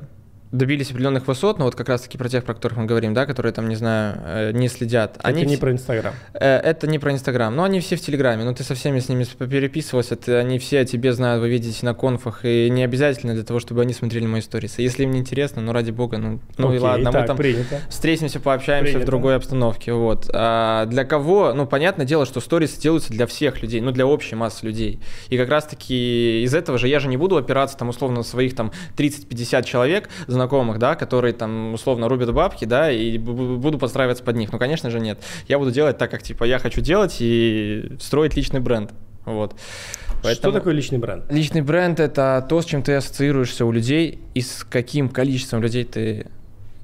добились 0.52 0.90
определенных 0.92 1.28
высот, 1.28 1.60
ну 1.60 1.66
вот 1.66 1.76
как 1.76 1.88
раз 1.90 2.02
таки 2.02 2.18
про 2.18 2.28
тех, 2.30 2.44
про 2.44 2.54
которых 2.54 2.78
мы 2.78 2.86
говорим, 2.86 3.14
да, 3.14 3.26
которые 3.26 3.54
там, 3.54 3.70
не 3.70 3.76
знаю, 3.76 4.18
э, 4.26 4.52
не 4.52 4.68
следят. 4.68 5.18
Это 5.24 5.32
не 5.32 5.46
все- 5.46 5.58
про 5.58 5.72
Инстаграм. 5.72 6.14
Э, 6.34 6.58
Это 6.58 6.88
не 6.88 7.00
про 7.00 7.12
Инстаграм, 7.14 7.56
но 7.56 7.64
они 7.64 7.80
все 7.80 7.96
в 7.96 8.02
Телеграме, 8.02 8.44
ну 8.44 8.54
ты 8.54 8.64
со 8.64 8.76
всеми 8.76 9.00
с 9.00 9.10
ними 9.10 9.24
переписывался, 9.24 10.16
ты, 10.16 10.36
они 10.36 10.60
все 10.60 10.80
о 10.82 10.86
тебе 10.86 11.14
знают, 11.14 11.42
вы 11.42 11.50
видите 11.50 11.86
на 11.86 11.94
конфах, 11.94 12.42
и 12.44 12.70
не 12.70 12.84
обязательно 12.84 13.34
для 13.34 13.44
того, 13.44 13.60
чтобы 13.60 13.82
они 13.82 13.94
смотрели 13.94 14.26
мои 14.26 14.42
сторисы. 14.42 14.82
Если 14.82 15.04
им 15.04 15.12
не 15.12 15.20
интересно, 15.20 15.62
ну 15.62 15.72
ради 15.72 15.92
бога, 15.92 16.18
ну, 16.18 16.40
ну 16.58 16.68
и 16.68 16.78
Окей, 16.78 16.80
ладно, 16.80 17.12
так, 17.12 17.22
мы 17.22 17.28
там 17.28 17.38
принято. 17.38 17.80
встретимся, 17.90 18.40
пообщаемся 18.40 18.92
Принято. 18.94 19.06
в 19.06 19.10
другой 19.10 19.36
обстановке, 19.36 19.94
вот. 19.94 20.30
А 20.34 20.86
для 20.86 21.06
кого, 21.06 21.54
ну 21.54 21.66
понятное 21.66 22.06
дело, 22.06 22.26
что 22.26 22.40
сторисы 22.42 22.80
делаются 22.80 23.12
для 23.12 23.26
всех 23.26 23.62
людей, 23.62 23.82
ну 23.82 23.92
для 23.92 24.06
общей 24.06 24.36
массы 24.36 24.66
людей. 24.66 25.00
И 25.30 25.38
как 25.38 25.50
раз-таки 25.50 26.44
из 26.44 26.54
этого 26.54 26.78
же 26.78 26.88
я 26.88 27.00
же 27.00 27.08
не 27.08 27.18
буду 27.18 27.38
опираться 27.38 27.78
там 27.78 27.90
условно 27.90 28.18
на 28.18 28.24
своих 28.24 28.56
там 28.56 28.72
30-50 28.98 29.64
человек 29.64 30.10
знакомых, 30.42 30.80
да, 30.80 30.96
которые 30.96 31.34
там 31.34 31.74
условно 31.74 32.08
рубят 32.10 32.34
бабки, 32.34 32.66
да, 32.66 32.92
и 32.92 33.18
бу- 33.18 33.34
бу- 33.36 33.58
буду 33.58 33.78
подстраиваться 33.78 34.24
под 34.24 34.36
них. 34.36 34.52
Ну, 34.52 34.58
конечно 34.58 34.90
же, 34.90 35.00
нет. 35.00 35.20
Я 35.48 35.60
буду 35.60 35.72
делать 35.72 35.98
так, 35.98 36.10
как 36.10 36.24
типа 36.24 36.44
я 36.46 36.58
хочу 36.60 36.82
делать 36.82 37.18
и 37.20 37.92
строить 38.00 38.36
личный 38.36 38.60
бренд. 38.60 38.92
Вот. 39.26 39.52
Что 39.54 40.18
Поэтому- 40.24 40.54
такое 40.54 40.74
личный 40.74 40.98
бренд? 40.98 41.32
Личный 41.32 41.62
бренд 41.62 42.00
это 42.00 42.44
то, 42.50 42.62
с 42.62 42.66
чем 42.66 42.82
ты 42.82 42.94
ассоциируешься 42.96 43.66
у 43.66 43.72
людей 43.72 44.20
и 44.34 44.42
с 44.42 44.66
каким 44.70 45.10
количеством 45.10 45.62
людей 45.62 45.84
ты 45.84 46.26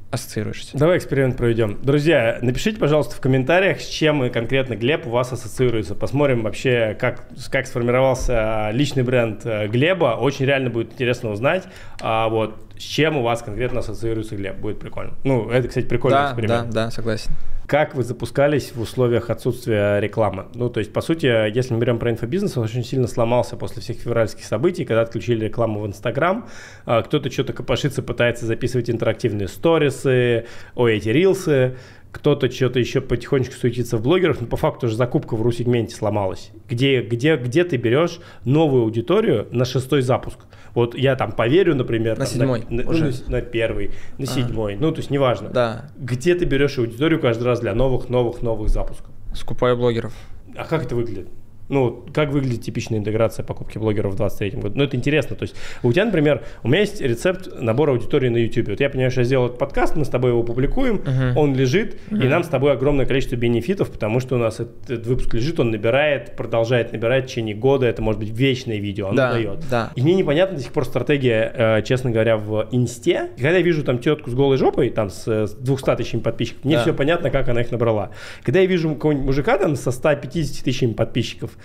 ассоциируешься. 0.09 0.77
Давай 0.77 0.97
эксперимент 0.99 1.35
проведем. 1.35 1.79
Друзья, 1.83 2.37
напишите, 2.41 2.79
пожалуйста, 2.79 3.15
в 3.15 3.19
комментариях, 3.19 3.81
с 3.81 3.87
чем 3.87 4.29
конкретно 4.31 4.75
Глеб 4.75 5.05
у 5.05 5.09
вас 5.09 5.33
ассоциируется. 5.33 5.95
Посмотрим 5.95 6.43
вообще, 6.43 6.95
как, 6.99 7.27
как 7.51 7.67
сформировался 7.67 8.69
личный 8.71 9.03
бренд 9.03 9.41
э, 9.45 9.67
Глеба. 9.67 10.15
Очень 10.19 10.45
реально 10.45 10.69
будет 10.69 10.93
интересно 10.93 11.29
узнать, 11.31 11.63
а, 11.99 12.29
вот, 12.29 12.55
с 12.77 12.81
чем 12.83 13.17
у 13.17 13.21
вас 13.23 13.41
конкретно 13.41 13.79
ассоциируется 13.79 14.35
Глеб. 14.35 14.57
Будет 14.57 14.79
прикольно. 14.79 15.13
Ну, 15.23 15.49
это, 15.49 15.67
кстати, 15.67 15.85
прикольный 15.85 16.17
Да, 16.17 16.23
да, 16.23 16.31
эксперимент. 16.31 16.69
да, 16.71 16.91
согласен. 16.91 17.31
Как 17.65 17.95
вы 17.95 18.03
запускались 18.03 18.71
в 18.73 18.79
условиях 18.79 19.29
отсутствия 19.29 19.99
рекламы? 19.99 20.45
Ну, 20.53 20.69
то 20.69 20.79
есть, 20.79 20.93
по 20.93 21.01
сути, 21.01 21.25
если 21.53 21.73
мы 21.73 21.81
берем 21.81 21.99
про 21.99 22.09
инфобизнес, 22.11 22.55
он 22.55 22.63
очень 22.63 22.83
сильно 22.85 23.07
сломался 23.07 23.57
после 23.57 23.81
всех 23.81 23.97
февральских 23.97 24.45
событий, 24.45 24.85
когда 24.85 25.01
отключили 25.01 25.45
рекламу 25.45 25.81
в 25.81 25.87
Инстаграм. 25.87 26.47
А, 26.85 27.01
Кто-то 27.01 27.29
что-то 27.29 27.51
копошится, 27.51 28.01
пытается 28.01 28.45
записывать 28.45 28.89
интерактивные 28.89 29.49
сторисы, 29.49 30.45
ой, 30.75 30.95
эти 30.95 31.09
рилсы. 31.09 31.75
Кто-то 32.09 32.49
что-то 32.49 32.79
еще 32.79 33.01
потихонечку 33.01 33.53
суетится 33.53 33.97
в 33.97 34.01
блогерах, 34.01 34.39
но 34.39 34.47
по 34.47 34.55
факту 34.55 34.87
уже 34.87 34.95
закупка 34.95 35.35
в 35.35 35.41
ру-сегменте 35.41 35.93
сломалась. 35.93 36.51
Где, 36.69 37.01
где, 37.01 37.35
где 37.35 37.65
ты 37.65 37.75
берешь 37.75 38.21
новую 38.45 38.83
аудиторию 38.83 39.45
на 39.51 39.65
шестой 39.65 40.01
запуск? 40.01 40.39
Вот 40.77 40.93
я 40.93 41.15
там 41.15 41.31
поверю, 41.31 41.73
например, 41.75 42.19
На 42.19 42.25
там, 42.25 42.33
седьмой 42.35 42.63
на, 42.69 42.83
ну, 42.83 42.89
уже. 42.91 43.05
на- 43.05 43.31
на 43.31 43.41
первый, 43.41 43.89
на 44.19 44.25
А. 44.25 44.27
седьмой, 44.27 44.75
ну 44.75 44.91
то 44.91 44.99
есть 44.99 45.09
неважно. 45.09 45.49
Да, 45.49 45.89
Где 45.97 46.35
ты 46.35 46.45
берешь 46.45 46.77
аудиторию 46.77 47.19
каждый 47.19 47.45
раз 47.45 47.61
для 47.61 47.73
новых, 47.73 48.09
новых, 48.09 48.43
новых 48.43 48.69
запусков? 48.69 49.09
скупаю 49.33 49.75
блогеров. 49.75 50.13
А 50.55 50.65
как 50.65 50.83
это 50.85 50.95
выглядит? 50.95 51.29
Ну, 51.69 52.05
как 52.13 52.31
выглядит 52.31 52.61
типичная 52.61 52.99
интеграция 52.99 53.43
покупки 53.43 53.77
блогеров 53.77 54.13
в 54.13 54.15
2023 54.17 54.61
году? 54.61 54.77
Ну, 54.77 54.83
это 54.83 54.95
интересно. 54.95 55.35
То 55.35 55.43
есть, 55.43 55.55
у 55.83 55.91
тебя, 55.91 56.05
например, 56.05 56.43
у 56.63 56.67
меня 56.69 56.79
есть 56.79 57.01
рецепт 57.01 57.49
набора 57.59 57.91
аудитории 57.91 58.29
на 58.29 58.37
YouTube. 58.37 58.69
Вот 58.69 58.79
я 58.79 58.89
понимаю, 58.89 59.11
что 59.11 59.21
я 59.21 59.25
сделал 59.25 59.47
этот 59.47 59.57
подкаст, 59.57 59.95
мы 59.95 60.05
с 60.05 60.09
тобой 60.09 60.31
его 60.31 60.43
публикуем, 60.43 61.01
Мгм. 61.05 61.37
он 61.37 61.55
лежит, 61.55 61.97
и 62.09 62.15
Мгм. 62.15 62.29
нам 62.29 62.43
с 62.43 62.47
тобой 62.47 62.71
огромное 62.71 63.05
количество 63.05 63.35
бенефитов, 63.35 63.91
потому 63.91 64.19
что 64.19 64.35
у 64.35 64.37
нас 64.37 64.59
этот, 64.59 64.89
этот 64.89 65.07
выпуск 65.07 65.33
лежит, 65.33 65.59
он 65.59 65.71
набирает, 65.71 66.35
продолжает 66.35 66.93
набирать 66.93 67.25
в 67.25 67.27
течение 67.27 67.55
года, 67.55 67.85
это 67.85 68.01
может 68.01 68.19
быть 68.19 68.29
вечное 68.29 68.77
видео, 68.77 69.07
оно 69.07 69.17
да, 69.17 69.31
дает. 69.33 69.59
да. 69.69 69.91
И 69.95 70.01
мне 70.01 70.15
непонятна 70.15 70.55
до 70.57 70.63
сих 70.63 70.71
пор 70.71 70.85
стратегия, 70.85 71.51
э, 71.53 71.81
честно 71.83 72.11
говоря, 72.11 72.37
в 72.37 72.67
инсте. 72.71 73.29
И 73.37 73.41
Когда 73.41 73.57
я 73.57 73.61
вижу 73.63 73.83
там 73.83 73.99
тетку 73.99 74.29
с 74.29 74.33
голой 74.33 74.57
жопой, 74.57 74.89
там 74.89 75.09
с, 75.09 75.27
э, 75.27 75.47
с 75.47 75.51
200 75.53 75.95
тысячами 75.97 76.21
подписчиков, 76.21 76.63
мне 76.63 76.75
Да. 76.75 76.81
все 76.83 76.93
понятно, 76.93 77.29
как 77.29 77.49
она 77.49 77.61
их 77.61 77.71
набрала. 77.71 78.11
Когда 78.43 78.59
я 78.61 78.65
вижу 78.67 78.93
какого-нибудь 78.93 79.25
мужика 79.25 79.57
там 79.57 79.75
со 79.75 79.91
150 79.91 80.63
тысячами 80.63 80.93
подписчиков, 80.93 81.56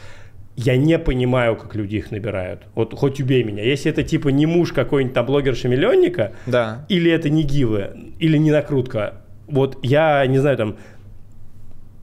я 0.56 0.76
не 0.76 0.98
понимаю, 0.98 1.56
как 1.56 1.74
люди 1.74 1.96
их 1.96 2.10
набирают. 2.10 2.62
Вот 2.74 2.94
хоть 2.94 3.20
убей 3.20 3.42
меня. 3.42 3.62
Если 3.64 3.90
это 3.90 4.02
типа 4.02 4.28
не 4.28 4.46
муж 4.46 4.72
какой-нибудь 4.72 5.14
там 5.14 5.26
блогерша-миллионника, 5.26 6.32
Да. 6.46 6.84
или 6.88 7.10
это 7.10 7.30
не 7.30 7.42
гивы, 7.42 8.12
или 8.18 8.36
не 8.36 8.50
накрутка, 8.50 9.22
вот 9.46 9.78
я 9.82 10.26
не 10.26 10.38
знаю 10.38 10.56
там, 10.56 10.76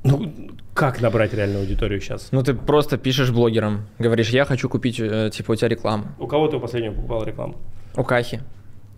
ну, 0.04 0.32
как 0.74 1.02
набрать 1.02 1.34
реальную 1.34 1.62
аудиторию 1.62 2.00
сейчас? 2.00 2.30
Ну, 2.32 2.42
ты 2.42 2.54
просто 2.54 2.98
пишешь 2.98 3.32
блогерам, 3.32 3.88
говоришь, 4.00 4.30
я 4.30 4.46
хочу 4.46 4.70
купить, 4.70 5.00
э, 5.00 5.30
типа, 5.32 5.52
у 5.52 5.56
тебя 5.56 5.68
рекламу. 5.68 6.06
У 6.20 6.26
кого 6.28 6.48
ты 6.48 6.56
у 6.58 6.60
последнего 6.60 6.94
покупал 6.94 7.24
рекламу? 7.26 7.56
У 7.98 8.04
Кахи 8.04 8.40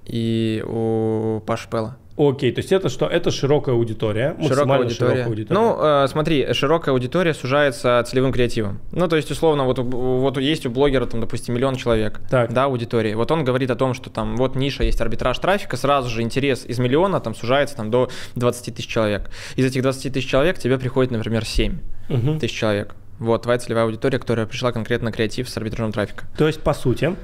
и 0.06 0.64
у 0.68 1.42
Паши 1.46 1.68
Пелла. 1.70 1.98
Окей, 2.30 2.52
то 2.52 2.60
есть 2.60 2.72
это 2.72 2.90
что? 2.90 3.08
Это 3.08 3.32
широкая 3.32 3.74
аудитория, 3.74 4.36
Широкая 4.42 4.78
аудитория. 4.80 4.90
широкая 4.96 5.26
аудитория. 5.26 5.60
Ну, 5.60 5.78
э, 5.80 6.08
смотри, 6.08 6.54
широкая 6.54 6.94
аудитория 6.94 7.34
сужается 7.34 8.04
целевым 8.08 8.32
креативом. 8.32 8.80
Ну, 8.92 9.08
то 9.08 9.16
есть, 9.16 9.32
условно, 9.32 9.64
вот, 9.66 9.80
вот 9.80 10.38
есть 10.38 10.66
у 10.66 10.70
блогера, 10.70 11.06
там, 11.08 11.20
допустим, 11.22 11.56
миллион 11.56 11.76
человек, 11.78 12.20
Так. 12.30 12.54
да, 12.54 12.66
аудитории. 12.66 13.14
Вот 13.16 13.32
он 13.32 13.44
говорит 13.44 13.72
о 13.72 13.76
том, 13.76 13.94
что 13.96 14.10
там 14.10 14.36
вот 14.38 14.56
ниша 14.56 14.84
есть 14.84 15.02
арбитраж 15.02 15.40
трафика, 15.40 15.78
сразу 15.78 16.10
же 16.10 16.22
интерес 16.22 16.66
из 16.66 16.78
миллиона 16.80 17.20
там 17.22 17.34
сужается 17.34 17.76
там 17.76 17.90
до 17.90 18.10
20 18.36 18.76
тысяч 18.76 18.88
человек. 18.88 19.30
Из 19.56 19.66
этих 19.66 19.82
20 19.82 20.14
тысяч 20.14 20.30
человек 20.30 20.60
тебе 20.60 20.78
приходит, 20.78 21.12
например, 21.12 21.44
7 21.44 21.80
Мгм. 22.10 22.40
тысяч 22.40 22.56
человек. 22.58 22.94
Вот 23.20 23.44
твоя 23.44 23.58
целевая 23.60 23.86
аудитория, 23.86 24.20
которая 24.20 24.46
пришла 24.46 24.72
конкретно 24.72 25.06
на 25.06 25.12
креатив 25.12 25.50
с 25.50 25.58
арбитражом 25.58 25.92
трафика. 25.92 26.26
То 26.38 26.46
есть, 26.48 26.62
по 26.62 26.74
сути, 26.74 27.16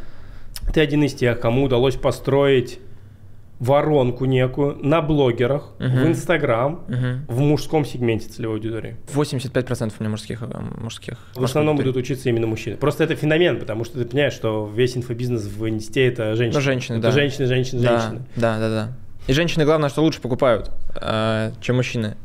ты 0.74 0.82
один 0.82 1.04
из 1.04 1.14
тех, 1.14 1.40
кому 1.40 1.64
удалось 1.66 1.96
построить 1.96 2.80
воронку 3.60 4.26
некую 4.26 4.78
на 4.86 5.02
блогерах, 5.02 5.72
в 5.80 5.84
Мгм. 5.84 6.08
Инстаграм, 6.10 6.82
Мгм. 6.88 7.26
в 7.28 7.40
мужском 7.40 7.86
сегменте 7.86 8.28
целевой 8.30 8.58
аудитории. 8.58 8.98
85% 9.14 9.96
у 10.00 10.04
меня 10.04 10.12
мужских. 10.12 10.42
э, 10.44 10.46
мужских 10.80 11.18
В 11.36 11.44
основном 11.44 11.76
будут 11.78 11.96
учиться 11.96 12.30
именно 12.30 12.46
мужчины. 12.48 12.78
Просто 12.78 13.04
это 13.04 13.16
феномен, 13.16 13.60
потому 13.60 13.84
что 13.84 13.98
ты 14.00 14.06
понимаешь, 14.06 14.34
что 14.34 14.70
весь 14.74 14.96
инфобизнес 14.96 15.44
в 15.46 15.68
инсте 15.70 16.06
это 16.08 16.36
женщины. 16.36 16.60
Ну, 16.60 16.62
женщины, 16.62 16.96
это 16.98 17.08
да. 17.08 17.12
женщины, 17.12 17.46
женщины, 17.48 17.82
Да, 17.82 18.00
женщины. 18.00 18.22
Да, 18.36 18.60
да, 18.60 18.70
да. 18.70 18.92
И 19.28 19.34
женщины, 19.34 19.66
главное, 19.66 19.90
что 19.90 20.02
лучше 20.04 20.22
покупают, 20.22 20.72
э, 21.02 21.52
чем 21.60 21.78
мужчины. 21.78 22.16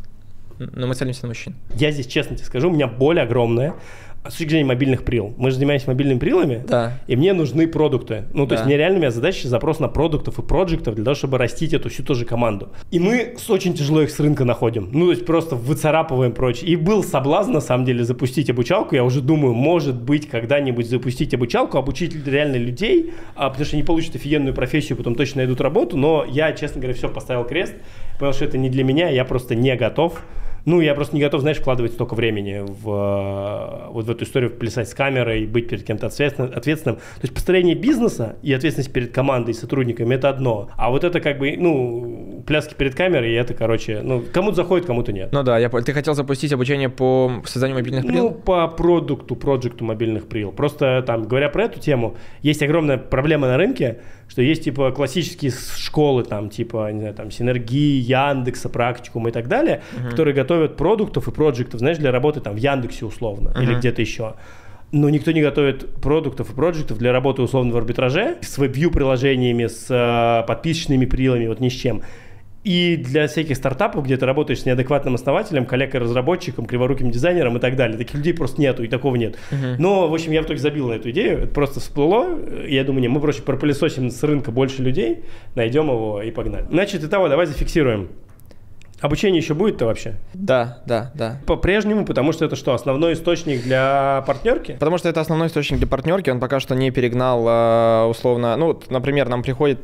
Но 0.58 0.86
мы 0.86 0.94
целимся 0.94 1.22
на 1.22 1.28
мужчин. 1.28 1.56
Я 1.74 1.90
здесь 1.90 2.06
честно 2.06 2.36
тебе 2.36 2.46
скажу, 2.46 2.68
у 2.68 2.72
меня 2.72 2.86
боль 2.86 3.18
огромная 3.18 3.74
с 4.24 4.34
точки 4.34 4.50
зрения 4.50 4.66
мобильных 4.66 5.04
прил. 5.04 5.34
Мы 5.36 5.50
же 5.50 5.56
занимаемся 5.56 5.88
мобильными 5.88 6.18
прилами, 6.18 6.64
Да. 6.68 6.98
и 7.08 7.16
мне 7.16 7.32
нужны 7.32 7.66
продукты. 7.66 8.24
Ну, 8.32 8.46
то 8.46 8.52
есть 8.54 8.62
Да. 8.64 8.66
мне 8.68 8.76
реально 8.76 8.98
у 8.98 9.00
меня 9.00 9.10
задача 9.10 9.48
запрос 9.48 9.80
на 9.80 9.88
продуктов 9.88 10.38
и 10.38 10.42
проектов 10.42 10.94
для 10.94 11.04
того, 11.04 11.14
чтобы 11.16 11.38
растить 11.38 11.74
эту 11.74 11.88
всю 11.88 12.04
тоже 12.04 12.24
команду. 12.24 12.68
И 12.92 12.98
мы 13.00 13.34
с 13.36 13.50
очень 13.50 13.74
тяжело 13.74 14.00
их 14.02 14.10
с 14.10 14.20
рынка 14.20 14.44
находим. 14.44 14.88
Ну, 14.92 15.06
то 15.06 15.10
есть 15.12 15.26
просто 15.26 15.56
выцарапываем 15.56 16.32
прочее. 16.32 16.70
И 16.70 16.76
был 16.76 17.02
соблазн, 17.02 17.52
на 17.52 17.60
самом 17.60 17.84
деле, 17.84 18.04
запустить 18.04 18.48
обучалку. 18.48 18.94
Я 18.94 19.02
уже 19.04 19.20
думаю, 19.20 19.54
может 19.54 20.00
быть, 20.00 20.28
когда-нибудь 20.28 20.86
запустить 20.88 21.34
обучалку, 21.34 21.78
обучить 21.78 22.14
реально 22.26 22.56
людей, 22.56 23.12
а, 23.34 23.48
потому 23.50 23.66
что 23.66 23.76
они 23.76 23.82
получат 23.84 24.14
офигенную 24.14 24.54
профессию, 24.54 24.96
потом 24.96 25.14
точно 25.16 25.38
найдут 25.38 25.60
работу. 25.60 25.96
Но 25.96 26.24
я, 26.28 26.52
честно 26.52 26.80
говоря, 26.80 26.96
все 26.96 27.08
поставил 27.08 27.44
крест, 27.44 27.74
потому 28.14 28.32
что 28.32 28.44
это 28.44 28.56
не 28.56 28.70
для 28.70 28.84
меня, 28.84 29.08
я 29.08 29.24
просто 29.24 29.54
не 29.56 29.74
готов. 29.74 30.22
Ну, 30.64 30.80
я 30.80 30.94
просто 30.94 31.16
не 31.16 31.20
готов, 31.20 31.40
знаешь, 31.40 31.58
вкладывать 31.58 31.92
столько 31.92 32.14
времени 32.14 32.62
в, 32.64 32.88
э, 32.88 33.92
вот 33.92 34.04
в 34.04 34.10
эту 34.10 34.24
историю, 34.24 34.50
плясать 34.50 34.88
с 34.88 34.94
камерой, 34.94 35.46
быть 35.46 35.68
перед 35.68 35.84
кем-то 35.84 36.06
ответственным, 36.06 36.52
ответственным. 36.54 36.96
То 36.96 37.22
есть 37.22 37.34
построение 37.34 37.74
бизнеса 37.74 38.36
и 38.42 38.52
ответственность 38.52 38.92
перед 38.92 39.12
командой 39.12 39.50
и 39.50 39.54
сотрудниками– 39.54 40.14
это 40.16 40.28
одно. 40.28 40.70
А 40.76 40.90
вот 40.90 41.02
это 41.04 41.20
как 41.20 41.38
бы, 41.38 41.56
ну, 41.56 42.31
пляски 42.46 42.74
перед 42.74 42.94
камерой, 42.94 43.30
и 43.30 43.34
это, 43.34 43.54
короче, 43.54 44.00
ну, 44.02 44.22
кому-то 44.32 44.56
заходит, 44.56 44.86
кому-то 44.86 45.12
нет. 45.12 45.30
Ну 45.32 45.42
да, 45.42 45.58
я. 45.58 45.68
Ты 45.68 45.92
хотел 45.92 46.14
запустить 46.14 46.52
обучение 46.52 46.88
по 46.88 47.42
созданию 47.44 47.76
мобильных 47.76 48.04
Ну, 48.04 48.10
прил? 48.10 48.30
по 48.30 48.68
продукту, 48.68 49.36
проекту 49.36 49.84
мобильных 49.84 50.26
прил. 50.28 50.52
Просто 50.52 51.02
там, 51.06 51.24
говоря 51.24 51.48
про 51.48 51.64
эту 51.64 51.80
тему, 51.80 52.16
есть 52.42 52.62
огромная 52.62 52.98
проблема 52.98 53.48
на 53.48 53.56
рынке, 53.56 53.98
что 54.28 54.42
есть 54.42 54.64
типа 54.64 54.90
классические 54.92 55.52
школы, 55.76 56.24
там, 56.24 56.48
типа, 56.50 56.90
не 56.92 57.00
знаю, 57.00 57.14
там, 57.14 57.30
Синергии, 57.30 58.00
Яндекса, 58.00 58.68
Практикум 58.68 59.28
и 59.28 59.30
так 59.30 59.48
далее, 59.48 59.82
которые 60.10 60.34
готовят 60.34 60.76
продуктов 60.76 61.28
и 61.28 61.30
проектов, 61.32 61.80
знаешь, 61.80 61.98
для 61.98 62.10
работы 62.12 62.40
там 62.40 62.54
в 62.54 62.58
Яндексе 62.58 63.04
условно 63.04 63.52
или 63.60 63.70
Мгм. 63.72 63.78
где-то 63.80 64.00
еще. 64.00 64.34
но 64.94 65.08
никто 65.08 65.32
не 65.32 65.40
готовит 65.40 65.88
продуктов 66.02 66.50
и 66.50 66.54
проектов 66.54 66.98
для 66.98 67.12
работы 67.12 67.40
условно 67.40 67.72
в 67.72 67.76
арбитраже 67.78 68.36
с 68.42 68.58
веб 68.58 68.74
приложениями, 68.92 69.66
с 69.66 69.86
э, 69.88 70.46
подписочными 70.46 71.06
прилами, 71.06 71.46
вот 71.46 71.60
ни 71.60 71.70
с 71.70 71.72
чем. 71.72 72.02
И 72.64 72.96
для 72.96 73.26
всяких 73.26 73.56
стартапов, 73.56 74.04
где 74.04 74.16
ты 74.16 74.24
работаешь 74.24 74.60
с 74.60 74.66
неадекватным 74.66 75.16
основателем, 75.16 75.66
коллегой-разработчиком, 75.66 76.66
криворуким 76.66 77.10
дизайнером 77.10 77.56
и 77.56 77.60
так 77.60 77.74
далее. 77.74 77.98
Таких 77.98 78.14
людей 78.14 78.34
просто 78.34 78.60
нету, 78.60 78.84
и 78.84 78.88
такого 78.88 79.16
нет. 79.16 79.36
Uh-huh. 79.50 79.76
Но, 79.78 80.08
в 80.08 80.14
общем, 80.14 80.30
я 80.30 80.42
в 80.42 80.44
итоге 80.44 80.60
забил 80.60 80.88
на 80.88 80.92
эту 80.92 81.10
идею. 81.10 81.38
Это 81.38 81.54
просто 81.54 81.80
всплыло. 81.80 82.38
Я 82.66 82.84
думаю, 82.84 83.02
не, 83.02 83.08
мы 83.08 83.20
проще 83.20 83.42
пропылесосим 83.42 84.10
с 84.10 84.22
рынка 84.22 84.52
больше 84.52 84.82
людей, 84.82 85.24
найдем 85.56 85.88
его 85.88 86.22
и 86.22 86.30
погнали. 86.30 86.66
Значит, 86.70 87.02
итого, 87.02 87.28
давай 87.28 87.46
зафиксируем. 87.46 88.10
Обучение 89.00 89.40
еще 89.40 89.54
будет-то 89.54 89.86
вообще? 89.86 90.14
Да, 90.32 90.78
да, 90.86 91.10
да. 91.14 91.40
По-прежнему, 91.44 92.06
потому 92.06 92.30
что 92.30 92.44
это 92.44 92.54
что, 92.54 92.72
основной 92.72 93.14
источник 93.14 93.64
для 93.64 94.22
партнерки? 94.28 94.76
Потому 94.78 94.98
что 94.98 95.08
это 95.08 95.20
основной 95.20 95.48
источник 95.48 95.78
для 95.78 95.88
партнерки, 95.88 96.30
он 96.30 96.38
пока 96.38 96.60
что 96.60 96.76
не 96.76 96.92
перегнал 96.92 97.44
а, 97.48 98.06
условно, 98.06 98.56
ну, 98.56 98.80
например, 98.90 99.28
нам 99.28 99.42
приходит, 99.42 99.80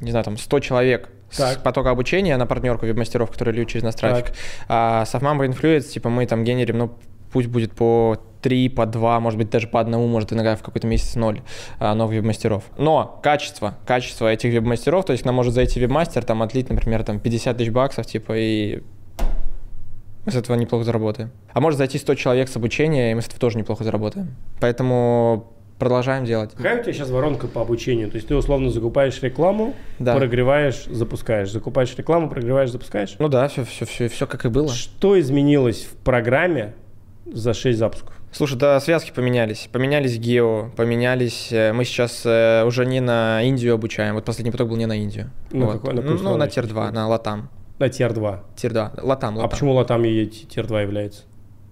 не 0.00 0.10
знаю, 0.10 0.26
там 0.26 0.36
100 0.36 0.60
человек 0.60 1.08
так. 1.36 1.58
с 1.58 1.62
потока 1.62 1.90
обучения 1.90 2.36
на 2.36 2.46
партнерку 2.46 2.86
веб-мастеров, 2.86 3.30
которые 3.30 3.54
льют 3.54 3.68
через 3.68 3.82
наш 3.82 3.94
трафик. 3.94 4.26
Так. 4.26 4.34
А 4.68 5.04
с 5.04 5.14
Mamba 5.14 5.48
Influence, 5.48 5.88
типа, 5.88 6.08
мы 6.08 6.26
там 6.26 6.44
генерим, 6.44 6.78
ну, 6.78 6.90
пусть 7.32 7.48
будет 7.48 7.72
по 7.72 8.18
3, 8.42 8.68
по 8.70 8.86
2, 8.86 9.20
может 9.20 9.38
быть, 9.38 9.50
даже 9.50 9.68
по 9.68 9.80
одному, 9.80 10.06
может, 10.06 10.32
иногда 10.32 10.56
в 10.56 10.62
какой-то 10.62 10.86
месяц 10.86 11.14
ноль 11.16 11.42
а, 11.78 11.94
новых 11.94 12.16
веб-мастеров. 12.16 12.64
Но 12.76 13.20
качество, 13.22 13.76
качество 13.86 14.32
этих 14.32 14.52
веб-мастеров, 14.52 15.04
то 15.04 15.12
есть 15.12 15.22
к 15.22 15.26
нам 15.26 15.34
может 15.34 15.54
зайти 15.54 15.80
веб-мастер, 15.80 16.24
там, 16.24 16.42
отлить, 16.42 16.70
например, 16.70 17.04
там 17.04 17.20
50 17.20 17.56
тысяч 17.56 17.70
баксов, 17.70 18.06
типа, 18.06 18.32
и 18.36 18.82
мы 20.24 20.32
с 20.32 20.36
этого 20.36 20.56
неплохо 20.56 20.84
заработаем. 20.84 21.30
А 21.52 21.60
может 21.60 21.78
зайти 21.78 21.98
100 21.98 22.14
человек 22.14 22.48
с 22.48 22.56
обучения, 22.56 23.12
и 23.12 23.14
мы 23.14 23.22
с 23.22 23.26
этого 23.26 23.40
тоже 23.40 23.58
неплохо 23.58 23.82
заработаем. 23.84 24.36
Поэтому 24.60 25.52
продолжаем 25.78 26.24
делать. 26.24 26.52
Какая 26.54 26.80
у 26.80 26.82
тебя 26.82 26.92
сейчас 26.92 27.10
воронка 27.10 27.46
по 27.46 27.62
обучению? 27.62 28.10
То 28.10 28.16
есть 28.16 28.28
ты 28.28 28.34
условно 28.34 28.70
закупаешь 28.70 29.20
рекламу, 29.22 29.74
да. 29.98 30.16
прогреваешь, 30.16 30.84
запускаешь. 30.86 31.50
Закупаешь 31.50 31.94
рекламу, 31.96 32.28
прогреваешь, 32.28 32.70
запускаешь? 32.70 33.16
Ну 33.18 33.28
да, 33.28 33.48
все, 33.48 33.64
все, 33.64 33.84
все, 33.84 34.08
все 34.08 34.26
как 34.26 34.44
и 34.44 34.48
было. 34.48 34.68
Что 34.68 35.18
изменилось 35.18 35.84
в 35.84 35.96
программе 35.96 36.74
за 37.26 37.54
6 37.54 37.78
запусков? 37.78 38.14
Слушай, 38.30 38.58
да, 38.58 38.78
связки 38.80 39.10
поменялись. 39.14 39.68
Поменялись 39.72 40.18
гео, 40.18 40.70
поменялись. 40.76 41.48
Э, 41.50 41.72
мы 41.72 41.84
сейчас 41.84 42.22
э, 42.26 42.62
уже 42.64 42.84
не 42.84 43.00
на 43.00 43.42
Индию 43.42 43.74
обучаем. 43.74 44.16
Вот 44.16 44.24
последний 44.24 44.50
поток 44.50 44.68
был 44.68 44.76
не 44.76 44.86
на 44.86 44.96
Индию. 44.96 45.30
Ну, 45.50 45.66
вот. 45.66 45.72
какой, 45.74 45.94
на 45.94 46.02
ну, 46.02 46.18
ну, 46.18 46.36
на 46.36 46.46
tier-2, 46.46 46.90
на 46.90 47.08
LATAM. 47.08 47.48
На 47.78 47.88
tier-2? 47.88 48.40
Tier-2, 48.56 49.00
LATAM, 49.02 49.36
LATAM. 49.36 49.38
А 49.38 49.48
почему 49.48 49.72
LATAM 49.72 50.04
и 50.04 50.26
tier-2 50.26 50.82
является? 50.82 51.22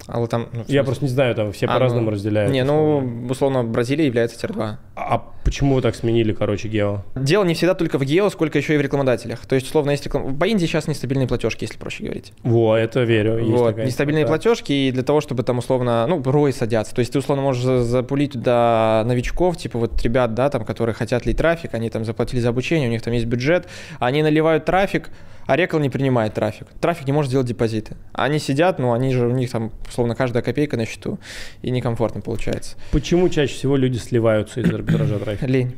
А 0.07 0.21
вот 0.21 0.31
там, 0.31 0.49
ну, 0.53 0.65
я 0.69 0.85
просто 0.85 1.05
не 1.05 1.11
знаю, 1.11 1.35
там 1.35 1.53
все 1.53 1.67
а, 1.67 1.75
по-разному 1.75 2.07
ну, 2.07 2.11
разделяют. 2.13 2.53
Не, 2.53 2.65
ну, 2.65 3.27
условно, 3.29 3.65
Бразилия 3.65 4.07
является 4.07 4.39
tier-2. 4.39 4.77
А 4.95 5.33
почему 5.47 5.77
вы 5.77 5.81
так 5.81 5.95
сменили, 5.95 6.33
короче, 6.33 6.67
гео? 6.67 7.05
Дело 7.15 7.45
не 7.45 7.55
всегда 7.55 7.75
только 7.75 7.99
в 7.99 8.05
гео, 8.05 8.29
сколько 8.31 8.59
еще 8.59 8.75
и 8.75 8.77
в 8.77 8.81
рекламодателях. 8.81 9.47
То 9.47 9.55
есть, 9.55 9.69
условно, 9.69 9.93
есть 9.93 10.05
реклам... 10.05 10.37
По 10.37 10.45
Индии 10.45 10.67
сейчас 10.67 10.89
нестабильные 10.89 11.29
платежки, 11.29 11.63
если 11.65 11.79
проще 11.79 12.03
говорить. 12.03 12.33
Во, 12.43 12.77
это 12.77 13.05
верю. 13.05 13.39
Есть 13.39 13.51
вот, 13.51 13.77
нестабильные 13.77 14.25
да. 14.25 14.29
платежки, 14.29 14.73
и 14.73 14.91
для 14.91 15.05
того, 15.05 15.21
чтобы 15.21 15.45
там, 15.45 15.59
условно, 15.59 16.05
ну, 16.09 16.21
ROI 16.25 16.51
садятся. 16.51 16.95
То 16.97 16.99
есть, 16.99 17.13
ты, 17.13 17.21
условно, 17.21 17.45
можешь 17.45 17.63
запулить 17.85 18.33
туда 18.33 19.05
новичков, 19.07 19.57
типа 19.57 19.79
вот 19.79 20.03
ребят, 20.03 20.35
да, 20.35 20.51
там, 20.51 20.65
которые 20.65 20.95
хотят 20.95 21.27
лить 21.27 21.37
трафик, 21.37 21.75
они 21.75 21.91
там 21.91 22.05
заплатили 22.05 22.41
за 22.41 22.49
обучение, 22.49 22.89
у 22.89 22.91
них 22.91 23.03
там 23.03 23.15
есть 23.15 23.27
бюджет, 23.27 23.69
они 24.01 24.25
наливают 24.25 24.65
трафик, 24.65 25.11
а 25.47 25.57
Рекл 25.57 25.79
не 25.79 25.91
принимает 25.91 26.35
трафик. 26.35 26.67
Трафик 26.81 27.07
не 27.07 27.13
может 27.13 27.31
сделать 27.31 27.47
депозиты. 27.47 27.97
Они 28.13 28.39
сидят, 28.39 28.79
ну, 28.79 28.93
они 28.93 29.13
же, 29.13 29.27
у 29.29 29.31
них 29.31 29.51
там, 29.51 29.73
условно, 29.89 30.15
каждая 30.15 30.43
копейка 30.43 30.77
на 30.77 30.87
счету, 30.87 31.19
и 31.63 31.71
некомфортно 31.71 32.21
получается. 32.21 32.77
Почему 32.91 33.29
чаще 33.29 33.55
всего 33.55 33.77
люди 33.77 33.99
сливаются 33.99 34.61
из 34.61 34.71
арбитража 34.75 35.19
трафика? 35.19 35.36
Лень. 35.43 35.75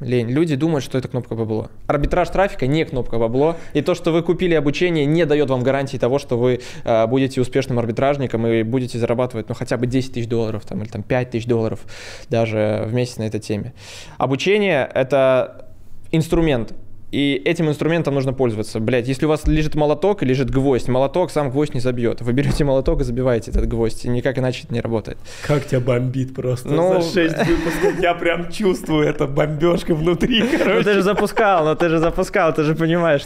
Лень. 0.00 0.28
Люди 0.28 0.56
думают, 0.56 0.84
что 0.84 0.98
это 0.98 1.08
кнопка 1.08 1.34
бабло. 1.34 1.70
Арбитраж 1.86 2.28
трафика 2.28 2.66
не 2.66 2.84
кнопка 2.84 3.18
бабло. 3.18 3.56
И 3.72 3.80
то, 3.80 3.94
что 3.94 4.12
вы 4.12 4.22
купили 4.22 4.54
обучение, 4.54 5.06
не 5.06 5.24
дает 5.24 5.48
вам 5.48 5.62
гарантии 5.62 5.96
того, 5.96 6.18
что 6.18 6.36
вы 6.36 6.60
э, 6.84 7.06
будете 7.06 7.40
успешным 7.40 7.78
арбитражником 7.78 8.46
и 8.46 8.62
будете 8.62 8.98
зарабатывать 8.98 9.48
ну, 9.48 9.54
хотя 9.54 9.78
бы 9.78 9.86
10 9.86 10.12
тысяч 10.12 10.28
долларов 10.28 10.66
там, 10.66 10.82
или 10.82 10.88
там, 10.88 11.02
5 11.02 11.30
тысяч 11.30 11.46
долларов 11.46 11.80
даже 12.28 12.84
в 12.86 12.92
месяц 12.92 13.16
на 13.16 13.22
этой 13.22 13.40
теме. 13.40 13.72
Обучение– 14.18 14.90
это 14.94 15.70
инструмент. 16.12 16.74
И 17.16 17.40
этим 17.46 17.70
инструментом 17.70 18.12
нужно 18.12 18.34
пользоваться. 18.34 18.78
Блять, 18.78 19.08
если 19.08 19.24
у 19.24 19.30
вас 19.30 19.46
лежит 19.46 19.74
молоток 19.74 20.22
и 20.22 20.26
лежит 20.26 20.50
гвоздь, 20.50 20.86
молоток 20.88 21.30
сам 21.30 21.50
гвоздь 21.50 21.72
не 21.72 21.80
забьет. 21.80 22.20
Вы 22.20 22.34
берете 22.34 22.62
молоток 22.62 23.00
и 23.00 23.04
забиваете 23.04 23.52
этот 23.52 23.66
гвоздь, 23.66 24.04
и 24.04 24.08
никак 24.10 24.36
иначе 24.36 24.64
это 24.64 24.74
не 24.74 24.82
работает. 24.82 25.16
Как 25.46 25.64
тебя 25.64 25.80
бомбит 25.80 26.34
просто 26.34 26.68
ну... 26.68 27.00
за 27.00 27.22
6 27.22 27.38
выпусков. 27.38 28.02
Я 28.02 28.12
прям 28.12 28.52
чувствую 28.52 29.08
это 29.08 29.26
бомбежка 29.26 29.94
внутри, 29.94 30.42
короче. 30.42 30.74
Ну 30.76 30.82
ты 30.82 30.92
же 30.92 31.00
запускал, 31.00 31.64
ну 31.64 31.74
ты 31.74 31.88
же 31.88 32.00
запускал, 32.00 32.52
ты 32.52 32.64
же 32.64 32.74
понимаешь. 32.74 33.22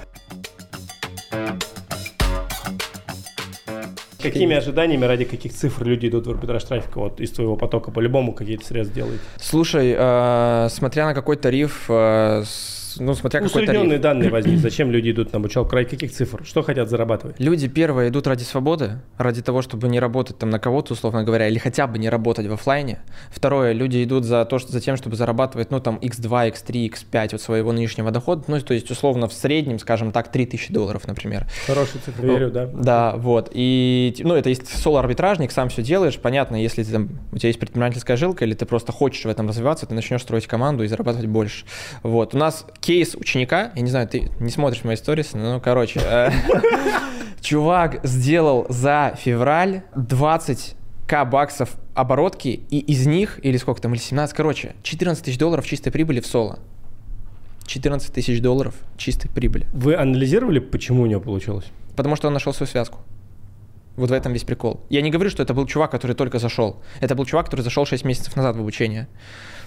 Какими 4.23 4.55
ожиданиями, 4.55 5.05
ради 5.05 5.25
каких 5.25 5.53
цифр 5.53 5.83
люди 5.85 6.07
идут 6.07 6.29
в 6.29 6.31
арбитраж 6.31 6.63
трафика 6.63 7.01
вот 7.01 7.21
из 7.21 7.33
твоего 7.33 7.57
потока? 7.57 7.91
По-любому 7.91 8.35
какие-то 8.35 8.65
средства 8.65 8.95
делают. 8.95 9.21
Слушай, 9.41 9.97
э, 9.99 10.69
смотря 10.71 11.07
на 11.07 11.15
какой 11.15 11.37
тариф, 11.37 11.87
э, 11.89 12.45
ну, 12.99 13.15
смотря 13.15 13.41
какой 13.41 13.67
тариф. 13.67 14.01
данные 14.01 14.31
возьми. 14.31 14.57
Зачем 14.59 14.91
люди 14.91 15.11
идут 15.11 15.33
на 15.33 15.39
обучалку? 15.39 15.75
Ради 15.75 15.91
каких 15.91 16.13
цифр? 16.13 16.45
Что 16.45 16.63
хотят 16.63 16.89
зарабатывать? 16.89 17.37
Люди, 17.39 17.69
первое, 17.69 18.09
идут 18.09 18.27
ради 18.27 18.43
свободы, 18.43 19.01
ради 19.19 19.43
того, 19.43 19.63
чтобы 19.63 19.89
не 19.89 20.01
работать 20.01 20.39
там 20.39 20.51
на 20.51 20.59
кого-то, 20.59 20.95
условно 20.95 21.25
говоря, 21.25 21.49
или 21.49 21.59
хотя 21.59 21.87
бы 21.87 21.99
не 21.99 22.09
работать 22.09 22.47
в 22.47 22.53
офлайне. 22.53 23.01
Второе, 23.31 23.73
люди 23.73 24.03
идут 24.05 24.25
за, 24.25 24.45
то, 24.45 24.59
что, 24.59 24.73
за 24.73 24.81
тем, 24.81 24.97
чтобы 24.97 25.17
зарабатывать, 25.17 25.71
ну, 25.71 25.81
там, 25.81 25.97
x2, 25.97 26.53
x3, 26.53 26.91
x5 26.91 27.35
от 27.35 27.41
своего 27.41 27.73
нынешнего 27.73 28.11
дохода. 28.11 28.45
Ну, 28.49 28.61
то 28.61 28.75
есть, 28.75 28.91
условно, 28.91 29.29
в 29.29 29.33
среднем, 29.33 29.79
скажем 29.79 30.13
так, 30.13 30.31
3000 30.31 30.73
долларов, 30.73 31.07
например. 31.07 31.47
Хороший 31.67 32.01
цифр, 32.05 32.25
верю, 32.25 32.51
да. 32.51 32.67
Да, 32.67 33.15
вот. 33.17 33.51
И, 33.53 34.15
ну, 34.21 34.35
это 34.35 34.49
есть 34.49 34.67
соло-арбитражник, 34.69 35.53
сам 35.53 35.69
все 35.69 35.83
делаешь. 35.83 36.19
Понятно, 36.19 36.57
если 36.57 36.83
ты, 36.83 36.93
там, 36.93 37.09
у 37.33 37.39
тебя 37.39 37.49
есть 37.49 37.61
предпринимательская 37.61 38.17
жилка, 38.17 38.45
или 38.45 38.55
ты 38.55 38.67
просто 38.67 38.93
хочешь 38.93 39.25
в 39.25 39.29
этом 39.29 39.49
развиваться, 39.49 39.87
ты 39.87 39.95
начнешь 39.95 40.23
строить 40.23 40.47
команду 40.47 40.85
и 40.85 40.87
зарабатывать 40.87 41.27
больше. 41.27 41.65
Вот. 42.03 42.35
У 42.35 42.39
нас 42.39 42.67
кейс 42.81 43.15
ученика, 43.15 43.73
я 43.75 43.83
не 43.83 43.91
знаю, 43.91 44.09
ты 44.09 44.31
не 44.41 44.51
смотришь 44.51 44.85
мои 44.85 44.97
сторис, 44.97 45.33
ну, 45.35 45.61
короче, 45.61 46.01
э, 46.03 46.31
чувак 47.41 48.01
сделал 48.05 48.67
за 48.69 49.15
февраль 49.19 49.83
20 49.97 50.77
к 51.07 51.25
баксов 51.25 51.77
оборотки, 51.95 52.49
и 52.71 52.79
из 52.79 53.07
них, 53.07 53.41
или 53.43 53.57
сколько 53.57 53.81
там, 53.81 53.95
или 53.95 54.01
17, 54.01 54.35
короче, 54.35 54.75
14 54.83 55.25
тысяч 55.25 55.39
долларов 55.39 55.67
чистой 55.67 55.91
прибыли 55.91 56.21
в 56.21 56.27
соло. 56.27 56.61
14 57.67 58.13
тысяч 58.13 58.41
долларов 58.41 58.75
чистой 58.97 59.29
прибыли. 59.29 59.67
Вы 59.73 59.95
анализировали, 59.97 60.59
почему 60.59 61.03
у 61.03 61.07
него 61.07 61.21
получилось? 61.21 61.67
Потому 61.97 62.17
что 62.17 62.29
он 62.29 62.35
нашел 62.35 62.53
свою 62.53 62.69
связку. 62.69 62.99
Вот 63.97 64.11
в 64.11 64.13
этом 64.13 64.33
весь 64.33 64.45
прикол. 64.45 64.81
Я 64.89 65.03
не 65.03 65.11
говорю, 65.11 65.31
что 65.31 65.43
это 65.43 65.53
был 65.53 65.67
чувак, 65.67 65.91
который 65.91 66.17
только 66.17 66.39
зашел. 66.39 66.83
Это 67.01 67.15
был 67.15 67.27
чувак, 67.27 67.47
который 67.47 67.63
зашел 67.63 67.85
6 67.85 68.05
месяцев 68.05 68.35
назад 68.35 68.57
в 68.57 68.61
обучение. 68.61 69.09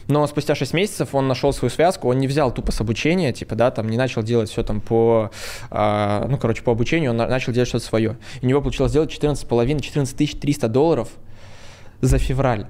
Но 0.08 0.26
спустя 0.28 0.56
6 0.56 0.74
месяцев 0.74 1.16
он 1.16 1.28
нашел 1.28 1.54
свою 1.54 1.70
связку, 1.70 2.10
он 2.10 2.20
не 2.20 2.28
взял 2.28 2.54
тупо 2.54 2.72
с 2.72 2.82
обучения, 2.82 3.34
типа, 3.34 3.56
да, 3.56 3.72
там 3.72 3.90
не 3.90 3.98
начал 3.98 4.24
делать 4.24 4.50
все 4.50 4.64
там 4.64 4.82
по, 4.82 5.32
а, 5.70 6.26
ну, 6.28 6.38
короче, 6.38 6.64
по 6.64 6.72
обучению, 6.72 7.12
он 7.12 7.18
начал 7.18 7.54
делать 7.54 7.70
что-то 7.70 7.86
свое. 7.86 8.18
И 8.42 8.46
у 8.46 8.50
него 8.50 8.62
получилось 8.62 8.92
сделать 8.92 9.12
14,5, 9.12 9.80
14 9.80 10.40
300 10.40 10.68
долларов 10.68 11.10
за 12.02 12.18
февраль 12.18 12.68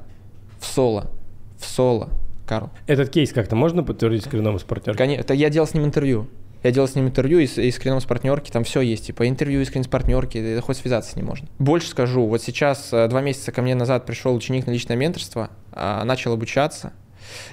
в 0.60 0.66
соло, 0.66 1.12
в 1.58 1.66
соло, 1.66 2.10
Карл. 2.46 2.70
Этот 2.88 3.10
кейс 3.10 3.32
как-то 3.32 3.56
можно 3.56 3.84
подтвердить 3.84 4.26
скрином 4.26 4.58
из 4.58 4.64
партнерки? 4.64 4.98
Конечно, 4.98 5.34
я 5.34 5.50
делал 5.50 5.68
с 5.68 5.74
ним 5.74 5.86
интервью. 5.86 6.28
Я 6.64 6.72
делал 6.72 6.88
с 6.88 6.96
ним 6.96 7.08
интервью 7.08 7.40
и, 7.40 7.46
и 7.46 7.72
скрином 7.72 8.00
с 8.00 8.06
партнерки, 8.06 8.50
там 8.50 8.64
все 8.64 8.80
есть, 8.80 9.08
типа 9.08 9.28
интервью 9.28 9.60
и 9.62 9.66
скрин 9.66 9.84
с 9.84 9.88
партнерки, 9.88 10.60
хоть 10.62 10.78
связаться 10.78 11.12
не 11.18 11.24
можно. 11.24 11.48
Больше 11.60 11.90
скажу, 11.90 12.26
вот 12.26 12.42
сейчас, 12.42 12.94
э, 12.94 13.08
два 13.10 13.22
месяца 13.22 13.52
ко 13.52 13.62
мне 13.62 13.76
назад 13.76 14.06
пришел 14.06 14.34
ученик 14.34 14.66
на 14.66 14.72
личное 14.72 14.96
менторство, 14.96 15.50
а, 15.74 16.06
начал 16.06 16.32
обучаться, 16.32 16.94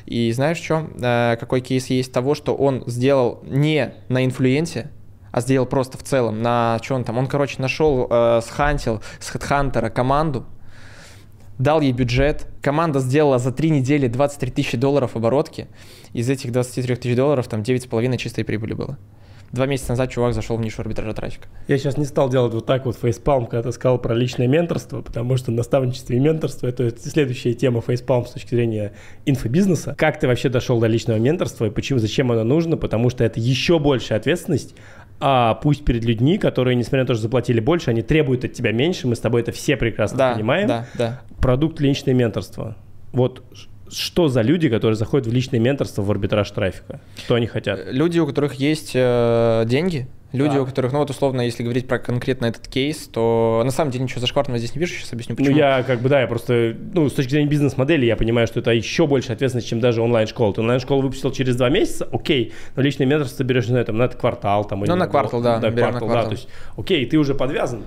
и 0.07 0.31
знаешь 0.33 0.59
что? 0.59 0.89
Э, 1.01 1.37
какой 1.39 1.61
кейс 1.61 1.87
есть 1.87 2.13
того, 2.13 2.35
что 2.35 2.55
он 2.55 2.85
сделал 2.87 3.41
не 3.45 3.95
на 4.09 4.25
инфлюенсе, 4.25 4.91
а 5.33 5.41
сделал 5.41 5.67
просто 5.67 5.99
в 5.99 6.03
целом 6.03 6.43
на 6.43 6.79
что 6.83 6.95
он 6.95 7.05
там. 7.05 7.19
Он, 7.19 7.27
короче, 7.27 7.61
нашел, 7.61 8.07
э, 8.11 8.41
схантил 8.45 9.03
с 9.21 9.35
HeadHunter 9.35 9.91
команду, 9.91 10.47
дал 11.59 11.81
ей 11.81 11.93
бюджет, 11.93 12.47
команда 12.63 13.01
сделала 13.01 13.39
за 13.39 13.53
три 13.53 13.71
недели 13.71 14.09
23 14.09 14.51
тысячи 14.51 14.77
долларов 14.77 15.17
оборотки, 15.17 15.69
из 16.13 16.29
этих 16.29 16.53
23 16.53 16.97
тысяч 16.97 17.17
долларов 17.17 17.49
там 17.49 17.63
9,5 17.63 18.17
чистой 18.17 18.45
прибыли 18.45 18.75
было. 18.75 18.99
Два 19.53 19.67
месяца 19.67 19.91
назад 19.91 20.11
чувак 20.11 20.33
зашел 20.33 20.57
в 20.57 20.61
нишу 20.61 20.81
арбитража 20.81 21.13
трафика. 21.13 21.49
Я 21.67 21.77
сейчас 21.77 21.97
не 21.97 22.05
стал 22.05 22.31
делать 22.31 22.55
вот 22.55 22.67
так 22.67 22.87
вот 22.87 22.97
фейспалм, 22.97 23.47
когда 23.47 23.65
ты 23.65 23.73
сказал 23.73 23.99
про 23.99 24.15
личное 24.15 24.47
менторство, 24.47 25.03
потому 25.03 25.37
что 25.37 25.51
наставничество 25.51 26.13
и 26.13 26.21
менторство– 26.21 26.67
это 26.69 26.91
следующая 26.97 27.55
тема 27.55 27.81
фейспалм 27.81 28.27
с 28.27 28.31
точки 28.31 28.55
зрения 28.55 28.93
инфобизнеса. 29.27 29.97
Как 29.99 30.21
ты 30.21 30.29
вообще 30.29 30.51
дошел 30.51 30.79
до 30.79 30.87
личного 30.87 31.19
менторства 31.19 31.65
и 31.65 31.71
почему, 31.71 31.99
зачем 31.99 32.31
оно 32.31 32.45
нужно? 32.45 32.77
Потому 32.77 33.11
что 33.11 33.25
это 33.25 33.41
еще 33.41 33.81
большая 33.81 34.21
ответственность, 34.21 34.77
а 35.19 35.55
пусть 35.55 35.85
перед 35.85 36.05
людьми, 36.05 36.39
которые, 36.39 36.77
несмотря 36.77 37.01
на 37.01 37.07
то, 37.09 37.15
что 37.15 37.23
заплатили 37.23 37.59
больше, 37.59 37.91
они 37.91 38.03
требуют 38.03 38.45
от 38.45 38.53
тебя 38.53 38.71
меньше, 38.71 39.09
мы 39.09 39.17
с 39.17 39.21
тобой 39.21 39.43
это 39.43 39.51
все 39.51 39.77
прекрасно 39.77 40.17
да, 40.17 40.35
понимаем. 40.35 40.69
Да, 40.69 40.87
да. 40.95 41.23
Продукт 41.41 41.81
личное 41.81 42.15
менторство. 42.15 42.77
вот 43.13 43.43
что 43.93 44.29
за 44.29 44.43
люди, 44.43 44.69
которые 44.69 44.97
заходят 44.97 45.27
в 45.27 45.33
личное 45.33 45.61
менторство 45.61 46.03
в 46.03 46.11
арбитраж 46.11 46.51
трафика? 46.51 47.01
Что 47.25 47.35
они 47.35 47.47
хотят? 47.47 47.81
Люди, 47.91 48.19
у 48.19 48.27
которых 48.27 48.55
есть 48.55 48.93
э, 48.95 49.65
деньги, 49.67 50.09
Люди, 50.33 50.55
Да. 50.55 50.63
у 50.63 50.65
которых, 50.67 50.93
ну 50.93 51.01
вот 51.01 51.11
условно, 51.11 51.41
если 51.41 51.65
говорить 51.65 51.89
про 51.89 51.99
конкретно 51.99 52.47
этот 52.47 52.69
кейс, 52.69 53.09
то 53.09 53.63
на 53.65 53.73
самом 53.73 53.91
деле 53.91 54.05
ничего 54.05 54.21
зашкварного 54.21 54.59
здесь 54.61 54.77
не 54.77 54.79
вижу, 54.79 54.95
сейчас 54.95 55.13
объясню 55.13 55.35
почему. 55.35 55.51
Ну, 55.51 55.59
я 55.59 55.83
как 55.83 55.99
бы, 56.03 56.09
да, 56.09 56.21
я 56.21 56.29
просто, 56.29 56.77
ну, 56.95 57.09
с 57.09 57.15
точки 57.15 57.31
зрения 57.33 57.49
бизнес-модели, 57.49 58.07
я 58.07 58.15
понимаю, 58.17 58.47
что 58.47 58.61
это 58.61 58.71
еще 58.71 59.09
больше 59.09 59.33
ответственность, 59.33 59.67
чем 59.67 59.81
даже 59.81 60.01
онлайн-школа. 60.01 60.55
Ты 60.55 60.61
онлайн-школу 60.61 61.03
выпустил 61.03 61.33
через 61.33 61.57
два 61.57 61.69
месяца, 61.69 62.09
окей, 62.13 62.53
но 62.77 62.83
личное 62.83 63.07
менторство 63.09 63.39
ты 63.39 63.43
берешь, 63.43 63.67
знаю, 63.67 63.85
там, 63.85 63.97
на 63.97 64.05
этот 64.05 64.21
квартал, 64.21 64.65
там, 64.65 64.85
или 64.85 64.91
Ну, 64.91 64.95
на 64.95 65.09
квартал, 65.09 65.43
да, 65.43 65.59
берем 65.59 65.75
на 65.75 65.99
квартал, 65.99 66.01
да, 66.01 66.07
квартал. 66.15 66.31
то 66.31 66.37
есть, 66.37 66.49
окей, 66.77 67.07
ты 67.07 67.17
уже 67.19 67.35
подвязан. 67.35 67.83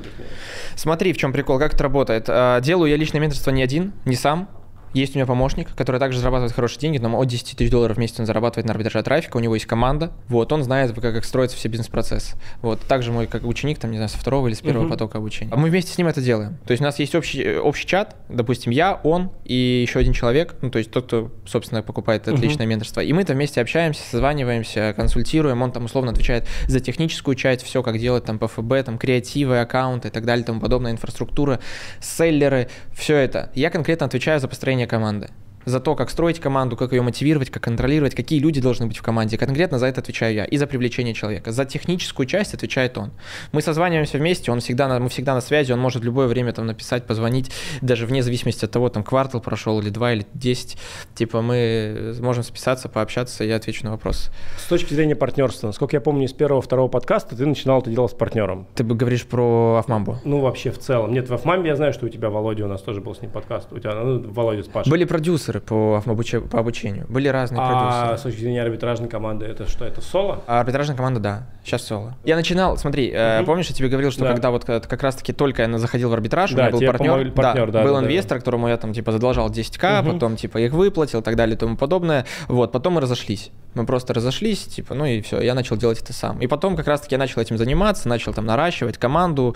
Смотри, 0.75 1.13
в 1.13 1.17
чем 1.17 1.31
прикол, 1.31 1.59
как 1.59 1.73
это 1.75 1.83
работает. 1.83 2.25
А, 2.27 2.59
Делаю 2.59 2.89
я 2.91 2.97
личное 2.97 3.21
менторство 3.21 3.51
не 3.51 3.63
один, 3.63 3.93
не 4.03 4.15
сам. 4.15 4.49
Есть 4.93 5.15
у 5.15 5.17
меня 5.17 5.25
помощник, 5.25 5.73
который 5.75 5.99
также 5.99 6.19
зарабатывает 6.19 6.53
хорошие 6.53 6.79
деньги, 6.79 6.97
но 6.99 7.19
от 7.19 7.27
10 7.27 7.57
тысяч 7.57 7.71
долларов 7.71 7.97
в 7.97 7.99
месяц 7.99 8.19
он 8.19 8.25
зарабатывает 8.25 8.67
на 8.67 8.73
арбитраже 8.73 9.03
трафика, 9.03 9.37
у 9.37 9.39
него 9.39 9.55
есть 9.55 9.65
команда, 9.65 10.11
вот, 10.27 10.51
он 10.51 10.63
знает, 10.63 10.93
как, 10.93 11.13
как 11.13 11.25
строятся 11.25 11.57
все 11.57 11.67
бизнес-процессы. 11.69 12.35
Вот, 12.61 12.79
также 12.81 13.11
мой 13.11 13.27
как 13.27 13.43
ученик, 13.43 13.79
там, 13.79 13.91
не 13.91 13.97
знаю, 13.97 14.09
со 14.09 14.17
второго 14.17 14.47
или 14.47 14.53
с 14.53 14.61
первого 14.61 14.83
Мгм. 14.83 14.91
потока 14.91 15.17
обучения. 15.17 15.51
А 15.51 15.57
мы 15.57 15.69
вместе 15.69 15.91
с 15.91 15.97
ним 15.97 16.07
это 16.07 16.21
делаем. 16.21 16.57
То 16.65 16.71
есть 16.71 16.81
у 16.81 16.83
нас 16.85 16.99
есть 16.99 17.15
общий, 17.15 17.57
общий 17.57 17.87
чат, 17.87 18.15
допустим, 18.29 18.71
я, 18.71 18.99
он 19.03 19.31
и 19.45 19.81
еще 19.87 19.99
один 19.99 20.13
человек, 20.13 20.55
ну, 20.61 20.69
то 20.69 20.77
есть 20.77 20.91
тот, 20.91 21.05
кто, 21.07 21.31
собственно, 21.45 21.81
покупает 21.81 22.23
это 22.23 22.33
Мгм. 22.33 22.41
личное 22.41 22.65
менторство. 22.67 23.01
И 23.01 23.11
мы 23.13 23.23
там 23.23 23.35
вместе 23.35 23.61
общаемся, 23.61 24.01
созваниваемся, 24.09 24.93
консультируем, 24.95 25.61
он 25.61 25.71
там 25.71 25.85
условно 25.85 26.11
отвечает 26.11 26.47
за 26.67 26.79
техническую 26.79 27.35
часть, 27.35 27.63
все, 27.63 27.81
как 27.83 27.97
делать 27.97 28.25
там 28.25 28.37
по 28.39 28.47
ФБ, 28.47 28.85
там 28.85 28.97
креативы, 28.97 29.59
аккаунты 29.59 30.09
и 30.09 30.11
так 30.11 30.25
далее, 30.25 30.45
тому 30.45 30.59
подобное, 30.59 30.91
инфраструктура, 30.91 31.59
селлеры, 31.99 32.69
все 32.93 33.17
это. 33.17 33.51
Я 33.55 33.69
конкретно 33.69 34.05
отвечаю 34.05 34.39
за 34.39 34.47
построение 34.47 34.82
команды 34.87 35.29
за 35.65 35.79
то, 35.79 35.95
как 35.95 36.09
строить 36.09 36.39
команду, 36.39 36.75
как 36.75 36.91
ее 36.91 37.01
мотивировать, 37.01 37.49
как 37.49 37.63
контролировать, 37.63 38.15
какие 38.15 38.39
люди 38.39 38.61
должны 38.61 38.87
быть 38.87 38.97
в 38.97 39.01
команде. 39.01 39.37
Конкретно 39.37 39.79
за 39.79 39.87
это 39.87 40.01
отвечаю 40.01 40.33
я. 40.33 40.45
И 40.45 40.57
за 40.57 40.67
привлечение 40.67 41.13
человека. 41.13 41.51
За 41.51 41.65
техническую 41.65 42.25
часть 42.25 42.53
отвечает 42.53 42.97
он. 42.97 43.11
Мы 43.51 43.61
созваниваемся 43.61 44.17
вместе, 44.17 44.51
он 44.51 44.59
всегда, 44.59 44.87
на- 44.87 44.99
мы 44.99 45.09
всегда 45.09 45.33
на 45.33 45.41
связи, 45.41 45.71
он 45.71 45.79
может 45.79 46.01
в 46.01 46.05
любое 46.05 46.27
время 46.27 46.53
там 46.53 46.65
написать, 46.65 47.05
позвонить, 47.05 47.51
даже 47.81 48.05
вне 48.05 48.23
зависимости 48.23 48.65
от 48.65 48.71
того, 48.71 48.89
там 48.89 49.03
квартал 49.03 49.41
прошел 49.41 49.79
или 49.79 49.89
два, 49.89 50.13
или 50.13 50.25
десять. 50.33 50.77
Типа 51.15 51.41
мы 51.41 52.15
можем 52.19 52.43
списаться, 52.43 52.89
пообщаться, 52.89 53.43
я 53.43 53.55
отвечу 53.55 53.85
на 53.85 53.91
вопрос. 53.91 54.31
С 54.57 54.67
точки 54.67 54.93
зрения 54.93 55.15
партнерства, 55.15 55.67
насколько 55.67 55.95
я 55.95 56.01
помню, 56.01 56.25
из 56.25 56.33
первого-второго 56.33 56.87
подкаста 56.87 57.35
ты 57.35 57.45
начинал 57.45 57.81
это 57.81 57.89
дело 57.89 58.07
с 58.07 58.13
партнером. 58.13 58.67
Ты 58.75 58.83
бы 58.83 58.95
говоришь 58.95 59.25
про 59.25 59.77
Афмамбу. 59.79 60.17
Ну, 60.23 60.39
вообще 60.39 60.71
в 60.71 60.79
целом. 60.79 61.13
Нет, 61.13 61.29
в 61.29 61.33
Афмаме 61.33 61.69
я 61.69 61.75
знаю, 61.75 61.93
что 61.93 62.05
у 62.05 62.09
тебя 62.09 62.29
Володя, 62.29 62.65
у 62.65 62.67
нас 62.67 62.81
тоже 62.81 63.01
был 63.01 63.15
с 63.15 63.21
ним 63.21 63.31
подкаст. 63.31 63.71
У 63.71 63.79
тебя, 63.79 63.93
ну, 63.95 64.19
Володя 64.31 64.63
с 64.63 64.67
Пашей. 64.67 64.89
Были 64.89 65.05
продюсеры 65.05 65.52
по, 65.59 65.97
Афмобуче- 66.03 66.41
по 66.41 66.59
обучению, 66.59 67.05
были 67.09 67.27
разные 67.27 67.61
а 67.61 67.67
продюсеры. 67.69 68.17
с 68.17 68.21
точки 68.21 68.39
зрения 68.39 68.61
арбитражной 68.61 69.09
команды, 69.09 69.45
это 69.45 69.67
что, 69.67 69.85
это 69.85 70.01
соло? 70.01 70.43
А 70.47 70.59
арбитражная 70.59 70.95
команда, 70.95 71.19
да, 71.19 71.43
сейчас 71.63 71.83
соло. 71.83 72.15
Я 72.23 72.35
начинал, 72.35 72.77
смотри, 72.77 73.09
э, 73.13 73.37
Мгм. 73.37 73.45
помнишь, 73.45 73.67
я 73.67 73.75
тебе 73.75 73.89
говорил, 73.89 74.11
что 74.11 74.21
Да. 74.23 74.31
когда 74.31 74.51
вот 74.51 74.65
как, 74.65 75.01
раз-таки 75.03 75.33
только 75.33 75.63
я 75.63 75.77
заходил 75.77 76.09
в 76.09 76.13
арбитраж, 76.13 76.51
у 76.51 76.55
Да, 76.55 76.63
меня 76.63 76.71
был 76.71 76.79
партнер, 76.81 77.31
партнер, 77.31 77.71
да, 77.71 77.83
был 77.83 77.93
да, 77.95 77.99
да. 78.01 78.05
инвестор, 78.05 78.39
которому 78.39 78.67
я 78.67 78.77
там 78.77 78.93
типа 78.93 79.11
задолжал 79.11 79.49
10к, 79.49 80.01
Мгм. 80.01 80.13
потом 80.13 80.35
типа 80.35 80.57
их 80.59 80.71
выплатил 80.73 81.19
и 81.19 81.23
так 81.23 81.35
далее 81.35 81.55
и 81.55 81.57
тому 81.57 81.77
подобное. 81.77 82.25
Вот, 82.47 82.71
потом 82.71 82.93
мы 82.93 83.01
разошлись. 83.01 83.51
Мы 83.75 83.85
просто 83.85 84.13
разошлись, 84.13 84.61
типа, 84.65 84.93
ну 84.93 85.05
и 85.05 85.21
все, 85.21 85.41
я 85.41 85.53
начал 85.53 85.77
делать 85.77 86.01
это 86.01 86.13
сам. 86.13 86.39
И 86.41 86.47
потом 86.47 86.75
как 86.75 86.87
раз-таки 86.87 87.15
я 87.15 87.19
начал 87.19 87.41
этим 87.41 87.57
заниматься, 87.57 88.07
начал 88.07 88.33
там 88.33 88.45
наращивать 88.45 88.97
команду, 88.97 89.55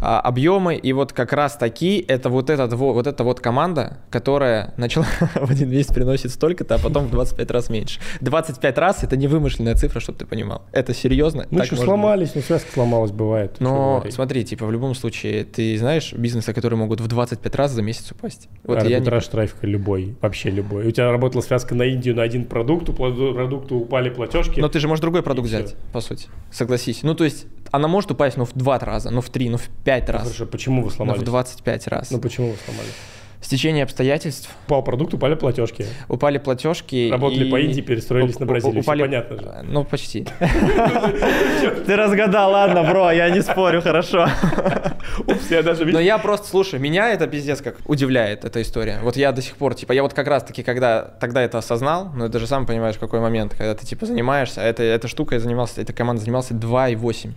а, 0.00 0.20
объемы, 0.20 0.76
и 0.76 0.92
вот 0.92 1.12
как 1.12 1.32
раз-таки 1.32 2.04
это 2.06 2.28
вот, 2.28 2.50
этот, 2.50 2.72
во- 2.72 2.92
вот 2.92 3.06
эта 3.06 3.24
вот 3.24 3.40
команда, 3.40 3.98
которая 4.10 4.74
начала 4.76 5.06
в 5.34 5.50
один 5.50 5.70
месяц 5.70 5.92
приносит 5.92 6.30
столько-то, 6.30 6.76
а 6.76 6.78
потом 6.78 7.06
в 7.06 7.10
25 7.10 7.50
раз 7.50 7.70
меньше. 7.70 8.00
25 8.20 8.78
раз 8.78 9.02
это 9.02 9.16
не 9.16 9.26
вымышленная 9.26 9.74
цифра, 9.74 10.00
чтобы 10.00 10.18
ты 10.18 10.26
понимал. 10.26 10.62
Это 10.72 10.94
серьезно. 10.94 11.46
Может 11.50 11.72
быть. 11.72 11.80
сломались, 11.80 12.34
ну 12.34 12.42
связка 12.42 12.72
сломалась, 12.72 13.10
бывает. 13.10 13.52
Что 13.56 13.64
Но 13.64 14.04
смотри, 14.10 14.44
типа 14.44 14.66
в 14.66 14.72
любом 14.72 14.94
случае, 14.94 15.44
ты 15.44 15.76
знаешь 15.78 16.12
бизнесы, 16.12 16.52
которые 16.52 16.78
могут 16.78 17.00
в 17.00 17.06
25 17.08 17.54
раз 17.56 17.70
за 17.72 17.82
месяц 17.82 18.12
упасть. 18.12 18.48
Вот 18.64 18.82
я 18.84 18.98
не... 19.00 19.06
Трафика 19.06 19.66
любой, 19.66 20.16
вообще 20.20 20.50
любой. 20.50 20.86
У 20.86 20.90
тебя 20.90 21.10
работала 21.10 21.42
связка 21.42 21.74
на 21.74 21.82
Индию 21.82 22.14
на 22.14 22.22
один 22.22 22.44
продукт, 22.44 22.88
пла- 22.88 23.46
продукту 23.56 23.76
упали 23.76 24.10
платежки. 24.10 24.60
Но 24.60 24.68
ты 24.68 24.78
же 24.80 24.88
можешь 24.88 25.00
другой 25.00 25.22
продукт 25.22 25.48
взять, 25.48 25.74
по 25.92 26.00
сути. 26.00 26.28
Согласись. 26.50 27.02
Ну, 27.02 27.14
то 27.14 27.24
есть, 27.24 27.46
она 27.72 27.88
может 27.88 28.10
упасть, 28.10 28.36
ну, 28.36 28.44
в 28.44 28.52
2 28.54 28.78
раза, 28.78 29.10
ну, 29.10 29.20
в 29.20 29.30
3, 29.30 29.48
ну, 29.50 29.56
в 29.58 29.68
5 29.84 30.06
Ну, 30.08 30.12
раз. 30.12 30.22
Хорошо, 30.24 30.46
почему 30.46 30.82
вы 30.82 30.88
Ну, 30.88 30.90
сломались? 30.94 31.20
в 31.22 31.24
25 31.24 31.86
раз. 31.88 32.10
Ну 32.10 32.18
почему 32.20 32.50
вы 32.50 32.56
сломались? 32.64 32.92
Стечение 33.40 33.84
обстоятельств, 33.84 34.50
По 34.66 34.82
продукту 34.82 35.16
упали 35.16 35.34
платежки. 35.34 35.86
упали 36.08 36.38
платежки. 36.38 37.10
Работали 37.10 37.44
и- 37.46 37.50
по 37.50 37.60
Индии, 37.60 37.80
перестроились 37.80 38.36
у- 38.36 38.40
на 38.40 38.46
Бразилию. 38.46 38.80
Упали... 38.82 39.02
понятно 39.02 39.36
же. 39.36 39.52
Ну, 39.64 39.84
почти. 39.84 40.26
Ты 41.86 41.96
разгадал, 41.96 42.50
ладно, 42.52 42.82
бро, 42.82 43.10
я 43.10 43.28
не 43.30 43.42
спорю, 43.42 43.82
хорошо. 43.82 44.26
Упс, 45.26 45.50
я 45.50 45.62
даже 45.62 45.84
Но 45.84 46.00
я 46.00 46.18
просто, 46.18 46.48
слушай, 46.48 46.78
меня 46.80 47.10
это 47.12 47.26
пиздец 47.26 47.60
как 47.60 47.76
удивляет, 47.86 48.44
эта 48.44 48.60
история. 48.62 48.98
Вот 49.02 49.16
я 49.16 49.32
до 49.32 49.42
сих 49.42 49.56
пор, 49.56 49.74
типа, 49.74 49.92
я 49.92 50.02
вот 50.02 50.12
как 50.14 50.26
раз-таки, 50.26 50.62
когда 50.62 51.02
тогда 51.02 51.42
это 51.42 51.58
осознал, 51.58 52.10
ну, 52.14 52.24
это 52.24 52.38
же 52.38 52.46
сам 52.46 52.66
понимаешь, 52.66 52.96
какой 52.98 53.20
момент, 53.20 53.52
когда 53.54 53.74
ты, 53.74 53.86
типа, 53.86 54.06
занимаешься, 54.06 54.60
а 54.62 54.64
это, 54.64 54.82
эта 54.82 55.08
штука 55.08 55.34
я 55.36 55.40
занимался, 55.40 55.80
эта 55.80 55.92
команда 55.92 56.22
занимался 56.22 56.54
2,8 56.54 57.30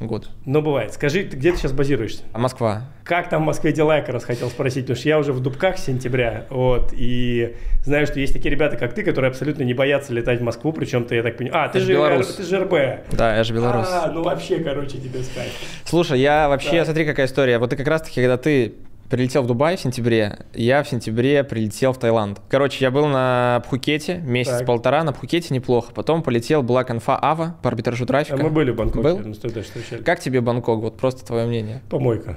года. 0.00 0.26
Но 0.44 0.60
бывает. 0.60 0.92
Скажи, 0.92 1.22
ты 1.24 1.36
где 1.36 1.52
ты 1.52 1.58
сейчас 1.58 1.72
базируешься? 1.72 2.22
А 2.32 2.38
Москва? 2.38 2.82
Как 3.04 3.28
там 3.30 3.42
в 3.42 3.46
Москве 3.46 3.72
дела, 3.72 3.96
я 3.96 4.02
как 4.02 4.14
раз 4.14 4.24
хотел 4.24 4.48
спросить, 4.50 4.84
потому 4.84 4.96
что 4.96 5.08
я 5.08 5.18
уже 5.18 5.32
в 5.32 5.40
Дубках 5.40 5.78
с 5.78 5.84
сентября, 5.84 6.46
вот, 6.50 6.92
и 6.92 7.54
знаю, 7.84 8.06
что 8.06 8.18
есть 8.18 8.32
такие 8.32 8.50
ребята, 8.50 8.76
как 8.76 8.94
ты, 8.94 9.02
которые 9.02 9.28
абсолютно 9.30 9.62
не 9.62 9.74
боятся 9.74 10.12
летать 10.12 10.40
в 10.40 10.42
Москву, 10.42 10.72
причем 10.72 11.04
ты, 11.04 11.16
я 11.16 11.22
так 11.22 11.36
понимаю, 11.36 11.64
а, 11.66 11.68
ты 11.68 11.80
ж 11.80 11.82
же, 11.84 11.92
белорус. 11.92 12.34
ты 12.34 12.42
же 12.42 12.58
РБ. 12.60 12.72
Да, 13.12 13.36
я 13.36 13.44
же 13.44 13.54
белорус. 13.54 13.88
А, 13.90 14.10
ну 14.12 14.22
вообще, 14.22 14.58
короче, 14.58 14.98
тебе 14.98 15.22
сказать. 15.22 15.52
Слушай, 15.84 16.20
я 16.20 16.48
вообще, 16.48 16.78
Да. 16.78 16.84
смотри, 16.86 17.04
какая 17.04 17.26
история. 17.26 17.58
Вот 17.58 17.70
ты 17.70 17.76
как 17.76 17.86
раз-таки, 17.86 18.20
когда 18.20 18.36
ты 18.36 18.74
прилетел 19.10 19.42
в 19.42 19.46
Дубай 19.46 19.76
в 19.76 19.80
сентябре, 19.80 20.38
я 20.54 20.82
в 20.82 20.88
сентябре 20.88 21.44
прилетел 21.44 21.92
в 21.92 21.98
Таиланд. 21.98 22.40
Короче, 22.48 22.84
я 22.84 22.90
был 22.90 23.06
на 23.06 23.62
Пхукете 23.66 24.16
месяц-полтора, 24.18 25.04
на 25.04 25.12
Пхукете 25.12 25.54
неплохо. 25.54 25.92
Потом 25.94 26.22
полетел, 26.22 26.62
была 26.62 26.84
конфа 26.84 27.18
Ава 27.20 27.56
по 27.62 27.68
арбитражу 27.68 28.04
А 28.04 28.06
трафика. 28.06 28.36
мы 28.36 28.50
были 28.50 28.70
в 28.70 28.76
Бангкоке, 28.76 29.02
Был? 29.02 29.18
мы 29.18 29.34
даже 29.34 29.62
встречались. 29.62 30.04
Как 30.04 30.20
тебе 30.20 30.40
Бангкок? 30.40 30.80
Вот 30.80 30.96
просто 30.96 31.24
твое 31.24 31.46
мнение. 31.46 31.82
Помойка. 31.90 32.36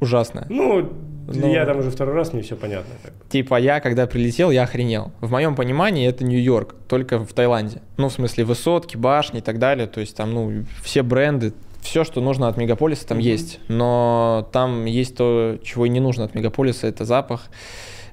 Ужасно. 0.00 0.46
Ну, 0.50 0.92
Ну. 1.26 1.52
я 1.52 1.64
там 1.64 1.78
уже 1.78 1.90
второй 1.90 2.14
раз, 2.14 2.32
мне 2.34 2.42
все 2.42 2.54
понятно. 2.54 2.92
Типа 3.30 3.58
я, 3.58 3.80
когда 3.80 4.06
прилетел, 4.06 4.50
я 4.50 4.62
охренел. 4.64 5.10
В 5.20 5.30
моем 5.32 5.56
понимании 5.56 6.06
это 6.06 6.22
Нью-Йорк, 6.22 6.74
только 6.86 7.18
в 7.18 7.32
Таиланде. 7.32 7.80
Ну, 7.96 8.08
в 8.08 8.12
смысле, 8.12 8.44
высотки, 8.44 8.96
башни 8.96 9.38
и 9.38 9.42
так 9.42 9.58
далее. 9.58 9.86
То 9.86 10.00
есть 10.00 10.14
там, 10.16 10.32
ну, 10.34 10.64
все 10.82 11.02
бренды, 11.02 11.54
все, 11.86 12.04
что 12.04 12.20
нужно 12.20 12.48
от 12.48 12.56
мегаполиса, 12.56 13.06
там 13.06 13.18
Мгм. 13.18 13.26
есть. 13.26 13.60
Но 13.68 14.48
там 14.52 14.84
есть 14.84 15.16
то, 15.16 15.58
чего 15.62 15.86
и 15.86 15.88
не 15.88 16.00
нужно 16.00 16.24
от 16.24 16.34
мегаполиса. 16.34 16.86
Это 16.86 17.04
запах, 17.04 17.48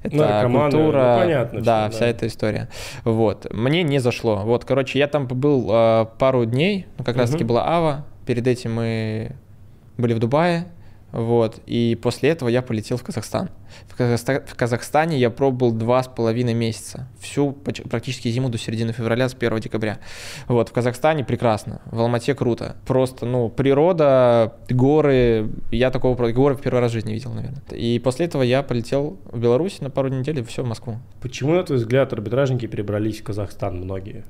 это 0.02 0.16
Наркоманы, 0.16 0.70
культура. 0.70 1.12
ну, 1.14 1.20
понятно 1.22 1.60
Да, 1.60 1.88
всё, 1.88 1.96
вся 1.96 2.00
да. 2.06 2.10
эта 2.10 2.26
история. 2.26 2.68
Вот. 3.04 3.46
Мне 3.52 3.82
не 3.82 3.98
зашло. 3.98 4.36
Вот, 4.44 4.64
короче, 4.64 4.98
я 4.98 5.06
там 5.08 5.26
побыл 5.28 5.68
э, 5.70 6.06
пару 6.18 6.44
дней. 6.44 6.86
Ну, 6.98 7.04
как 7.04 7.16
раз-таки 7.16 7.44
Мгм. 7.44 7.48
была 7.48 7.66
Ава. 7.68 8.04
Перед 8.26 8.46
этим 8.46 8.74
мы 8.74 9.32
были 9.98 10.14
в 10.14 10.18
Дубае. 10.18 10.66
Вот, 11.14 11.60
и 11.66 11.96
после 12.02 12.30
этого 12.30 12.48
я 12.48 12.60
полетел 12.60 12.96
в 12.96 13.04
Казахстан. 13.04 13.48
В, 13.86 13.96
Казахста- 13.96 14.44
в 14.44 14.56
Казахстане 14.56 15.16
я 15.16 15.30
пробыл 15.30 15.70
два 15.70 16.02
с 16.02 16.08
половиной 16.08 16.54
месяца. 16.54 17.06
Всю 17.20 17.52
практически 17.52 18.26
зиму 18.30 18.48
до 18.48 18.58
середины 18.58 18.92
февраля, 18.92 19.28
с 19.28 19.34
1 19.34 19.60
декабря. 19.60 20.00
Вот, 20.48 20.70
в 20.70 20.72
Казахстане 20.72 21.24
прекрасно, 21.24 21.80
в 21.86 22.00
Алмате 22.00 22.34
круто. 22.34 22.74
Просто, 22.84 23.26
ну, 23.26 23.48
природа, 23.48 24.54
горы, 24.68 25.50
я 25.70 25.92
такого, 25.92 26.32
горы 26.32 26.56
в 26.56 26.60
первый 26.60 26.80
раз 26.80 26.90
в 26.90 26.94
жизни 26.94 27.12
видел, 27.12 27.32
наверное. 27.32 27.62
И 27.70 28.00
после 28.00 28.26
этого 28.26 28.42
я 28.42 28.64
полетел 28.64 29.16
в 29.30 29.38
Беларусь 29.38 29.80
на 29.80 29.90
пару 29.90 30.08
недель 30.08 30.40
и 30.40 30.42
все, 30.42 30.64
в 30.64 30.66
Москву. 30.66 30.96
Почему, 31.22 31.54
на 31.54 31.62
твой 31.62 31.78
взгляд, 31.78 32.12
арбитражники 32.12 32.66
перебрались 32.66 33.20
в 33.20 33.22
Казахстан 33.22 33.76
многие? 33.76 34.24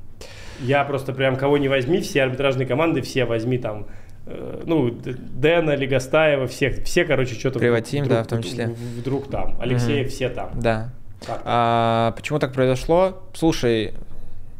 Я 0.60 0.84
просто 0.84 1.14
прям 1.14 1.36
кого 1.36 1.56
не 1.56 1.68
возьми, 1.68 2.00
все 2.00 2.24
арбитражные 2.24 2.66
команды, 2.66 3.00
все 3.00 3.24
возьми 3.24 3.56
там, 3.56 3.86
ну, 4.26 4.90
Д- 4.90 5.12
Дэна, 5.14 5.74
Легостаева, 5.76 6.46
всех, 6.46 6.82
все, 6.84 7.04
короче, 7.04 7.34
что-то... 7.34 7.58
Приватим, 7.58 8.04
вдруг- 8.04 8.18
да, 8.18 8.24
в 8.24 8.26
том 8.26 8.42
числе. 8.42 8.66
Вдруг 8.68 9.30
там. 9.30 9.56
Алексеев, 9.60 10.06
Мгм. 10.06 10.10
все 10.10 10.28
там. 10.30 10.50
Да. 10.60 10.90
Как? 11.26 11.42
А, 11.44 12.12
почему 12.16 12.38
так 12.38 12.52
произошло? 12.52 13.22
Слушай, 13.34 13.94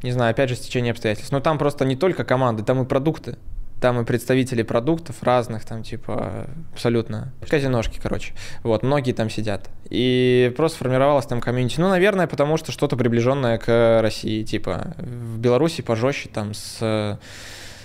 не 0.02 0.12
знаю, 0.12 0.30
опять 0.32 0.48
же, 0.50 0.56
стечение 0.56 0.90
обстоятельств. 0.92 1.32
Но 1.32 1.40
там 1.40 1.58
просто 1.58 1.84
не 1.84 1.96
только 1.96 2.24
команды, 2.24 2.62
там 2.62 2.82
и 2.82 2.86
продукты. 2.86 3.36
Там 3.80 4.00
и 4.00 4.04
представители 4.04 4.62
продуктов 4.62 5.22
разных, 5.22 5.64
там 5.66 5.82
типа 5.82 6.46
абсолютно 6.72 7.32
казиношки, 7.46 7.98
короче. 8.02 8.32
Вот, 8.62 8.82
многие 8.82 9.12
там 9.12 9.28
сидят. 9.28 9.68
И 9.90 10.54
просто 10.56 10.78
формировалась 10.78 11.26
там 11.26 11.40
комьюнити. 11.42 11.80
Ну, 11.80 11.90
наверное, 11.90 12.26
потому 12.26 12.56
что 12.56 12.72
что-то 12.72 12.96
приближенное 12.96 13.58
к 13.58 14.00
России. 14.00 14.42
Типа 14.42 14.94
в 14.96 15.38
Беларуси 15.38 15.82
пожестче 15.82 16.30
там 16.32 16.54
с 16.54 17.18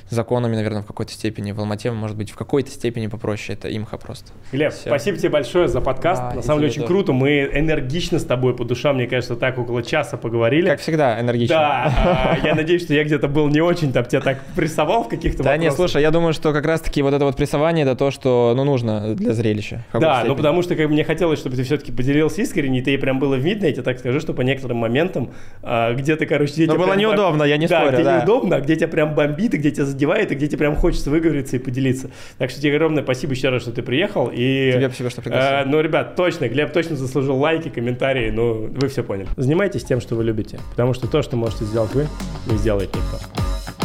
законами, 0.10 0.56
наверное, 0.56 0.82
в 0.82 0.86
какой-то 0.86 1.12
степени. 1.14 1.52
В 1.52 1.60
Алмате, 1.60 1.92
может 1.92 2.18
быть, 2.18 2.32
в 2.32 2.36
какой-то 2.36 2.70
степени 2.72 3.08
попроще. 3.08 3.58
Это 3.58 3.76
имха 3.76 3.98
просто. 3.98 4.32
Глеб, 4.52 4.74
Всё. 4.74 4.90
спасибо 4.90 5.18
тебе 5.18 5.30
большое 5.30 5.68
за 5.68 5.82
подкаст. 5.82 6.22
Да, 6.22 6.34
На 6.36 6.42
самом 6.42 6.60
деле 6.62 6.72
очень 6.72 6.82
тоже. 6.82 6.94
круто. 6.94 7.14
Мы 7.14 7.50
энергично 7.54 8.20
с 8.20 8.26
тобой 8.26 8.56
по 8.56 8.66
душам, 8.66 8.96
мне 8.96 9.08
кажется, 9.08 9.36
так 9.36 9.58
около 9.58 9.84
часа 9.84 10.18
поговорили. 10.18 10.68
Как 10.68 10.80
всегда, 10.80 11.20
энергично. 11.20 11.56
Да, 11.56 12.38
а, 12.42 12.46
я 12.48 12.56
надеюсь, 12.56 12.84
что 12.84 12.94
я 12.94 13.04
где-то 13.04 13.28
был 13.28 13.48
не 13.50 13.62
очень 13.62 13.92
там 13.94 14.06
тебя 14.06 14.22
так 14.22 14.40
прессовал 14.56 15.04
в 15.04 15.10
каких-то 15.10 15.44
Да 15.44 15.58
не, 15.58 15.68
вопросах. 15.70 15.92
слушай, 15.92 16.02
я 16.02 16.12
думаю, 16.12 16.34
что 16.34 16.54
как 16.54 16.66
раз-таки 16.66 17.02
вот 17.02 17.14
это 17.14 17.26
вот 17.26 17.36
прессование, 17.36 17.86
это 17.86 17.96
то, 17.96 18.12
что, 18.12 18.54
ну, 18.56 18.64
нужно 18.64 19.16
для 19.16 19.34
зрелища. 19.34 19.86
Да, 19.94 20.24
ну 20.26 20.36
потому 20.36 20.62
что 20.62 20.76
как 20.76 20.88
бы 20.88 20.94
мне 20.94 21.04
хотелось, 21.04 21.40
чтобы 21.40 21.56
ты 21.56 21.64
все-таки 21.64 21.92
поделился 21.92 22.42
искренне, 22.42 22.80
и 22.80 22.82
ты 22.82 22.98
прям 22.98 23.20
было 23.20 23.36
видно, 23.36 23.66
я 23.66 23.72
тебе 23.74 23.84
так 23.84 24.00
скажу, 24.00 24.20
что 24.20 24.34
по 24.34 24.42
некоторым 24.42 24.78
моментам 24.78 25.32
а, 25.62 25.94
где-то, 25.94 26.26
короче, 26.26 26.54
где 26.54 26.66
Но 26.68 26.74
тебя 26.76 26.86
было 26.86 26.96
неудобно, 26.96 27.44
я 27.44 27.58
не 27.58 27.68
да, 27.68 27.82
спорю, 27.82 27.94
где 27.96 28.04
да. 28.04 28.18
неудобно, 28.20 28.56
а 28.58 28.62
где 28.62 28.76
тебя 28.76 28.88
прям 28.88 29.16
бомбит, 29.16 29.54
и 29.54 29.58
где 29.58 29.72
тебя 29.72 29.86
задевает, 30.00 30.32
и 30.32 30.36
где 30.36 30.48
тебе 30.48 30.60
прям 30.60 30.76
хочется 30.76 31.10
выговориться 31.10 31.58
и 31.58 31.60
поделиться. 31.60 32.10
Так 32.38 32.50
что 32.50 32.62
тебе 32.62 32.76
огромное 32.76 33.04
спасибо 33.04 33.34
еще 33.34 33.50
раз, 33.50 33.64
что 33.64 33.72
ты 33.72 33.82
приехал. 33.84 34.32
И, 34.34 34.72
Тебе 34.74 34.88
спасибо, 34.88 35.10
что 35.10 35.22
пригласил. 35.22 35.50
э, 35.50 35.66
ну, 35.66 35.82
ребят, 35.82 36.16
точно, 36.16 36.48
Глеб 36.48 36.72
точно 36.72 36.96
заслужил 36.96 37.38
лайки, 37.38 37.70
комментарии, 37.70 38.32
ну, 38.32 38.68
вы 38.72 38.88
все 38.88 39.04
поняли. 39.04 39.28
Занимайтесь 39.36 39.84
тем, 39.84 40.00
что 40.00 40.16
вы 40.16 40.24
любите, 40.24 40.60
потому 40.72 40.94
что 40.94 41.08
то, 41.08 41.22
что 41.22 41.36
можете 41.36 41.66
сделать 41.66 41.94
вы, 41.94 42.08
не 42.50 42.58
сделает 42.58 42.90
никто. 42.96 43.79